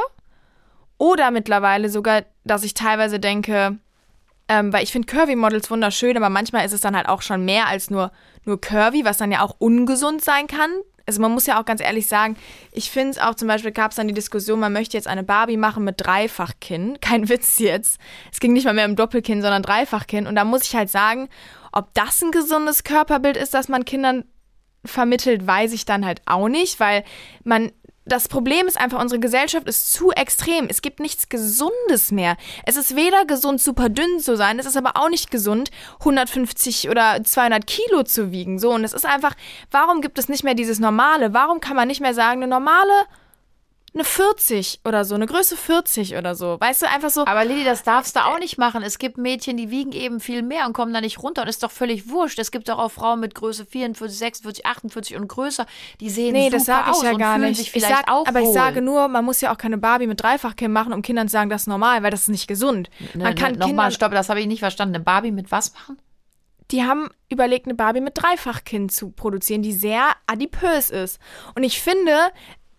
oder 0.98 1.30
mittlerweile 1.30 1.88
sogar, 1.88 2.24
dass 2.44 2.64
ich 2.64 2.74
teilweise 2.74 3.20
denke, 3.20 3.78
ähm, 4.48 4.72
weil 4.72 4.84
ich 4.84 4.92
finde 4.92 5.06
Curvy-Models 5.06 5.70
wunderschön, 5.70 6.16
aber 6.16 6.30
manchmal 6.30 6.64
ist 6.64 6.72
es 6.72 6.80
dann 6.80 6.96
halt 6.96 7.08
auch 7.08 7.22
schon 7.22 7.44
mehr 7.44 7.66
als 7.66 7.90
nur, 7.90 8.12
nur 8.44 8.60
Curvy, 8.60 9.04
was 9.04 9.18
dann 9.18 9.32
ja 9.32 9.42
auch 9.42 9.56
ungesund 9.58 10.22
sein 10.22 10.46
kann. 10.46 10.70
Also 11.04 11.20
man 11.20 11.32
muss 11.32 11.46
ja 11.46 11.60
auch 11.60 11.64
ganz 11.64 11.80
ehrlich 11.80 12.08
sagen, 12.08 12.36
ich 12.72 12.90
finde 12.90 13.10
es 13.10 13.18
auch 13.18 13.34
zum 13.34 13.46
Beispiel 13.46 13.70
gab 13.70 13.92
es 13.92 13.96
dann 13.96 14.08
die 14.08 14.14
Diskussion, 14.14 14.58
man 14.58 14.72
möchte 14.72 14.96
jetzt 14.96 15.06
eine 15.06 15.22
Barbie 15.22 15.56
machen 15.56 15.84
mit 15.84 16.04
Dreifachkinn. 16.04 16.98
Kein 17.00 17.28
Witz 17.28 17.58
jetzt. 17.58 18.00
Es 18.32 18.40
ging 18.40 18.52
nicht 18.52 18.64
mal 18.64 18.74
mehr 18.74 18.86
um 18.86 18.96
Doppelkinn, 18.96 19.42
sondern 19.42 19.62
Dreifachkinn. 19.62 20.26
Und 20.26 20.34
da 20.34 20.44
muss 20.44 20.64
ich 20.64 20.74
halt 20.74 20.90
sagen, 20.90 21.28
ob 21.72 21.92
das 21.94 22.22
ein 22.22 22.32
gesundes 22.32 22.84
Körperbild 22.84 23.36
ist, 23.36 23.54
das 23.54 23.68
man 23.68 23.84
Kindern 23.84 24.24
vermittelt, 24.84 25.46
weiß 25.46 25.72
ich 25.72 25.84
dann 25.84 26.06
halt 26.06 26.22
auch 26.26 26.48
nicht, 26.48 26.80
weil 26.80 27.04
man 27.44 27.72
das 28.06 28.28
Problem 28.28 28.66
ist 28.66 28.80
einfach, 28.80 29.00
unsere 29.00 29.20
Gesellschaft 29.20 29.68
ist 29.68 29.92
zu 29.92 30.12
extrem. 30.12 30.68
Es 30.68 30.80
gibt 30.80 31.00
nichts 31.00 31.28
Gesundes 31.28 32.12
mehr. 32.12 32.36
Es 32.64 32.76
ist 32.76 32.94
weder 32.94 33.24
gesund, 33.24 33.60
super 33.60 33.88
dünn 33.88 34.20
zu 34.20 34.36
sein, 34.36 34.58
es 34.58 34.66
ist 34.66 34.76
aber 34.76 34.96
auch 34.96 35.08
nicht 35.08 35.30
gesund, 35.30 35.70
150 35.98 36.88
oder 36.88 37.22
200 37.22 37.66
Kilo 37.66 38.04
zu 38.04 38.30
wiegen. 38.30 38.58
So, 38.58 38.70
und 38.72 38.84
es 38.84 38.92
ist 38.92 39.04
einfach, 39.04 39.34
warum 39.72 40.00
gibt 40.00 40.18
es 40.18 40.28
nicht 40.28 40.44
mehr 40.44 40.54
dieses 40.54 40.78
Normale? 40.78 41.34
Warum 41.34 41.60
kann 41.60 41.76
man 41.76 41.88
nicht 41.88 42.00
mehr 42.00 42.14
sagen, 42.14 42.42
eine 42.42 42.50
normale 42.50 42.92
eine 43.96 44.04
40 44.04 44.80
oder 44.84 45.04
so, 45.06 45.14
eine 45.14 45.26
Größe 45.26 45.56
40 45.56 46.16
oder 46.16 46.34
so. 46.34 46.58
Weißt 46.60 46.82
du, 46.82 46.88
einfach 46.88 47.08
so. 47.08 47.26
Aber 47.26 47.44
Lilly, 47.44 47.64
das 47.64 47.82
darfst 47.82 48.14
du 48.14 48.20
auch 48.20 48.38
nicht 48.38 48.58
machen. 48.58 48.82
Es 48.82 48.98
gibt 48.98 49.16
Mädchen, 49.16 49.56
die 49.56 49.70
wiegen 49.70 49.92
eben 49.92 50.20
viel 50.20 50.42
mehr 50.42 50.66
und 50.66 50.74
kommen 50.74 50.92
da 50.92 51.00
nicht 51.00 51.22
runter 51.22 51.42
und 51.42 51.48
ist 51.48 51.62
doch 51.62 51.70
völlig 51.70 52.10
wurscht. 52.10 52.38
Es 52.38 52.50
gibt 52.50 52.68
doch 52.68 52.78
auch 52.78 52.90
Frauen 52.90 53.20
mit 53.20 53.34
Größe 53.34 53.64
44, 53.64 54.18
46, 54.18 54.66
48 54.66 55.16
und 55.16 55.28
größer, 55.28 55.66
die 56.00 56.10
sehen 56.10 56.34
nee, 56.34 56.44
super 56.44 56.56
das 56.56 56.66
sag 56.66 56.86
ich 56.86 56.92
aus 56.92 57.02
ja 57.02 57.12
gar 57.14 57.38
nicht. 57.38 57.56
Sich 57.56 57.70
vielleicht 57.70 57.90
ich 57.90 57.96
sag, 57.96 58.10
auch 58.10 58.26
aber 58.26 58.40
wohl. 58.40 58.48
ich 58.48 58.52
sage 58.52 58.82
nur, 58.82 59.08
man 59.08 59.24
muss 59.24 59.40
ja 59.40 59.52
auch 59.52 59.58
keine 59.58 59.78
Barbie 59.78 60.06
mit 60.06 60.22
Dreifachkinn 60.22 60.72
machen, 60.72 60.92
um 60.92 61.00
Kindern 61.00 61.28
zu 61.28 61.32
sagen, 61.32 61.48
das 61.48 61.62
ist 61.62 61.68
normal, 61.68 62.02
weil 62.02 62.10
das 62.10 62.22
ist 62.22 62.28
nicht 62.28 62.46
gesund. 62.46 62.90
Ne, 63.14 63.24
man 63.24 63.34
kann 63.34 63.52
ne, 63.52 63.58
Nochmal, 63.58 63.90
stopp, 63.92 64.12
das 64.12 64.28
habe 64.28 64.40
ich 64.40 64.46
nicht 64.46 64.60
verstanden. 64.60 64.96
Eine 64.96 65.04
Barbie 65.04 65.32
mit 65.32 65.50
was 65.50 65.72
machen? 65.72 65.98
die 66.72 66.82
haben 66.82 67.08
überlegt, 67.28 67.66
eine 67.66 67.74
Barbie 67.74 68.00
mit 68.00 68.20
Dreifachkinn 68.20 68.88
zu 68.88 69.10
produzieren, 69.10 69.62
die 69.62 69.72
sehr 69.72 70.10
adipös 70.26 70.90
ist. 70.90 71.20
Und 71.54 71.62
ich 71.62 71.80
finde, 71.80 72.12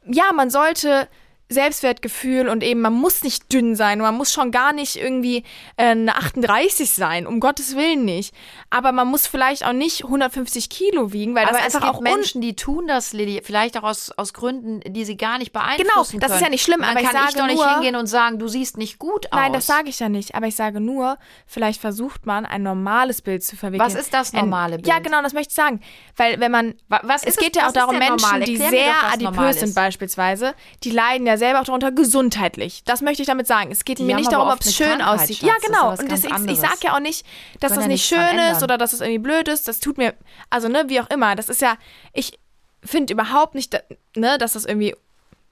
ja, 0.08 0.32
man 0.34 0.50
sollte 0.50 1.08
Selbstwertgefühl 1.50 2.50
und 2.50 2.64
eben, 2.64 2.82
man 2.82 2.94
muss 2.94 3.24
nicht 3.24 3.52
dünn 3.52 3.76
sein, 3.76 4.00
man 4.00 4.16
muss 4.16 4.32
schon 4.32 4.52
gar 4.52 4.74
nicht 4.74 4.96
irgendwie 4.96 5.44
äh, 5.78 5.88
eine 5.92 6.16
38 6.16 6.90
sein, 6.92 7.28
um 7.28 7.40
Gottes 7.40 7.76
Willen 7.76 8.06
nicht. 8.06 8.34
Aber 8.70 8.92
man 8.92 9.08
muss 9.08 9.28
vielleicht 9.28 9.66
auch 9.66 9.74
nicht 9.74 10.04
150 10.04 10.70
Kilo 10.70 11.14
wiegen, 11.14 11.36
weil 11.36 11.46
Aber 11.46 11.58
das 11.58 11.68
es 11.68 11.76
einfach 11.76 11.88
gibt 11.88 11.96
auch 11.98 12.02
Menschen, 12.02 12.42
die 12.42 12.56
tun 12.56 12.88
das, 12.88 13.14
Lilly, 13.14 13.42
vielleicht 13.44 13.78
auch 13.78 13.84
aus, 13.84 14.12
aus 14.12 14.34
Gründen, 14.34 14.82
die 14.94 15.06
sie 15.06 15.18
gar 15.18 15.38
nicht 15.38 15.52
beeinflussen 15.52 15.88
Genau, 15.88 16.02
das 16.04 16.12
können. 16.20 16.34
ist 16.36 16.42
ja 16.42 16.50
nicht 16.50 16.64
schlimm, 16.64 16.84
aber 16.84 17.00
ich 17.00 17.06
kann 17.06 17.14
sage 17.16 17.28
ich 17.30 17.36
doch 17.36 17.48
nicht 17.48 17.56
nur- 17.58 17.74
hingehen 17.74 17.96
und 17.96 18.08
sagen, 18.08 18.40
du 18.40 18.48
siehst 18.48 18.78
nicht 18.78 19.00
gut 19.00 19.32
aus. 19.32 19.40
Nein, 19.40 19.54
das 19.54 19.66
sage 19.66 19.90
ich 19.90 20.00
ja 20.00 20.10
nicht. 20.10 20.36
Aber 20.36 20.48
ich 20.48 20.56
sage 20.56 20.80
nur, 20.80 21.18
vielleicht 21.46 21.82
versucht 21.82 22.26
man, 22.26 22.46
ein 22.46 22.64
normales 22.64 23.22
Bild 23.22 23.44
zu 23.44 23.56
verwickeln. 23.56 23.86
Was 23.88 23.96
ist 23.96 24.14
das 24.14 24.34
normale 24.34 24.76
Bild? 24.78 24.88
Ja, 24.88 25.00
genau, 25.00 25.22
das 25.22 25.34
möchte 25.34 25.52
ich 25.52 25.56
sagen. 25.56 25.82
Weil 26.16 26.40
wenn 26.40 26.52
man, 26.52 26.76
Wa- 26.88 27.02
was 27.04 27.24
es 27.24 27.38
geht 27.38 27.56
es- 27.56 27.62
ja 27.62 27.68
auch 27.70 27.74
darum, 27.74 27.98
Menschen, 27.98 28.16
normal? 28.22 28.42
die 28.42 28.54
Erklär 28.60 28.70
sehr 28.70 28.94
adipös 29.14 29.60
sind 29.60 29.76
beispielsweise, 29.76 30.54
die 30.84 30.92
leiden 30.92 31.26
ja 31.28 31.37
selber 31.38 31.62
auch 31.62 31.66
darunter 31.66 31.92
gesundheitlich. 31.92 32.84
Das 32.86 33.02
möchte 33.02 33.22
ich 33.22 33.28
damit 33.28 33.48
sagen. 33.48 33.72
Es 33.72 33.86
geht 33.86 34.00
Die 34.00 34.04
mir 34.04 34.16
nicht 34.16 34.32
darum, 34.32 34.50
ob 34.50 34.60
es 34.62 34.76
schön 34.76 35.02
aussieht. 35.02 35.42
Ja, 35.42 35.54
Das 35.56 35.64
genau. 35.64 35.90
Und 35.92 36.12
das, 36.12 36.24
ich, 36.24 36.52
ich 36.52 36.60
sage 36.60 36.78
ja 36.84 36.96
auch 36.96 37.00
nicht, 37.00 37.26
dass 37.60 37.74
das 37.74 37.84
ja 37.84 37.88
nicht 37.88 38.06
schön 38.06 38.40
ist 38.52 38.64
oder 38.64 38.78
dass 38.78 38.94
es 38.94 39.02
irgendwie 39.02 39.20
blöd 39.20 39.48
ist. 39.48 39.68
Das 39.68 39.80
tut 39.80 39.98
mir, 39.98 40.14
also 40.50 40.68
ne, 40.68 40.86
wie 40.88 41.00
auch 41.00 41.10
immer. 41.10 41.36
Das 41.36 41.50
ist 41.50 41.62
ja, 41.62 41.78
ich 42.14 42.40
finde 42.84 43.14
überhaupt 43.14 43.56
nicht, 43.56 43.78
ne, 44.16 44.38
dass 44.38 44.54
das 44.54 44.66
irgendwie 44.66 44.96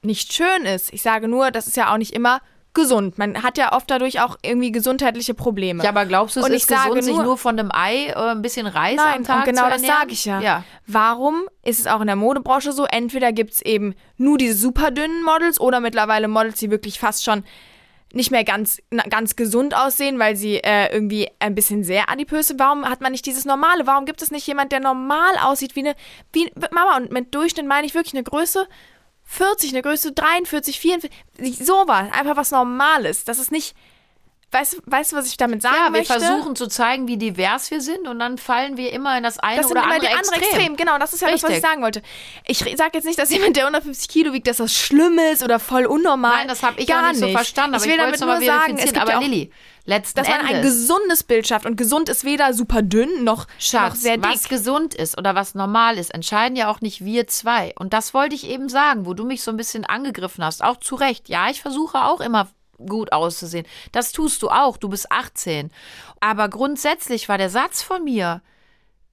nicht 0.02 0.34
schön 0.34 0.66
ist. 0.66 0.94
Ich 0.94 1.02
sage 1.02 1.28
nur, 1.28 1.52
das 1.52 1.68
ist 1.68 1.78
ja 1.78 1.94
auch 1.94 1.98
nicht 1.98 2.14
immer 2.14 2.42
gesund. 2.76 3.18
Man 3.18 3.42
hat 3.42 3.58
ja 3.58 3.74
oft 3.74 3.90
dadurch 3.90 4.22
auch 4.22 4.38
irgendwie 4.44 4.72
gesundheitliche 4.72 5.34
Probleme. 5.34 5.84
Ja, 5.84 5.90
aber 5.90 6.06
glaubst 6.06 6.36
du, 6.36 6.42
es 6.42 6.46
Und 6.46 6.52
ist 6.52 6.64
ich 6.64 6.66
sage 6.68 6.90
gesund, 6.90 7.04
sich 7.06 7.16
nur- 7.16 7.24
nur 7.24 7.38
von 7.40 7.58
einem 7.58 7.72
Ei 7.74 8.10
äh, 8.10 8.14
ein 8.14 8.44
bisschen 8.44 8.68
Reis 8.68 8.98
Nein, 8.98 9.18
am 9.18 9.24
Tag 9.24 9.46
genau 9.46 9.64
zu 9.64 9.70
das 9.70 9.82
ernähren? 9.82 10.00
sage 10.02 10.12
ich 10.14 10.26
ja. 10.26 10.40
Ja. 10.42 10.64
Warum 10.86 11.46
ist 11.64 11.80
es 11.80 11.88
auch 11.88 12.02
in 12.02 12.08
der 12.08 12.16
Modebranche 12.16 12.72
so? 12.72 12.86
Entweder 12.86 13.32
gibt 13.34 13.54
es 13.54 13.62
eben 13.64 13.96
nur 14.18 14.38
diese 14.38 14.54
super 14.56 14.92
dünnen 14.92 15.24
Models 15.24 15.60
oder 15.60 15.80
mittlerweile 15.80 16.28
Models, 16.28 16.60
die 16.60 16.70
wirklich 16.70 17.00
fast 17.00 17.24
schon 17.24 17.44
nicht 18.14 18.32
mehr 18.32 18.46
ganz, 18.46 18.78
ganz 19.10 19.36
gesund 19.36 19.76
aussehen, 19.76 20.20
weil 20.20 20.38
sie 20.38 20.58
äh, 20.64 20.94
irgendwie 20.94 21.28
ein 21.40 21.54
bisschen 21.54 21.84
sehr 21.84 22.10
adipös 22.10 22.48
sind. 22.48 22.60
Warum 22.62 22.86
hat 22.86 23.02
man 23.02 23.12
nicht 23.12 23.26
dieses 23.26 23.44
Normale? 23.44 23.88
Warum 23.88 24.06
gibt 24.06 24.22
es 24.22 24.32
nicht 24.32 24.48
jemand, 24.48 24.72
der 24.72 24.80
normal 24.80 25.34
aussieht 25.44 25.76
wie 25.76 25.82
eine, 25.82 25.96
wie, 26.32 26.50
Mama, 26.72 26.96
und 26.96 27.12
mit 27.12 27.36
Durchschnitt 27.36 27.66
meine 27.66 27.86
ich 27.86 27.94
wirklich 27.94 28.14
eine 28.14 28.24
Größe 28.24 28.68
40, 29.26 29.72
eine 29.72 29.82
Größe 29.82 30.12
43, 30.14 30.80
44, 30.80 31.58
sowas. 31.58 32.08
Einfach 32.12 32.38
was 32.38 32.52
Normales. 32.52 33.24
Das 33.26 33.40
ist 33.40 33.52
nicht, 33.52 33.76
weißt, 34.56 34.82
weißt 34.86 35.12
du, 35.12 35.16
was 35.18 35.28
ich 35.28 35.38
damit 35.38 35.62
sagen 35.62 35.76
Ja, 35.78 35.86
wir 35.86 35.92
möchte? 35.92 36.20
versuchen 36.20 36.56
zu 36.56 36.68
zeigen, 36.68 37.08
wie 37.08 37.18
divers 37.18 37.70
wir 37.72 37.82
sind 37.82 38.08
und 38.08 38.20
dann 38.20 38.38
fallen 38.38 38.78
wir 38.78 38.92
immer 38.94 39.18
in 39.18 39.24
das 39.24 39.38
eine 39.40 39.58
Das 39.58 39.68
sind 39.68 39.78
oder 39.78 39.86
immer 39.86 39.94
andere 39.96 40.10
die 40.12 40.16
andere 40.16 40.36
Extrem. 40.36 40.58
Extrem. 40.58 40.76
Genau, 40.78 40.98
das 40.98 41.14
ist 41.14 41.22
ja 41.22 41.30
das, 41.30 41.44
was 41.44 41.50
ich 41.50 41.56
Richtig. 41.58 41.70
sagen 41.70 41.82
wollte. 41.84 42.02
Ich 42.46 42.60
sage 42.60 42.92
jetzt 42.94 43.06
nicht, 43.06 43.20
dass 43.20 43.30
jemand, 43.30 43.56
der 43.56 43.64
150 43.66 44.08
Kilo 44.08 44.34
wiegt, 44.34 44.48
dass 44.48 44.58
das 44.58 44.74
schlimm 44.74 45.20
ist 45.32 45.44
oder 45.44 45.60
voll 45.60 45.86
unnormal. 45.86 46.38
Nein, 46.38 46.48
das 46.48 46.64
habe 46.64 46.80
ich 46.80 46.88
Gar 46.88 47.04
auch 47.04 47.10
nicht 47.10 47.20
so 47.20 47.28
verstanden, 47.30 47.76
aber 47.76 47.84
ich 47.86 47.92
will 47.92 47.98
damit 47.98 48.20
nur 48.20 48.42
sagen, 48.42 48.78
es 48.78 48.86
gibt 48.86 48.98
Aber 49.00 49.12
ja 49.12 49.18
auch, 49.18 49.22
Lilly, 49.22 49.52
letzten 49.86 50.20
dass 50.20 50.28
man 50.28 50.42
ein 50.42 50.56
Endes, 50.56 50.72
gesundes 50.72 51.24
Bild 51.24 51.48
schafft. 51.48 51.66
Und 51.66 51.76
gesund 51.76 52.10
ist 52.10 52.24
weder 52.24 52.54
super 52.54 52.82
dünn 52.82 53.24
noch, 53.24 53.36
noch 53.36 53.48
Schatz, 53.60 54.02
sehr 54.02 54.18
dick. 54.18 54.26
was 54.26 54.48
gesund 54.50 54.94
ist 54.94 55.18
oder 55.18 55.36
was 55.36 55.56
normal 55.56 55.98
ist, 55.98 56.14
entscheiden 56.14 56.56
ja 56.56 56.70
auch 56.70 56.82
nicht 56.82 57.04
wir 57.04 57.28
zwei. 57.28 57.74
Und 57.78 57.94
das 57.94 58.14
wollte 58.14 58.36
ich 58.36 58.48
eben 58.50 58.70
sagen, 58.70 59.06
wo 59.06 59.14
du 59.14 59.26
mich 59.26 59.44
so 59.44 59.52
ein 59.52 59.58
bisschen 59.58 59.86
angegriffen 59.86 60.44
hast. 60.44 60.64
Auch 60.64 60.78
zu 60.78 60.96
Recht. 60.96 61.30
Ja, 61.30 61.50
ich 61.50 61.62
versuche 61.62 62.04
auch 62.04 62.22
immer 62.22 62.48
gut 62.78 63.12
auszusehen. 63.12 63.66
Das 63.92 64.12
tust 64.12 64.42
du 64.42 64.50
auch. 64.50 64.78
Du 64.78 64.90
bist 64.90 65.12
18. 65.12 65.72
Aber 66.20 66.50
grundsätzlich 66.50 67.30
war 67.30 67.38
der 67.38 67.50
Satz 67.50 67.82
von 67.82 68.04
mir, 68.04 68.42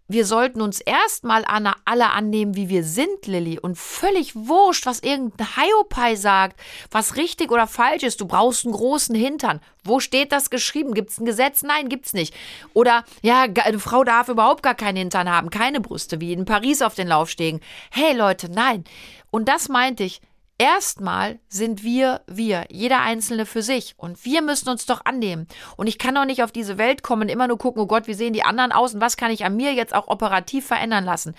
wir 0.09 0.27
sollten 0.27 0.61
uns 0.61 0.81
erstmal 0.81 1.45
alle 1.47 2.11
annehmen, 2.11 2.55
wie 2.55 2.69
wir 2.69 2.85
sind, 2.85 3.27
Lilly. 3.27 3.59
Und 3.59 3.79
völlig 3.79 4.37
wurscht, 4.37 4.85
was 4.85 5.01
irgendein 5.01 5.47
Hiopai 5.57 6.17
sagt, 6.17 6.61
was 6.91 7.17
richtig 7.17 7.51
oder 7.51 7.67
falsch 7.67 8.03
ist. 8.03 8.21
Du 8.21 8.27
brauchst 8.27 8.67
einen 8.67 8.75
großen 8.75 9.15
Hintern. 9.15 9.61
Wo 9.85 10.01
steht 10.01 10.33
das 10.33 10.51
geschrieben? 10.51 10.93
Gibt 10.93 11.11
es 11.11 11.19
ein 11.19 11.25
Gesetz? 11.25 11.63
Nein, 11.63 11.89
gibt's 11.89 12.13
nicht. 12.13 12.35
Oder, 12.75 13.05
ja, 13.23 13.45
eine 13.45 13.79
Frau 13.79 14.05
darf 14.05 14.29
überhaupt 14.29 14.63
gar 14.63 14.75
keinen 14.75 14.97
Hintern 14.97 15.31
haben, 15.31 15.49
keine 15.49 15.81
Brüste, 15.81 16.21
wie 16.21 16.35
in 16.35 16.45
Paris 16.45 16.83
auf 16.83 16.95
den 16.95 17.09
Laufstegen. 17.09 17.61
Hey 17.91 18.15
Leute, 18.15 18.51
nein. 18.51 18.85
Und 19.31 19.49
das 19.49 19.71
meinte 19.71 20.05
ich. 20.05 20.21
Erstmal 20.63 21.41
sind 21.49 21.83
wir 21.83 22.21
wir, 22.29 22.67
jeder 22.71 23.01
Einzelne 23.01 23.47
für 23.47 23.63
sich. 23.63 23.95
Und 23.97 24.25
wir 24.25 24.43
müssen 24.43 24.69
uns 24.69 24.87
doch 24.87 25.05
annehmen. 25.05 25.49
Und 25.77 25.89
ich 25.89 25.99
kann 25.99 26.15
doch 26.15 26.25
nicht 26.25 26.45
auf 26.45 26.53
diese 26.53 26.79
Welt 26.79 27.03
kommen 27.03 27.23
und 27.23 27.31
immer 27.31 27.49
nur 27.49 27.59
gucken, 27.59 27.83
oh 27.83 27.87
Gott, 27.87 28.07
wie 28.07 28.15
sehen 28.15 28.33
die 28.33 28.45
anderen 28.45 28.71
aus 28.71 28.95
und 28.95 29.01
was 29.01 29.17
kann 29.17 29.33
ich 29.33 29.45
an 29.45 29.57
mir 29.57 29.75
jetzt 29.75 29.93
auch 29.93 30.07
operativ 30.07 30.65
verändern 30.65 31.05
lassen. 31.05 31.35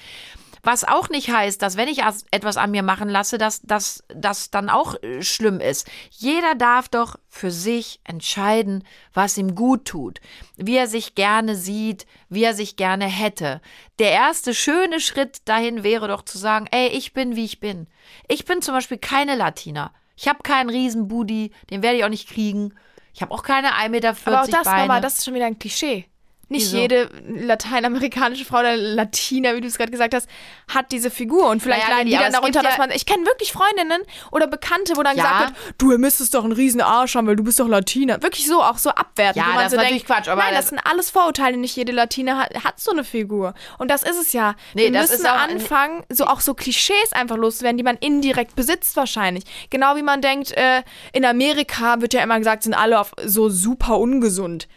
Was 0.66 0.86
auch 0.86 1.10
nicht 1.10 1.30
heißt, 1.30 1.62
dass 1.62 1.76
wenn 1.76 1.90
ich 1.90 2.04
as- 2.06 2.24
etwas 2.32 2.56
an 2.56 2.72
mir 2.72 2.84
machen 2.84 3.10
lasse, 3.10 3.38
dass 3.38 3.62
das 4.08 4.50
dann 4.50 4.70
auch 4.70 4.96
äh, 5.04 5.22
schlimm 5.22 5.60
ist. 5.60 5.90
Jeder 6.10 6.56
darf 6.56 6.88
doch 6.88 7.18
für 7.28 7.52
sich 7.52 8.00
entscheiden, 8.06 8.86
was 9.14 9.38
ihm 9.38 9.56
gut 9.56 9.84
tut, 9.86 10.22
wie 10.56 10.78
er 10.78 10.88
sich 10.88 11.16
gerne 11.16 11.56
sieht, 11.58 12.06
wie 12.30 12.44
er 12.46 12.54
sich 12.54 12.78
gerne 12.78 13.06
hätte. 13.06 13.60
Der 14.00 14.12
erste 14.12 14.56
schöne 14.56 15.02
Schritt 15.02 15.40
dahin 15.50 15.84
wäre 15.84 16.08
doch 16.08 16.22
zu 16.24 16.38
sagen, 16.38 16.68
ey, 16.72 16.88
ich 16.88 17.12
bin, 17.14 17.36
wie 17.36 17.46
ich 17.46 17.60
bin. 17.60 17.88
Ich 18.30 18.46
bin 18.46 18.62
zum 18.62 18.74
Beispiel 18.74 18.98
keine 18.98 19.36
Latina. 19.36 19.92
Ich 20.16 20.30
habe 20.30 20.44
keinen 20.44 20.70
Riesenbooty, 20.70 21.52
den 21.72 21.82
werde 21.84 21.98
ich 21.98 22.06
auch 22.06 22.10
nicht 22.10 22.30
kriegen. 22.30 22.74
Ich 23.14 23.22
habe 23.22 23.34
auch 23.34 23.44
keine 23.44 23.74
1,40 23.74 23.90
Meter 23.90 24.16
Aber 24.26 24.42
auch 24.44 24.48
das, 24.48 24.64
Beine. 24.64 24.88
Mama, 24.88 25.00
das 25.02 25.18
ist 25.18 25.26
schon 25.26 25.34
wieder 25.34 25.46
ein 25.46 25.60
Klischee. 25.60 26.06
Nicht 26.54 26.68
Wieso? 26.68 26.78
jede 26.78 27.10
lateinamerikanische 27.28 28.46
Frau 28.46 28.60
oder 28.60 28.76
Latina, 28.78 29.56
wie 29.56 29.62
du 29.62 29.68
es 29.68 29.78
gerade 29.78 29.92
gesagt 29.92 30.14
hast, 30.14 30.28
hat 30.74 30.92
diese 30.92 31.10
Figur. 31.12 31.50
Und 31.50 31.62
vielleicht 31.62 31.84
Naja, 31.84 31.96
leiden 31.98 32.08
die 32.10 32.14
Lili, 32.16 32.24
dann 32.24 32.34
darunter, 32.34 32.62
dass 32.62 32.78
man. 32.78 32.92
Ich 32.92 33.06
kenne 33.06 33.26
wirklich 33.26 33.52
Freundinnen 33.52 34.02
oder 34.32 34.48
Bekannte, 34.48 34.94
wo 34.96 35.04
dann 35.04 35.18
Ja. 35.18 35.24
gesagt 35.24 35.66
wird, 35.66 35.76
du 35.80 35.98
müsstest 35.98 36.34
doch 36.34 36.44
einen 36.44 36.54
riesen 36.54 36.82
Arsch 36.82 37.16
haben, 37.16 37.28
weil 37.28 37.36
du 37.36 37.44
bist 37.44 37.60
doch 37.60 37.68
Latina. 37.68 38.22
Wirklich 38.22 38.48
so, 38.48 38.62
auch 38.62 38.78
so 38.78 38.90
abwertend. 38.92 39.38
Ja, 39.38 39.44
wo 39.52 39.56
man 39.56 39.64
das 39.64 39.72
so 39.72 39.78
ist 39.78 39.84
natürlich 39.84 40.04
denkt, 40.06 40.08
Quatsch, 40.26 40.28
aber 40.30 40.42
Nein, 40.42 40.52
das 40.54 40.62
das- 40.66 40.70
sind 40.70 40.80
alles 40.80 41.10
Vorurteile. 41.10 41.58
Nicht 41.58 41.76
jede 41.76 41.92
Latina 41.92 42.38
hat, 42.38 42.64
hat 42.64 42.80
so 42.80 42.92
eine 42.92 43.04
Figur. 43.04 43.54
Und 43.80 43.90
das 43.90 44.04
ist 44.04 44.18
es 44.20 44.34
ja. 44.34 44.56
Nee, 44.74 44.84
Wir 44.86 44.92
das 44.92 45.12
müssen 45.12 45.26
anfangen, 45.26 46.04
so 46.10 46.26
auch 46.26 46.40
so 46.42 46.54
Klischees 46.54 47.12
einfach 47.14 47.38
loszuwerden, 47.38 47.78
die 47.78 47.84
man 47.84 47.98
indirekt 47.98 48.56
besitzt 48.56 48.96
wahrscheinlich. 48.96 49.44
Genau 49.70 49.96
wie 49.96 50.04
man 50.04 50.22
denkt, 50.22 50.52
äh, 50.52 50.84
in 51.14 51.26
Amerika 51.26 52.02
wird 52.02 52.14
ja 52.14 52.22
immer 52.22 52.38
gesagt, 52.38 52.64
sind 52.64 52.74
alle 52.74 53.00
auf 53.00 53.12
so 53.26 53.50
super 53.50 53.98
ungesund. 54.00 54.68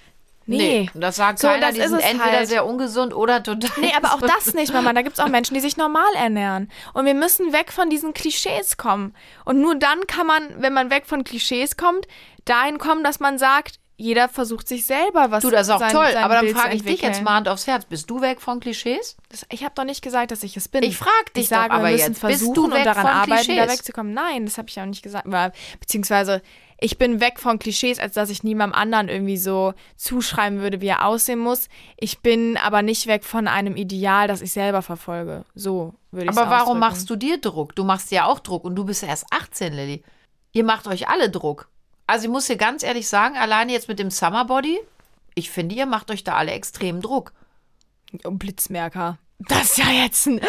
Nee. 0.48 0.88
Nee, 0.94 1.00
das 1.00 1.16
sagt 1.16 1.40
So, 1.40 1.48
keiner, 1.48 1.66
das 1.66 1.74
die 1.74 1.80
ist 1.80 1.90
sind 1.90 2.00
entweder 2.00 2.38
halt. 2.38 2.48
sehr 2.48 2.64
ungesund 2.64 3.12
oder 3.14 3.42
total 3.42 3.68
Nee, 3.78 3.92
aber 3.96 4.14
auch 4.14 4.20
das 4.20 4.54
nicht, 4.54 4.72
Mama. 4.72 4.92
Da 4.92 5.02
gibt 5.02 5.18
es 5.18 5.24
auch 5.24 5.28
Menschen, 5.28 5.54
die 5.54 5.60
sich 5.60 5.76
normal 5.76 6.12
ernähren. 6.16 6.70
Und 6.94 7.04
wir 7.04 7.14
müssen 7.14 7.52
weg 7.52 7.72
von 7.72 7.90
diesen 7.90 8.14
Klischees 8.14 8.76
kommen. 8.76 9.14
Und 9.44 9.60
nur 9.60 9.74
dann 9.74 10.06
kann 10.06 10.26
man, 10.26 10.42
wenn 10.62 10.72
man 10.72 10.88
weg 10.90 11.06
von 11.06 11.24
Klischees 11.24 11.76
kommt, 11.76 12.06
dahin 12.44 12.78
kommen, 12.78 13.02
dass 13.02 13.18
man 13.20 13.38
sagt, 13.38 13.76
jeder 13.98 14.28
versucht 14.28 14.68
sich 14.68 14.84
selber 14.84 15.30
was 15.30 15.42
Du, 15.42 15.50
das 15.50 15.68
ist 15.68 15.72
auch 15.72 15.78
sein- 15.80 15.90
toll, 15.90 16.10
sein 16.12 16.22
aber 16.22 16.34
dann 16.34 16.48
zu 16.48 16.54
frage 16.54 16.76
ich 16.76 16.84
dich 16.84 17.00
jetzt 17.00 17.22
mal 17.22 17.34
Hand 17.36 17.48
aufs 17.48 17.66
Herz. 17.66 17.86
Bist 17.86 18.10
du 18.10 18.20
weg 18.20 18.42
von 18.42 18.60
Klischees? 18.60 19.16
Das, 19.30 19.46
ich 19.50 19.64
habe 19.64 19.72
doch 19.74 19.84
nicht 19.84 20.02
gesagt, 20.02 20.30
dass 20.32 20.42
ich 20.42 20.54
es 20.56 20.68
bin. 20.68 20.82
Ich 20.82 20.98
frag 20.98 21.32
dich 21.34 21.44
ich 21.44 21.48
sage, 21.48 21.70
doch 21.70 21.76
aber 21.76 21.84
wir 21.86 21.92
müssen 21.92 22.12
jetzt, 22.12 22.20
bist 22.20 22.20
versuchen 22.20 22.54
du 22.54 22.64
und 22.66 22.74
weg 22.74 22.84
daran 22.84 23.02
von 23.06 23.10
arbeiten, 23.10 23.30
da 23.30 23.36
Klischees? 23.54 23.72
wegzukommen. 23.78 24.12
Nein, 24.12 24.44
das 24.44 24.58
habe 24.58 24.68
ich 24.68 24.78
auch 24.78 24.84
nicht 24.84 25.02
gesagt. 25.02 25.26
Beziehungsweise, 25.80 26.42
ich 26.78 26.98
bin 26.98 27.20
weg 27.20 27.40
von 27.40 27.58
Klischees, 27.58 27.98
als 27.98 28.14
dass 28.14 28.28
ich 28.28 28.42
niemandem 28.44 28.78
anderen 28.78 29.08
irgendwie 29.08 29.38
so 29.38 29.72
zuschreiben 29.96 30.60
würde, 30.60 30.80
wie 30.80 30.88
er 30.88 31.06
aussehen 31.06 31.38
muss. 31.38 31.68
Ich 31.96 32.20
bin 32.20 32.56
aber 32.58 32.82
nicht 32.82 33.06
weg 33.06 33.24
von 33.24 33.48
einem 33.48 33.76
Ideal, 33.76 34.28
das 34.28 34.42
ich 34.42 34.52
selber 34.52 34.82
verfolge. 34.82 35.44
So 35.54 35.94
würde 36.10 36.30
ich 36.30 36.36
Aber 36.36 36.50
warum 36.50 36.78
machst 36.78 37.08
du 37.08 37.16
dir 37.16 37.40
Druck? 37.40 37.74
Du 37.74 37.84
machst 37.84 38.10
dir 38.10 38.26
auch 38.26 38.40
Druck 38.40 38.64
und 38.64 38.76
du 38.76 38.84
bist 38.84 39.02
ja 39.02 39.08
erst 39.08 39.26
18, 39.30 39.72
Lilly. 39.72 40.02
Ihr 40.52 40.64
macht 40.64 40.86
euch 40.86 41.08
alle 41.08 41.30
Druck. 41.30 41.68
Also 42.06 42.26
ich 42.26 42.30
muss 42.30 42.46
dir 42.46 42.56
ganz 42.56 42.82
ehrlich 42.82 43.08
sagen, 43.08 43.36
alleine 43.36 43.72
jetzt 43.72 43.88
mit 43.88 43.98
dem 43.98 44.10
Summerbody, 44.10 44.78
ich 45.34 45.50
finde, 45.50 45.74
ihr 45.74 45.86
macht 45.86 46.10
euch 46.10 46.24
da 46.24 46.34
alle 46.34 46.52
extrem 46.52 47.00
Druck. 47.00 47.32
Oh, 48.24 48.30
Blitzmerker. 48.30 49.18
Das 49.38 49.70
ist 49.70 49.78
ja 49.78 49.90
jetzt 49.90 50.26
ein 50.26 50.40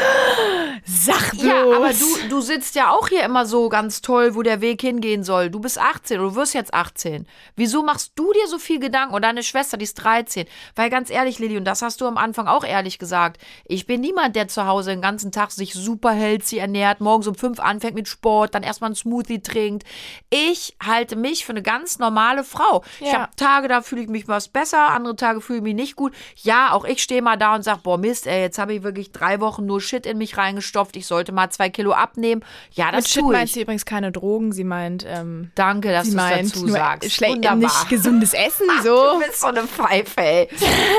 Sag 0.85 1.31
bloß. 1.31 1.43
Ja, 1.43 1.63
aber 1.75 1.93
du, 1.93 2.05
du 2.29 2.41
sitzt 2.41 2.75
ja 2.75 2.91
auch 2.91 3.07
hier 3.09 3.23
immer 3.23 3.45
so 3.45 3.69
ganz 3.69 4.01
toll, 4.01 4.35
wo 4.35 4.41
der 4.41 4.61
Weg 4.61 4.81
hingehen 4.81 5.23
soll. 5.23 5.49
Du 5.49 5.59
bist 5.59 5.79
18 5.79 6.19
oder 6.19 6.29
du 6.29 6.35
wirst 6.35 6.53
jetzt 6.53 6.73
18. 6.73 7.27
Wieso 7.55 7.83
machst 7.83 8.13
du 8.15 8.31
dir 8.33 8.47
so 8.47 8.57
viel 8.59 8.79
Gedanken? 8.79 9.15
Und 9.15 9.21
deine 9.23 9.43
Schwester, 9.43 9.77
die 9.77 9.83
ist 9.83 9.95
13. 9.95 10.45
Weil 10.75 10.89
ganz 10.89 11.09
ehrlich, 11.09 11.39
Lilly, 11.39 11.57
und 11.57 11.65
das 11.65 11.81
hast 11.81 12.01
du 12.01 12.05
am 12.07 12.17
Anfang 12.17 12.47
auch 12.47 12.63
ehrlich 12.63 12.99
gesagt, 12.99 13.41
ich 13.65 13.85
bin 13.85 14.01
niemand, 14.01 14.35
der 14.35 14.47
zu 14.47 14.65
Hause 14.65 14.91
den 14.91 15.01
ganzen 15.01 15.31
Tag 15.31 15.51
sich 15.51 15.73
super 15.73 16.11
healthy 16.11 16.57
ernährt, 16.57 17.01
morgens 17.01 17.27
um 17.27 17.35
fünf 17.35 17.59
anfängt 17.59 17.95
mit 17.95 18.07
Sport, 18.07 18.55
dann 18.55 18.63
erstmal 18.63 18.89
einen 18.89 18.95
Smoothie 18.95 19.41
trinkt. 19.41 19.85
Ich 20.29 20.75
halte 20.83 21.15
mich 21.15 21.45
für 21.45 21.51
eine 21.53 21.61
ganz 21.63 21.99
normale 21.99 22.43
Frau. 22.43 22.83
Ich 22.99 23.07
Ja. 23.11 23.21
habe 23.21 23.35
Tage, 23.35 23.67
da 23.67 23.81
fühle 23.81 24.01
ich 24.01 24.09
mich 24.09 24.27
was 24.27 24.47
besser, 24.47 24.89
andere 24.89 25.15
Tage 25.15 25.41
fühle 25.41 25.57
ich 25.59 25.63
mich 25.63 25.75
nicht 25.75 25.95
gut. 25.95 26.13
Ja, 26.35 26.71
auch 26.73 26.85
ich 26.85 27.01
stehe 27.03 27.21
mal 27.21 27.37
da 27.37 27.55
und 27.55 27.63
sage, 27.63 27.81
boah 27.83 27.97
Mist, 27.97 28.27
ey, 28.27 28.41
jetzt 28.41 28.57
habe 28.59 28.73
ich 28.73 28.83
wirklich 28.83 29.11
drei 29.11 29.39
Wochen 29.39 29.65
nur 29.65 29.81
Shit 29.81 30.05
in 30.05 30.17
mich 30.17 30.37
reingestopft. 30.67 30.95
Ich 30.95 31.07
sollte 31.07 31.31
mal 31.31 31.49
zwei 31.49 31.69
Kilo 31.69 31.91
abnehmen. 31.93 32.43
Ja, 32.73 32.91
das 32.91 33.03
Mit 33.05 33.09
Shit 33.09 33.23
meint 33.25 33.49
sie 33.49 33.61
übrigens 33.61 33.85
keine 33.85 34.11
Drogen. 34.11 34.51
Sie 34.51 34.63
meint, 34.63 35.05
ähm, 35.07 35.51
Danke, 35.55 35.91
dass 35.91 36.09
du 36.09 36.17
es 36.17 36.51
dazu 36.51 36.65
nur 36.65 36.75
sagst. 36.75 37.09
schle- 37.11 37.29
Wunderbar. 37.29 37.55
nicht 37.57 37.89
gesundes 37.89 38.33
Essen, 38.33 38.67
Du 38.77 38.83
so. 38.83 39.19
bist 39.25 39.39
so 39.41 39.47
eine 39.47 39.63
Pfeife, 39.63 40.21
ey. 40.21 40.49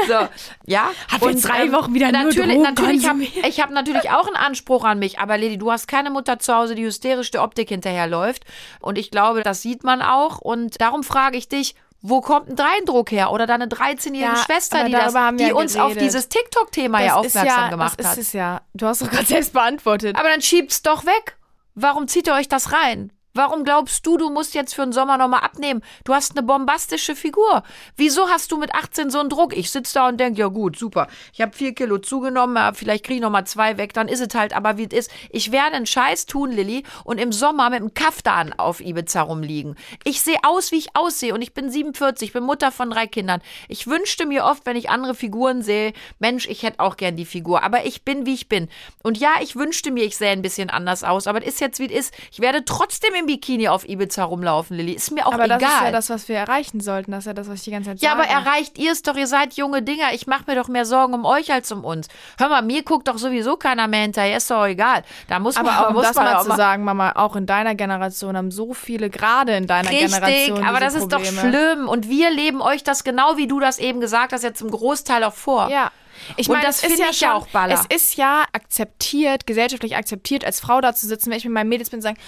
So, 0.08 0.28
ja. 0.66 0.90
Hab 1.10 1.22
jetzt 1.22 1.44
drei 1.46 1.70
Wochen 1.72 1.94
wieder 1.94 2.10
nur 2.12 2.24
natürlich, 2.24 2.56
Drogen 2.56 2.62
natürlich 2.62 3.08
hab. 3.08 3.16
Ich 3.20 3.60
habe 3.60 3.72
natürlich 3.74 4.10
auch 4.10 4.26
einen 4.26 4.36
Anspruch 4.36 4.84
an 4.84 4.98
mich, 4.98 5.18
aber 5.18 5.36
Lady, 5.38 5.58
du 5.58 5.70
hast 5.70 5.88
keine 5.88 6.10
Mutter 6.10 6.38
zu 6.38 6.54
Hause, 6.54 6.74
die 6.74 6.84
hysterisch 6.84 7.30
der 7.30 7.42
Optik 7.42 7.68
hinterherläuft. 7.68 8.44
Und 8.80 8.98
ich 8.98 9.10
glaube, 9.10 9.42
das 9.42 9.62
sieht 9.62 9.84
man 9.84 10.02
auch. 10.02 10.38
Und 10.38 10.80
darum 10.80 11.02
frage 11.02 11.36
ich 11.36 11.48
dich, 11.48 11.74
wo 12.00 12.20
kommt 12.20 12.48
ein 12.48 12.56
Dreindruck 12.56 13.10
her? 13.10 13.32
Oder 13.32 13.46
deine 13.46 13.66
13-jährige 13.66 14.36
Ja, 14.38 14.44
Schwester, 14.44 14.84
die, 14.84 14.92
das, 14.92 15.14
die 15.36 15.44
ja 15.44 15.54
uns 15.54 15.76
auf 15.76 15.88
geredet. 15.88 16.02
dieses 16.02 16.28
TikTok-Thema 16.28 17.02
ja 17.02 17.14
aufmerksam 17.16 17.46
ja, 17.46 17.68
gemacht 17.70 17.98
das 17.98 18.06
ist 18.06 18.12
hat. 18.12 18.18
es 18.18 18.32
ja. 18.32 18.60
Du 18.74 18.86
hast 18.86 19.02
doch 19.02 19.10
gerade 19.10 19.26
selbst 19.26 19.52
beantwortet. 19.52 20.16
Aber 20.16 20.28
dann 20.28 20.40
schiebt's 20.40 20.82
doch 20.82 21.04
weg. 21.06 21.36
Warum 21.74 22.08
zieht 22.08 22.26
ihr 22.26 22.34
euch 22.34 22.48
das 22.48 22.72
rein? 22.72 23.12
Warum 23.38 23.62
glaubst 23.62 24.04
du, 24.04 24.16
du 24.16 24.30
musst 24.30 24.56
jetzt 24.56 24.74
für 24.74 24.82
den 24.82 24.92
Sommer 24.92 25.16
nochmal 25.16 25.44
abnehmen? 25.44 25.80
Du 26.02 26.12
hast 26.12 26.32
eine 26.32 26.44
bombastische 26.44 27.14
Figur. 27.14 27.62
Wieso 27.96 28.28
hast 28.28 28.50
du 28.50 28.56
mit 28.56 28.74
18 28.74 29.10
so 29.10 29.20
einen 29.20 29.28
Druck? 29.28 29.56
Ich 29.56 29.70
sitze 29.70 29.94
da 29.94 30.08
und 30.08 30.18
denke, 30.18 30.40
ja 30.40 30.48
gut, 30.48 30.76
super. 30.76 31.06
Ich 31.32 31.40
habe 31.40 31.54
vier 31.54 31.72
Kilo 31.72 31.98
zugenommen, 31.98 32.74
vielleicht 32.74 33.04
kriege 33.04 33.18
ich 33.18 33.22
nochmal 33.22 33.46
zwei 33.46 33.78
weg, 33.78 33.92
dann 33.92 34.08
ist 34.08 34.18
es 34.18 34.34
halt 34.34 34.56
aber 34.56 34.76
wie 34.76 34.88
es 34.90 35.06
ist. 35.06 35.10
Ich 35.30 35.52
werde 35.52 35.76
einen 35.76 35.86
Scheiß 35.86 36.26
tun, 36.26 36.50
Lilly, 36.50 36.82
und 37.04 37.18
im 37.18 37.30
Sommer 37.30 37.70
mit 37.70 37.78
dem 37.78 37.94
Kaftan 37.94 38.54
auf 38.54 38.80
Ibiza 38.80 39.22
rumliegen. 39.22 39.76
Ich 40.02 40.20
sehe 40.20 40.38
aus, 40.42 40.72
wie 40.72 40.78
ich 40.78 40.96
aussehe 40.96 41.32
und 41.32 41.40
ich 41.40 41.54
bin 41.54 41.70
47, 41.70 42.32
bin 42.32 42.42
Mutter 42.42 42.72
von 42.72 42.90
drei 42.90 43.06
Kindern. 43.06 43.40
Ich 43.68 43.86
wünschte 43.86 44.26
mir 44.26 44.46
oft, 44.46 44.66
wenn 44.66 44.74
ich 44.74 44.90
andere 44.90 45.14
Figuren 45.14 45.62
sehe, 45.62 45.92
Mensch, 46.18 46.48
ich 46.48 46.64
hätte 46.64 46.80
auch 46.80 46.96
gern 46.96 47.14
die 47.14 47.24
Figur, 47.24 47.62
aber 47.62 47.86
ich 47.86 48.02
bin, 48.02 48.26
wie 48.26 48.34
ich 48.34 48.48
bin. 48.48 48.68
Und 49.04 49.16
ja, 49.16 49.34
ich 49.40 49.54
wünschte 49.54 49.92
mir, 49.92 50.02
ich 50.02 50.16
sähe 50.16 50.32
ein 50.32 50.42
bisschen 50.42 50.70
anders 50.70 51.04
aus, 51.04 51.28
aber 51.28 51.40
es 51.42 51.54
ist 51.54 51.60
jetzt, 51.60 51.78
wie 51.78 51.86
es 51.86 52.08
ist. 52.08 52.14
Ich 52.32 52.40
werde 52.40 52.64
trotzdem 52.64 53.14
im 53.14 53.27
Bikini 53.28 53.68
auf 53.68 53.88
Ibiza 53.88 54.24
rumlaufen, 54.24 54.76
Lilly. 54.76 54.92
Ist 54.94 55.12
mir 55.12 55.26
auch 55.26 55.32
aber 55.34 55.44
egal. 55.44 55.58
das 55.60 55.70
ist 55.72 55.80
ja 55.82 55.90
das, 55.92 56.10
was 56.10 56.28
wir 56.28 56.36
erreichen 56.36 56.80
sollten. 56.80 57.12
Das 57.12 57.20
ist 57.20 57.26
ja 57.26 57.34
das, 57.34 57.46
was 57.48 57.56
ich 57.58 57.64
die 57.64 57.70
ganze 57.70 57.90
Zeit 57.90 58.00
Ja, 58.00 58.16
sage. 58.16 58.22
aber 58.22 58.28
erreicht 58.30 58.78
ihr 58.78 58.90
es 58.90 59.02
doch, 59.02 59.16
ihr 59.16 59.26
seid 59.26 59.54
junge 59.54 59.82
Dinger. 59.82 60.12
Ich 60.14 60.26
mache 60.26 60.44
mir 60.46 60.56
doch 60.56 60.68
mehr 60.68 60.84
Sorgen 60.86 61.12
um 61.14 61.24
euch 61.24 61.52
als 61.52 61.70
um 61.70 61.84
uns. 61.84 62.08
Hör 62.38 62.48
mal, 62.48 62.62
mir 62.62 62.82
guckt 62.82 63.06
doch 63.06 63.18
sowieso 63.18 63.56
keiner 63.56 63.86
mehr 63.86 64.00
hinterher, 64.00 64.38
ist 64.38 64.50
doch 64.50 64.64
egal. 64.66 65.02
Da 65.28 65.38
muss 65.38 65.56
man, 65.56 65.66
Aber 65.68 65.84
auch 65.84 65.88
um 65.90 65.94
muss 65.96 66.06
das 66.06 66.16
man 66.16 66.24
mal 66.24 66.42
zu 66.42 66.56
sagen, 66.56 66.84
Mama, 66.84 67.12
auch 67.16 67.36
in 67.36 67.44
deiner 67.46 67.74
Generation 67.74 68.36
haben 68.36 68.50
so 68.50 68.72
viele, 68.72 69.10
gerade 69.10 69.54
in 69.56 69.66
deiner 69.66 69.90
Richtig, 69.90 70.10
Generation. 70.10 70.64
aber 70.64 70.78
diese 70.80 70.84
das 70.86 70.94
ist 70.94 71.12
doch 71.12 71.22
Probleme. 71.22 71.40
schlimm. 71.40 71.88
Und 71.88 72.08
wir 72.08 72.30
leben 72.30 72.62
euch 72.62 72.82
das 72.82 73.04
genau, 73.04 73.36
wie 73.36 73.46
du 73.46 73.60
das 73.60 73.78
eben 73.78 74.00
gesagt 74.00 74.32
hast, 74.32 74.42
jetzt 74.42 74.58
zum 74.58 74.70
Großteil 74.70 75.22
auch 75.24 75.34
vor. 75.34 75.68
Ja. 75.70 75.90
Ich 76.36 76.48
meine, 76.48 76.62
das 76.64 76.80
das 76.80 76.90
ist 76.92 76.98
ja 76.98 77.12
schon, 77.12 77.28
auch 77.36 77.46
Baller. 77.48 77.74
Es 77.74 77.86
ist 77.94 78.16
ja 78.16 78.44
akzeptiert, 78.52 79.46
gesellschaftlich 79.46 79.96
akzeptiert, 79.96 80.44
als 80.44 80.60
Frau 80.60 80.80
da 80.80 80.94
zu 80.94 81.06
sitzen, 81.06 81.30
wenn 81.30 81.38
ich 81.38 81.44
mit 81.44 81.52
meinen 81.54 81.68
Mädels 81.68 81.90
bin 81.90 81.98
und 81.98 82.02
sagen, 82.02 82.18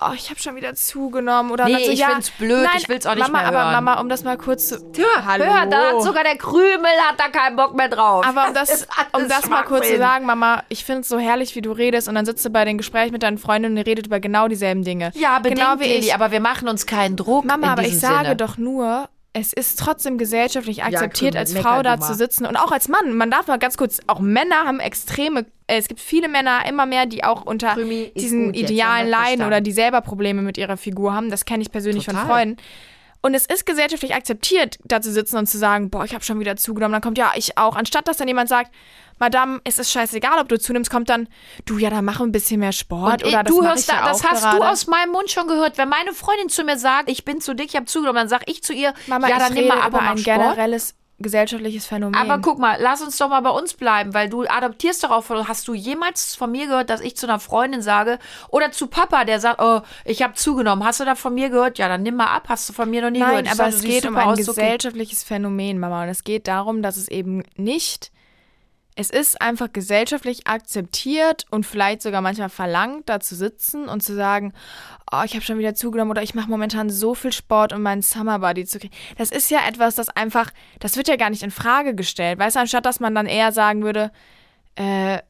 oh, 0.00 0.12
ich 0.14 0.30
habe 0.30 0.40
schon 0.40 0.56
wieder 0.56 0.74
zugenommen 0.74 1.50
oder 1.50 1.64
Nee, 1.66 1.84
so, 1.84 1.90
ich 1.92 1.98
ja, 1.98 2.08
find's 2.10 2.30
blöd, 2.30 2.62
nein, 2.62 2.76
ich 2.78 2.88
will's 2.88 3.06
auch 3.06 3.14
nicht 3.14 3.22
Mama, 3.28 3.38
mehr 3.38 3.48
aber 3.48 3.58
hören. 3.72 3.84
Mama, 3.84 4.00
um 4.00 4.08
das 4.08 4.24
mal 4.24 4.36
kurz 4.38 4.68
zu, 4.68 4.76
Ja, 4.96 5.24
hallo. 5.24 5.44
hör, 5.44 5.66
da 5.66 5.90
hat 5.92 6.02
sogar 6.02 6.24
der 6.24 6.36
Krümel 6.36 6.90
hat 7.08 7.18
da 7.18 7.28
keinen 7.28 7.56
Bock 7.56 7.74
mehr 7.74 7.88
drauf. 7.88 8.24
aber 8.26 8.48
um 8.48 8.54
das, 8.54 8.68
alles 8.70 8.84
um 9.12 9.28
das 9.28 9.48
mal 9.48 9.62
kurz 9.64 9.88
zu 9.88 9.98
sagen, 9.98 10.24
Mama, 10.26 10.62
ich 10.68 10.84
finde 10.84 11.02
es 11.02 11.08
so 11.08 11.18
herrlich, 11.18 11.54
wie 11.56 11.60
du 11.62 11.72
redest 11.72 12.08
und 12.08 12.14
dann 12.14 12.26
sitzt 12.26 12.44
du 12.44 12.50
bei 12.50 12.64
den 12.64 12.78
Gesprächen 12.78 13.12
mit 13.12 13.22
deinen 13.22 13.38
Freundinnen 13.38 13.74
und 13.74 13.78
ihr 13.78 13.86
redet 13.86 14.06
über 14.06 14.20
genau 14.20 14.48
dieselben 14.48 14.84
Dinge. 14.84 15.10
Ja, 15.14 15.38
bedingt, 15.38 15.60
genau 15.60 15.80
wie 15.80 15.84
ich. 15.84 16.14
aber 16.14 16.30
wir 16.30 16.40
machen 16.40 16.68
uns 16.68 16.86
keinen 16.86 17.16
Druck 17.16 17.44
Mama, 17.44 17.72
aber 17.72 17.82
ich 17.82 17.98
sage 17.98 18.24
Sinne. 18.24 18.36
doch 18.36 18.56
nur, 18.58 19.08
es 19.38 19.52
ist 19.52 19.78
trotzdem 19.78 20.18
gesellschaftlich 20.18 20.82
akzeptiert, 20.82 21.34
Krümel, 21.34 21.38
als 21.38 21.56
Frau 21.56 21.82
da 21.82 22.00
zu 22.00 22.14
sitzen 22.14 22.46
und 22.46 22.56
auch 22.56 22.72
als 22.72 22.88
Mann. 22.88 23.16
Man 23.16 23.30
darf 23.30 23.46
mal 23.46 23.58
ganz 23.58 23.76
kurz, 23.76 24.00
auch 24.06 24.20
Männer 24.20 24.64
haben 24.64 24.80
extreme, 24.80 25.46
äh, 25.66 25.78
es 25.78 25.88
gibt 25.88 26.00
viele 26.00 26.28
Männer, 26.28 26.66
immer 26.68 26.86
mehr, 26.86 27.06
die 27.06 27.24
auch 27.24 27.44
unter 27.44 27.74
Krümi, 27.74 28.12
diesen 28.16 28.54
Idealen 28.54 29.06
wir 29.06 29.10
leiden 29.10 29.24
verstanden. 29.24 29.46
oder 29.46 29.60
die 29.60 29.72
selber 29.72 30.00
Probleme 30.00 30.42
mit 30.42 30.58
ihrer 30.58 30.76
Figur 30.76 31.12
haben. 31.12 31.30
Das 31.30 31.44
kenne 31.44 31.62
ich 31.62 31.70
persönlich 31.70 32.06
Total. 32.06 32.20
von 32.20 32.30
Freunden. 32.30 32.56
Und 33.20 33.34
es 33.34 33.46
ist 33.46 33.66
gesellschaftlich 33.66 34.14
akzeptiert, 34.14 34.78
da 34.84 35.00
zu 35.00 35.12
sitzen 35.12 35.38
und 35.38 35.46
zu 35.48 35.58
sagen, 35.58 35.90
boah, 35.90 36.04
ich 36.04 36.14
habe 36.14 36.24
schon 36.24 36.38
wieder 36.38 36.56
zugenommen. 36.56 36.92
Dann 36.92 37.02
kommt, 37.02 37.18
ja, 37.18 37.32
ich 37.34 37.58
auch. 37.58 37.74
Anstatt 37.74 38.06
dass 38.06 38.16
dann 38.18 38.28
jemand 38.28 38.48
sagt, 38.48 38.72
Madame, 39.18 39.60
es 39.64 39.78
ist 39.78 39.90
scheißegal, 39.92 40.38
ob 40.40 40.48
du 40.48 40.58
zunimmst, 40.58 40.90
kommt 40.90 41.08
dann, 41.08 41.28
du, 41.64 41.78
ja, 41.78 41.90
dann 41.90 42.04
mach 42.04 42.20
ein 42.20 42.32
bisschen 42.32 42.60
mehr 42.60 42.72
Sport 42.72 43.22
Und 43.22 43.28
oder 43.28 43.42
das 43.42 43.54
du 43.54 43.62
mach 43.62 43.70
hörst 43.70 43.88
da, 43.88 43.94
ja 43.94 44.08
das 44.08 44.24
hast 44.24 44.42
gerade. 44.42 44.58
du 44.58 44.62
aus 44.64 44.86
meinem 44.86 45.12
Mund 45.12 45.30
schon 45.30 45.46
gehört. 45.48 45.78
Wenn 45.78 45.88
meine 45.88 46.12
Freundin 46.12 46.48
zu 46.48 46.64
mir 46.64 46.78
sagt, 46.78 47.10
ich 47.10 47.24
bin 47.24 47.40
zu 47.40 47.54
dick, 47.54 47.68
ich 47.70 47.76
habe 47.76 47.86
zugenommen, 47.86 48.16
dann 48.16 48.28
sag 48.28 48.48
ich 48.50 48.62
zu 48.62 48.72
ihr, 48.72 48.94
Mama, 49.06 49.28
ja, 49.28 49.38
dann 49.38 49.54
nimm 49.54 49.68
mal 49.68 49.80
ab 49.80 49.94
und 49.94 50.00
ein 50.00 50.18
Sport. 50.18 50.38
generelles 50.38 50.94
gesellschaftliches 51.20 51.86
Phänomen. 51.86 52.14
Aber 52.14 52.40
guck 52.40 52.58
mal, 52.58 52.78
lass 52.80 53.02
uns 53.02 53.16
doch 53.18 53.28
mal 53.28 53.40
bei 53.40 53.50
uns 53.50 53.74
bleiben, 53.74 54.14
weil 54.14 54.28
du 54.28 54.44
adoptierst 54.46 55.02
doch 55.02 55.10
auch 55.10 55.24
von, 55.24 55.48
hast 55.48 55.66
du 55.66 55.74
jemals 55.74 56.36
von 56.36 56.50
mir 56.50 56.66
gehört, 56.66 56.90
dass 56.90 57.00
ich 57.00 57.16
zu 57.16 57.26
einer 57.26 57.40
Freundin 57.40 57.82
sage 57.82 58.18
oder 58.50 58.70
zu 58.70 58.86
Papa, 58.86 59.24
der 59.24 59.40
sagt, 59.40 59.60
oh, 59.60 59.80
ich 60.04 60.22
habe 60.22 60.34
zugenommen. 60.34 60.84
Hast 60.84 61.00
du 61.00 61.04
da 61.04 61.14
von 61.16 61.34
mir 61.34 61.50
gehört? 61.50 61.78
Ja, 61.78 61.88
dann 61.88 62.02
nimm 62.02 62.14
mal 62.16 62.26
ab. 62.26 62.44
Hast 62.48 62.68
du 62.68 62.72
von 62.72 62.88
mir 62.88 63.02
noch 63.02 63.10
nie 63.10 63.18
Nein, 63.18 63.44
gehört. 63.44 63.60
Aber 63.60 63.68
es 63.68 63.82
geht 63.82 64.06
um 64.06 64.16
ein 64.16 64.28
aus, 64.28 64.38
ist 64.38 64.48
okay. 64.48 64.60
gesellschaftliches 64.60 65.24
Phänomen, 65.24 65.78
Mama. 65.80 66.04
Und 66.04 66.08
es 66.08 66.22
geht 66.22 66.46
darum, 66.46 66.82
dass 66.82 66.96
es 66.96 67.08
eben 67.08 67.42
nicht. 67.56 68.12
Es 69.00 69.10
ist 69.10 69.40
einfach 69.40 69.72
gesellschaftlich 69.72 70.48
akzeptiert 70.48 71.46
und 71.52 71.64
vielleicht 71.64 72.02
sogar 72.02 72.20
manchmal 72.20 72.48
verlangt, 72.48 73.08
da 73.08 73.20
zu 73.20 73.36
sitzen 73.36 73.88
und 73.88 74.02
zu 74.02 74.12
sagen, 74.12 74.52
oh, 75.12 75.22
ich 75.24 75.34
habe 75.34 75.44
schon 75.44 75.56
wieder 75.56 75.76
zugenommen 75.76 76.10
oder 76.10 76.24
ich 76.24 76.34
mache 76.34 76.50
momentan 76.50 76.90
so 76.90 77.14
viel 77.14 77.32
Sport, 77.32 77.72
um 77.72 77.80
meinen 77.80 78.02
Summer 78.02 78.40
Body 78.40 78.64
zu 78.64 78.80
kriegen. 78.80 78.92
Das 79.16 79.30
ist 79.30 79.52
ja 79.52 79.60
etwas, 79.68 79.94
das 79.94 80.08
einfach, 80.08 80.50
das 80.80 80.96
wird 80.96 81.06
ja 81.06 81.14
gar 81.14 81.30
nicht 81.30 81.44
in 81.44 81.52
Frage 81.52 81.94
gestellt. 81.94 82.40
Weißt 82.40 82.56
du, 82.56 82.60
anstatt 82.60 82.86
dass 82.86 82.98
man 82.98 83.14
dann 83.14 83.26
eher 83.26 83.52
sagen 83.52 83.84
würde, 83.84 84.10
äh, 84.74 85.20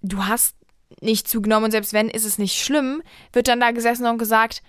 du 0.00 0.24
hast 0.24 0.56
nicht 1.02 1.28
zugenommen 1.28 1.66
und 1.66 1.72
selbst 1.72 1.92
wenn, 1.92 2.08
ist 2.08 2.24
es 2.24 2.38
nicht 2.38 2.64
schlimm, 2.64 3.02
wird 3.34 3.48
dann 3.48 3.60
da 3.60 3.72
gesessen 3.72 4.06
und 4.06 4.16
gesagt, 4.16 4.62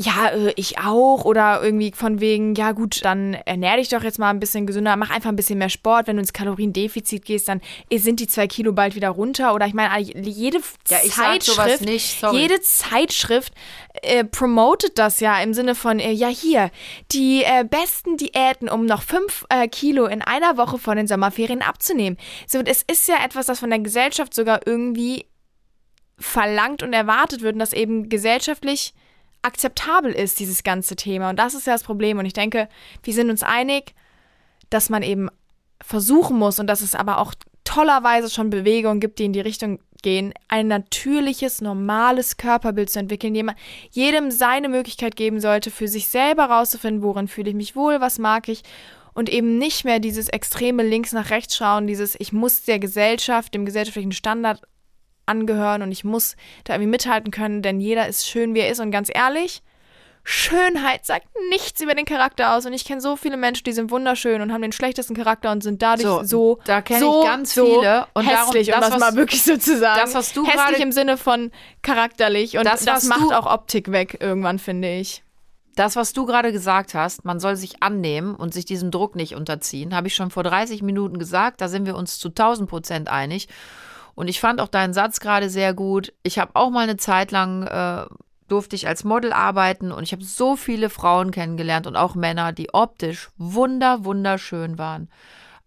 ja, 0.00 0.28
äh, 0.28 0.52
ich 0.56 0.78
auch. 0.78 1.24
Oder 1.24 1.62
irgendwie 1.62 1.92
von 1.94 2.20
wegen, 2.20 2.54
ja 2.54 2.72
gut, 2.72 3.04
dann 3.04 3.34
ernähr 3.34 3.76
dich 3.76 3.90
doch 3.90 4.02
jetzt 4.02 4.18
mal 4.18 4.30
ein 4.30 4.40
bisschen 4.40 4.66
gesünder, 4.66 4.96
mach 4.96 5.10
einfach 5.10 5.28
ein 5.28 5.36
bisschen 5.36 5.58
mehr 5.58 5.68
Sport. 5.68 6.06
Wenn 6.06 6.16
du 6.16 6.20
ins 6.20 6.32
Kaloriendefizit 6.32 7.24
gehst, 7.24 7.48
dann 7.48 7.60
sind 7.94 8.20
die 8.20 8.26
zwei 8.26 8.46
Kilo 8.46 8.72
bald 8.72 8.94
wieder 8.94 9.10
runter. 9.10 9.54
Oder 9.54 9.66
ich 9.66 9.74
meine, 9.74 9.98
jede 10.00 10.60
Ja, 10.88 10.98
ich 11.04 11.12
Zeitschrift, 11.12 11.82
nicht, 11.82 12.22
jede 12.32 12.60
Zeitschrift 12.62 13.52
äh, 14.02 14.24
promotet 14.24 14.98
das 14.98 15.20
ja 15.20 15.38
im 15.42 15.52
Sinne 15.52 15.74
von, 15.74 15.98
äh, 15.98 16.12
ja 16.12 16.28
hier, 16.28 16.70
die 17.12 17.42
äh, 17.44 17.64
besten 17.64 18.16
Diäten, 18.16 18.70
um 18.70 18.86
noch 18.86 19.02
fünf 19.02 19.44
äh, 19.50 19.68
Kilo 19.68 20.06
in 20.06 20.22
einer 20.22 20.56
Woche 20.56 20.78
vor 20.78 20.94
den 20.94 21.08
Sommerferien 21.08 21.60
abzunehmen. 21.60 22.16
So, 22.46 22.58
und 22.58 22.68
es 22.68 22.82
ist 22.82 23.06
ja 23.06 23.16
etwas, 23.22 23.46
das 23.46 23.60
von 23.60 23.70
der 23.70 23.80
Gesellschaft 23.80 24.32
sogar 24.32 24.60
irgendwie 24.66 25.26
verlangt 26.18 26.82
und 26.82 26.94
erwartet 26.94 27.42
wird 27.42 27.54
und 27.54 27.58
das 27.58 27.72
eben 27.74 28.08
gesellschaftlich 28.08 28.94
akzeptabel 29.42 30.12
ist, 30.12 30.40
dieses 30.40 30.62
ganze 30.62 30.96
Thema. 30.96 31.30
Und 31.30 31.38
das 31.38 31.54
ist 31.54 31.66
ja 31.66 31.72
das 31.72 31.82
Problem. 31.82 32.18
Und 32.18 32.26
ich 32.26 32.32
denke, 32.32 32.68
wir 33.02 33.14
sind 33.14 33.30
uns 33.30 33.42
einig, 33.42 33.94
dass 34.68 34.90
man 34.90 35.02
eben 35.02 35.28
versuchen 35.82 36.38
muss 36.38 36.58
und 36.58 36.66
dass 36.66 36.82
es 36.82 36.94
aber 36.94 37.18
auch 37.18 37.34
tollerweise 37.64 38.30
schon 38.30 38.50
Bewegungen 38.50 39.00
gibt, 39.00 39.18
die 39.18 39.24
in 39.24 39.32
die 39.32 39.40
Richtung 39.40 39.78
gehen, 40.02 40.32
ein 40.48 40.66
natürliches, 40.68 41.60
normales 41.60 42.36
Körperbild 42.36 42.90
zu 42.90 42.98
entwickeln, 42.98 43.34
jemand, 43.34 43.58
jedem 43.90 44.30
seine 44.30 44.68
Möglichkeit 44.68 45.14
geben 45.16 45.40
sollte, 45.40 45.70
für 45.70 45.88
sich 45.88 46.08
selber 46.08 46.46
rauszufinden, 46.46 47.02
worin 47.02 47.28
fühle 47.28 47.50
ich 47.50 47.56
mich 47.56 47.76
wohl, 47.76 48.00
was 48.00 48.18
mag 48.18 48.48
ich 48.48 48.62
und 49.12 49.28
eben 49.28 49.58
nicht 49.58 49.84
mehr 49.84 50.00
dieses 50.00 50.28
extreme 50.28 50.82
links 50.82 51.12
nach 51.12 51.30
rechts 51.30 51.56
schauen, 51.56 51.86
dieses 51.86 52.18
ich 52.18 52.32
muss 52.32 52.62
der 52.62 52.78
Gesellschaft, 52.78 53.54
dem 53.54 53.66
gesellschaftlichen 53.66 54.12
Standard 54.12 54.62
angehören 55.30 55.82
und 55.82 55.92
ich 55.92 56.04
muss 56.04 56.36
da 56.64 56.74
irgendwie 56.74 56.90
mithalten 56.90 57.30
können, 57.30 57.62
denn 57.62 57.80
jeder 57.80 58.06
ist 58.08 58.28
schön, 58.28 58.54
wie 58.54 58.60
er 58.60 58.70
ist 58.70 58.80
und 58.80 58.90
ganz 58.90 59.08
ehrlich, 59.12 59.62
Schönheit 60.22 61.06
sagt 61.06 61.26
nichts 61.48 61.80
über 61.80 61.94
den 61.94 62.04
Charakter 62.04 62.54
aus 62.54 62.66
und 62.66 62.74
ich 62.74 62.84
kenne 62.84 63.00
so 63.00 63.16
viele 63.16 63.38
Menschen, 63.38 63.64
die 63.64 63.72
sind 63.72 63.90
wunderschön 63.90 64.42
und 64.42 64.52
haben 64.52 64.60
den 64.60 64.70
schlechtesten 64.72 65.16
Charakter 65.16 65.50
und 65.50 65.62
sind 65.62 65.80
dadurch 65.80 66.06
So, 66.06 66.22
so, 66.22 66.58
da 66.66 66.82
kenn 66.82 66.98
ich 66.98 67.02
so, 67.02 67.22
ganz 67.24 67.54
so 67.54 67.64
viele. 67.80 68.06
Und 68.12 68.26
darum- 68.28 68.46
hässlich, 68.52 68.68
um 68.74 68.80
das, 68.80 68.90
das 68.90 68.92
was- 68.92 69.00
mal 69.00 69.16
wirklich 69.16 69.42
so 69.42 69.56
zu 69.56 69.78
sagen. 69.78 70.00
das, 70.04 70.14
was 70.14 70.32
du 70.34 70.44
hässlich 70.44 70.62
gerade- 70.62 70.82
im 70.82 70.92
Sinne 70.92 71.16
von 71.16 71.50
charakterlich 71.82 72.58
und 72.58 72.64
Das, 72.66 72.84
das, 72.84 73.04
macht 73.04 73.22
du- 73.22 73.32
auch 73.32 73.46
Optik 73.46 73.92
weg 73.92 74.18
irgendwann, 74.20 74.58
finde 74.58 74.92
ich. 74.92 75.24
Das, 75.74 75.96
was 75.96 76.12
du 76.12 76.26
gerade 76.26 76.52
gesagt 76.52 76.92
hast, 76.94 77.24
man 77.24 77.40
soll 77.40 77.56
sich 77.56 77.82
annehmen 77.82 78.34
und 78.34 78.52
sich 78.52 78.66
diesem 78.66 78.90
Druck 78.90 79.16
nicht 79.16 79.34
unterziehen, 79.34 79.94
habe 79.96 80.08
ich 80.08 80.14
schon 80.14 80.30
vor 80.30 80.42
30 80.42 80.82
Minuten 80.82 81.18
gesagt. 81.18 81.60
Da 81.62 81.68
sind 81.68 81.86
wir 81.86 81.96
uns 81.96 82.18
zu 82.18 82.28
1000 82.28 82.68
Prozent 82.68 83.08
einig. 83.08 83.48
Und 84.20 84.28
ich 84.28 84.38
fand 84.38 84.60
auch 84.60 84.68
deinen 84.68 84.92
Satz 84.92 85.18
gerade 85.18 85.48
sehr 85.48 85.72
gut. 85.72 86.12
Ich 86.22 86.38
habe 86.38 86.50
auch 86.52 86.68
mal 86.68 86.82
eine 86.82 86.98
Zeit 86.98 87.30
lang 87.30 87.62
äh, 87.62 88.04
durfte 88.48 88.76
ich 88.76 88.86
als 88.86 89.02
Model 89.02 89.32
arbeiten 89.32 89.92
und 89.92 90.02
ich 90.02 90.12
habe 90.12 90.22
so 90.22 90.56
viele 90.56 90.90
Frauen 90.90 91.30
kennengelernt 91.30 91.86
und 91.86 91.96
auch 91.96 92.14
Männer, 92.14 92.52
die 92.52 92.74
optisch 92.74 93.30
wunder, 93.38 94.04
wunderschön 94.04 94.76
waren, 94.76 95.08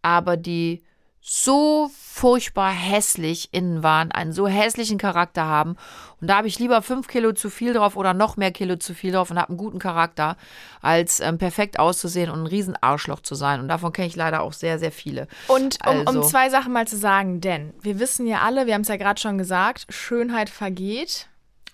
aber 0.04 0.38
die 0.38 0.84
so 1.26 1.90
furchtbar 1.96 2.72
hässlich 2.72 3.50
innen 3.54 3.82
waren, 3.82 4.12
einen 4.12 4.34
so 4.34 4.46
hässlichen 4.46 4.98
Charakter 4.98 5.46
haben. 5.46 5.78
Und 6.20 6.28
da 6.28 6.38
habe 6.38 6.48
ich 6.48 6.60
lieber 6.60 6.82
fünf 6.82 7.08
Kilo 7.08 7.32
zu 7.32 7.50
viel 7.50 7.74
drauf 7.74 7.96
oder 7.96 8.14
noch 8.14 8.36
mehr 8.36 8.52
Kilo 8.52 8.76
zu 8.76 8.94
viel 8.94 9.14
drauf 9.14 9.32
und 9.32 9.40
habe 9.40 9.48
einen 9.48 9.58
guten 9.58 9.80
Charakter, 9.80 10.36
als 10.82 11.22
ähm, 11.22 11.38
perfekt 11.38 11.80
auszusehen 11.80 12.30
und 12.30 12.42
ein 12.42 12.48
riesen 12.48 12.76
Arschloch 12.82 13.22
zu 13.22 13.36
sein. 13.36 13.62
Und 13.62 13.70
davon 13.70 13.94
kenne 13.94 14.10
ich 14.10 14.18
leider 14.18 14.42
auch 14.42 14.52
sehr, 14.52 14.80
sehr 14.80 14.92
viele. 14.92 15.30
Und 15.48 15.80
um, 15.88 16.06
also. 16.06 16.20
um 16.20 16.28
zwei 16.28 16.50
Sachen 16.50 16.74
mal 16.74 16.88
zu 16.88 16.98
sagen, 16.98 17.40
denn 17.40 17.74
wir 17.82 18.00
wissen 18.00 18.28
ja 18.28 18.42
alle, 18.42 18.68
wir 18.68 18.74
haben 18.74 18.82
es 18.82 18.90
ja 18.90 18.98
gerade 18.98 19.20
schon 19.20 19.38
gesagt, 19.38 19.86
Schönheit 19.90 20.50
vergeht. 20.50 21.30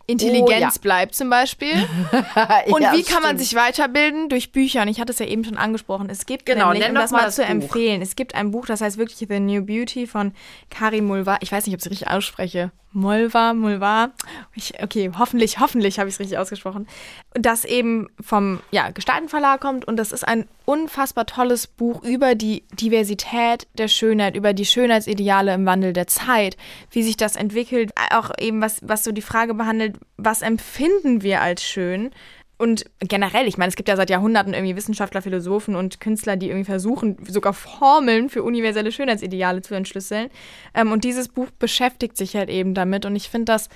Intelligenz 0.10 0.50
oh, 0.50 0.76
ja. 0.76 0.82
bleibt 0.82 1.16
zum 1.16 1.30
Beispiel. 1.30 1.74
Und 2.68 2.82
ja, 2.82 2.94
wie 2.94 3.04
kann 3.04 3.22
man 3.22 3.38
sich 3.38 3.54
weiterbilden? 3.54 4.30
Durch 4.30 4.52
Bücher. 4.52 4.82
Und 4.82 4.88
ich 4.88 5.00
hatte 5.00 5.12
es 5.12 5.20
ja 5.20 5.28
eben 5.28 5.44
schon 5.44 5.58
angesprochen. 5.58 6.10
Es 6.10 6.26
gibt 6.26 6.46
genau, 6.46 6.74
nämlich, 6.74 6.90
um 6.90 6.96
das 6.96 7.12
mal, 7.12 7.26
das 7.26 7.36
zu 7.36 7.44
Buch. 7.44 7.50
empfehlen, 7.50 8.02
es 8.02 8.16
gibt 8.16 8.36
ein 8.36 8.52
Buch, 8.52 8.66
das 8.66 8.82
heißt 8.82 8.98
wirklich 8.98 9.20
The 9.30 9.40
New 9.40 9.64
Beauty 9.64 10.08
von 10.08 10.34
Kari 10.70 11.02
Mulva. 11.02 11.38
Ich 11.42 11.52
weiß 11.52 11.66
nicht, 11.66 11.76
ob 11.76 11.80
ich 11.80 11.86
es 11.86 11.92
richtig 11.92 12.08
ausspreche. 12.10 12.72
Molva, 12.92 13.54
Mulva. 13.54 14.12
Ich, 14.56 14.82
okay, 14.82 15.12
hoffentlich, 15.18 15.60
hoffentlich 15.60 16.00
habe 16.00 16.10
ich 16.10 16.16
es 16.16 16.20
richtig 16.20 16.38
ausgesprochen. 16.38 16.88
Das 17.34 17.64
eben 17.64 18.08
vom 18.20 18.62
ja, 18.72 18.90
Gestaltenverlag 18.90 19.62
kommt 19.62 19.86
und 19.86 19.98
das 19.98 20.12
ist 20.12 20.28
ein 20.28 20.48
unfassbar 20.66 21.26
tolles 21.28 21.68
Buch 21.68 22.04
über 22.04 22.34
die 22.34 22.64
Diversität 22.74 23.68
der 23.78 23.88
Schönheit, 23.88 24.36
über 24.36 24.54
die 24.54 24.66
Schönheitsideale 24.66 25.54
im 25.54 25.66
Wandel 25.66 25.94
der 25.94 26.08
Zeit, 26.08 26.58
wie 26.92 27.04
sich 27.04 27.16
das 27.16 27.36
entwickelt, 27.36 27.92
auch 28.12 28.32
eben 28.40 28.62
was, 28.62 28.80
was 28.82 29.04
so 29.04 29.12
die 29.12 29.22
Frage 29.22 29.54
behandelt, 29.54 29.98
was 30.18 30.42
empfinden 30.42 31.22
wir 31.22 31.42
als 31.42 31.64
schön 31.64 32.12
und 32.60 32.86
generell, 33.00 33.48
ich 33.48 33.58
meine, 33.58 33.70
es 33.70 33.78
gibt 33.78 33.88
ja 33.88 33.96
seit 33.96 34.10
Jahrhunderten 34.10 34.54
irgendwie 34.54 34.76
Wissenschaftler, 34.76 35.22
Philosophen 35.22 35.78
und 35.78 36.02
Künstler, 36.02 36.36
die 36.36 36.50
irgendwie 36.50 36.66
versuchen, 36.66 37.18
sogar 37.26 37.54
Formeln 37.54 38.30
für 38.30 38.44
universelle 38.44 38.92
Schönheitsideale 38.92 39.62
zu 39.62 39.76
entschlüsseln. 39.76 40.30
Ähm, 40.74 40.92
und 40.92 41.06
dieses 41.06 41.30
Buch 41.30 41.48
beschäftigt 41.58 42.18
sich 42.18 42.36
halt 42.36 42.50
eben 42.50 42.74
damit. 42.74 43.06
Und 43.06 43.16
ich 43.16 43.30
finde, 43.30 43.46
das 43.46 43.70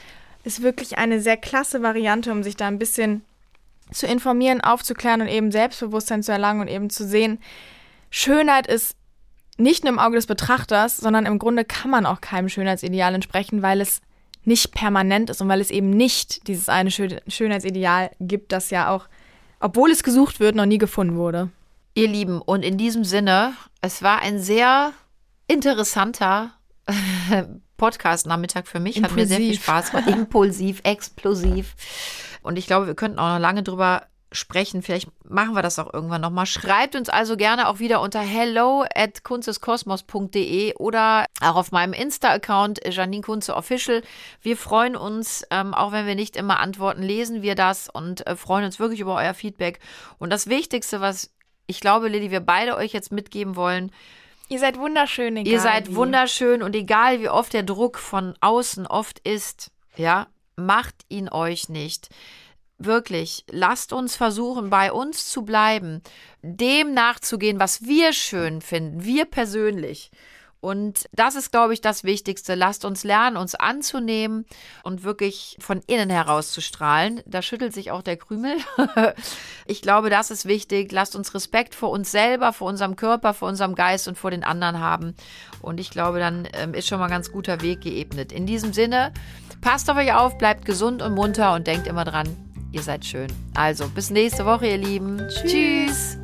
ist 0.43 0.63
wirklich 0.63 0.97
eine 0.97 1.21
sehr 1.21 1.37
klasse 1.37 1.81
Variante, 1.81 2.29
um 2.33 2.43
sich 2.43 2.57
da 2.57 2.67
ein 2.67 2.77
bisschen 2.77 3.23
zu 3.89 4.05
informieren, 4.05 4.59
aufzuklären 4.59 5.21
und 5.21 5.29
eben 5.29 5.49
Selbstbewusstsein 5.51 6.21
zu 6.21 6.33
erlangen 6.33 6.59
und 6.59 6.67
eben 6.67 6.89
zu 6.89 7.07
sehen, 7.07 7.39
Schönheit 8.09 8.67
ist 8.67 8.97
nicht 9.57 9.85
nur 9.85 9.93
im 9.93 9.99
Auge 9.99 10.17
des 10.17 10.25
Betrachters, 10.25 10.97
sondern 10.97 11.25
im 11.25 11.39
Grunde 11.39 11.63
kann 11.63 11.89
man 11.89 12.05
auch 12.05 12.19
keinem 12.19 12.49
Schönheitsideal 12.49 13.15
entsprechen, 13.15 13.61
weil 13.61 13.79
es 13.79 14.01
nicht 14.45 14.71
permanent 14.71 15.29
ist 15.29 15.41
und 15.41 15.49
weil 15.49 15.61
es 15.61 15.71
eben 15.71 15.89
nicht 15.89 16.47
dieses 16.47 16.69
eine 16.69 16.91
Schönheitsideal 16.91 18.11
gibt, 18.19 18.51
das 18.51 18.69
ja 18.69 18.89
auch, 18.89 19.07
obwohl 19.59 19.91
es 19.91 20.03
gesucht 20.03 20.39
wird, 20.39 20.55
noch 20.55 20.65
nie 20.65 20.77
gefunden 20.77 21.15
wurde. 21.15 21.49
Ihr 21.95 22.07
Lieben, 22.07 22.41
und 22.41 22.63
in 22.63 22.77
diesem 22.77 23.03
Sinne, 23.03 23.53
es 23.81 24.01
war 24.01 24.21
ein 24.21 24.39
sehr 24.39 24.93
interessanter 25.47 26.51
Podcast-Nachmittag 27.77 28.67
für 28.67 28.79
mich. 28.79 28.97
Impulsiv. 28.97 29.11
Hat 29.11 29.17
mir 29.17 29.27
sehr 29.27 29.37
viel 29.37 29.55
Spaß 29.55 29.91
gemacht. 29.91 30.07
Impulsiv, 30.07 30.81
explosiv. 30.83 31.75
Und 32.41 32.57
ich 32.57 32.65
glaube, 32.65 32.87
wir 32.87 32.95
könnten 32.95 33.19
auch 33.19 33.33
noch 33.33 33.39
lange 33.39 33.63
drüber 33.63 34.07
sprechen. 34.33 34.81
Vielleicht 34.81 35.07
machen 35.23 35.55
wir 35.55 35.61
das 35.61 35.79
auch 35.79 35.93
irgendwann 35.93 36.21
nochmal. 36.21 36.45
Schreibt 36.45 36.95
uns 36.95 37.09
also 37.09 37.37
gerne 37.37 37.67
auch 37.67 37.79
wieder 37.79 38.01
unter 38.01 38.19
hello 38.19 38.85
at 38.93 39.23
kunsteskosmos.de 39.23 40.75
oder 40.75 41.25
auch 41.41 41.55
auf 41.55 41.71
meinem 41.71 41.93
Insta-Account 41.93 42.81
Janine 42.85 43.23
Kunze 43.23 43.55
Official. 43.55 44.03
Wir 44.41 44.57
freuen 44.57 44.95
uns, 44.95 45.45
ähm, 45.51 45.73
auch 45.73 45.91
wenn 45.91 46.05
wir 46.05 46.15
nicht 46.15 46.35
immer 46.35 46.59
antworten, 46.59 47.03
lesen 47.03 47.41
wir 47.41 47.55
das 47.55 47.89
und 47.89 48.25
äh, 48.27 48.35
freuen 48.35 48.65
uns 48.65 48.79
wirklich 48.79 48.99
über 48.99 49.15
euer 49.15 49.33
Feedback. 49.33 49.79
Und 50.19 50.29
das 50.31 50.47
Wichtigste, 50.47 51.01
was 51.01 51.31
ich 51.65 51.79
glaube, 51.79 52.09
Lilly, 52.09 52.29
wir 52.31 52.41
beide 52.41 52.75
euch 52.75 52.91
jetzt 52.91 53.11
mitgeben 53.11 53.55
wollen, 53.55 53.91
Ihr 54.49 54.59
seid 54.59 54.77
wunderschön, 54.77 55.37
egal. 55.37 55.53
Ihr 55.53 55.59
seid 55.61 55.89
wie. 55.89 55.95
wunderschön 55.95 56.61
und 56.61 56.75
egal 56.75 57.21
wie 57.21 57.29
oft 57.29 57.53
der 57.53 57.63
Druck 57.63 57.97
von 57.97 58.35
außen 58.41 58.85
oft 58.85 59.19
ist, 59.19 59.71
ja, 59.95 60.27
macht 60.57 60.95
ihn 61.07 61.29
euch 61.29 61.69
nicht 61.69 62.09
wirklich, 62.85 63.45
lasst 63.49 63.93
uns 63.93 64.15
versuchen, 64.15 64.69
bei 64.69 64.91
uns 64.91 65.29
zu 65.29 65.43
bleiben, 65.43 66.01
dem 66.41 66.93
nachzugehen, 66.93 67.59
was 67.59 67.85
wir 67.85 68.13
schön 68.13 68.61
finden, 68.61 69.03
wir 69.03 69.25
persönlich. 69.25 70.11
Und 70.63 71.09
das 71.11 71.35
ist, 71.35 71.51
glaube 71.51 71.73
ich, 71.73 71.81
das 71.81 72.05
Wichtigste. 72.05 72.55
Lasst 72.55 72.85
uns 72.85 73.03
lernen, 73.03 73.35
uns 73.35 73.53
anzunehmen 73.53 74.45
und 74.83 75.03
wirklich 75.03 75.57
von 75.59 75.81
innen 75.87 76.09
heraus 76.09 76.53
zu 76.53 76.61
strahlen. 76.61 77.21
Da 77.25 77.41
schüttelt 77.41 77.73
sich 77.73 77.91
auch 77.91 78.01
der 78.01 78.15
Krümel. 78.15 78.55
ich 79.65 79.81
glaube, 79.81 80.09
das 80.09 80.31
ist 80.31 80.45
wichtig. 80.45 80.89
Lasst 80.93 81.17
uns 81.17 81.33
Respekt 81.33 81.75
vor 81.75 81.89
uns 81.89 82.11
selber, 82.11 82.53
vor 82.53 82.69
unserem 82.69 82.95
Körper, 82.95 83.33
vor 83.33 83.49
unserem 83.49 83.75
Geist 83.75 84.07
und 84.07 84.17
vor 84.17 84.31
den 84.31 84.45
anderen 84.45 84.79
haben. 84.79 85.15
Und 85.61 85.81
ich 85.81 85.91
glaube, 85.91 86.19
dann 86.19 86.47
ähm, 86.53 86.73
ist 86.73 86.87
schon 86.87 86.99
mal 86.99 87.07
ein 87.07 87.11
ganz 87.11 87.29
guter 87.29 87.61
Weg 87.61 87.81
geebnet. 87.81 88.31
In 88.31 88.45
diesem 88.45 88.71
Sinne, 88.71 89.13
passt 89.59 89.89
auf 89.89 89.97
euch 89.97 90.13
auf, 90.13 90.37
bleibt 90.37 90.63
gesund 90.63 91.01
und 91.01 91.13
munter 91.13 91.55
und 91.55 91.67
denkt 91.67 91.87
immer 91.87 92.05
dran, 92.05 92.52
Ihr 92.73 92.81
seid 92.81 93.05
schön. 93.05 93.27
Also, 93.53 93.87
bis 93.87 94.09
nächste 94.09 94.45
Woche, 94.45 94.67
ihr 94.67 94.77
Lieben. 94.77 95.19
Tschüss. 95.29 95.51
Tschüss. 95.51 96.17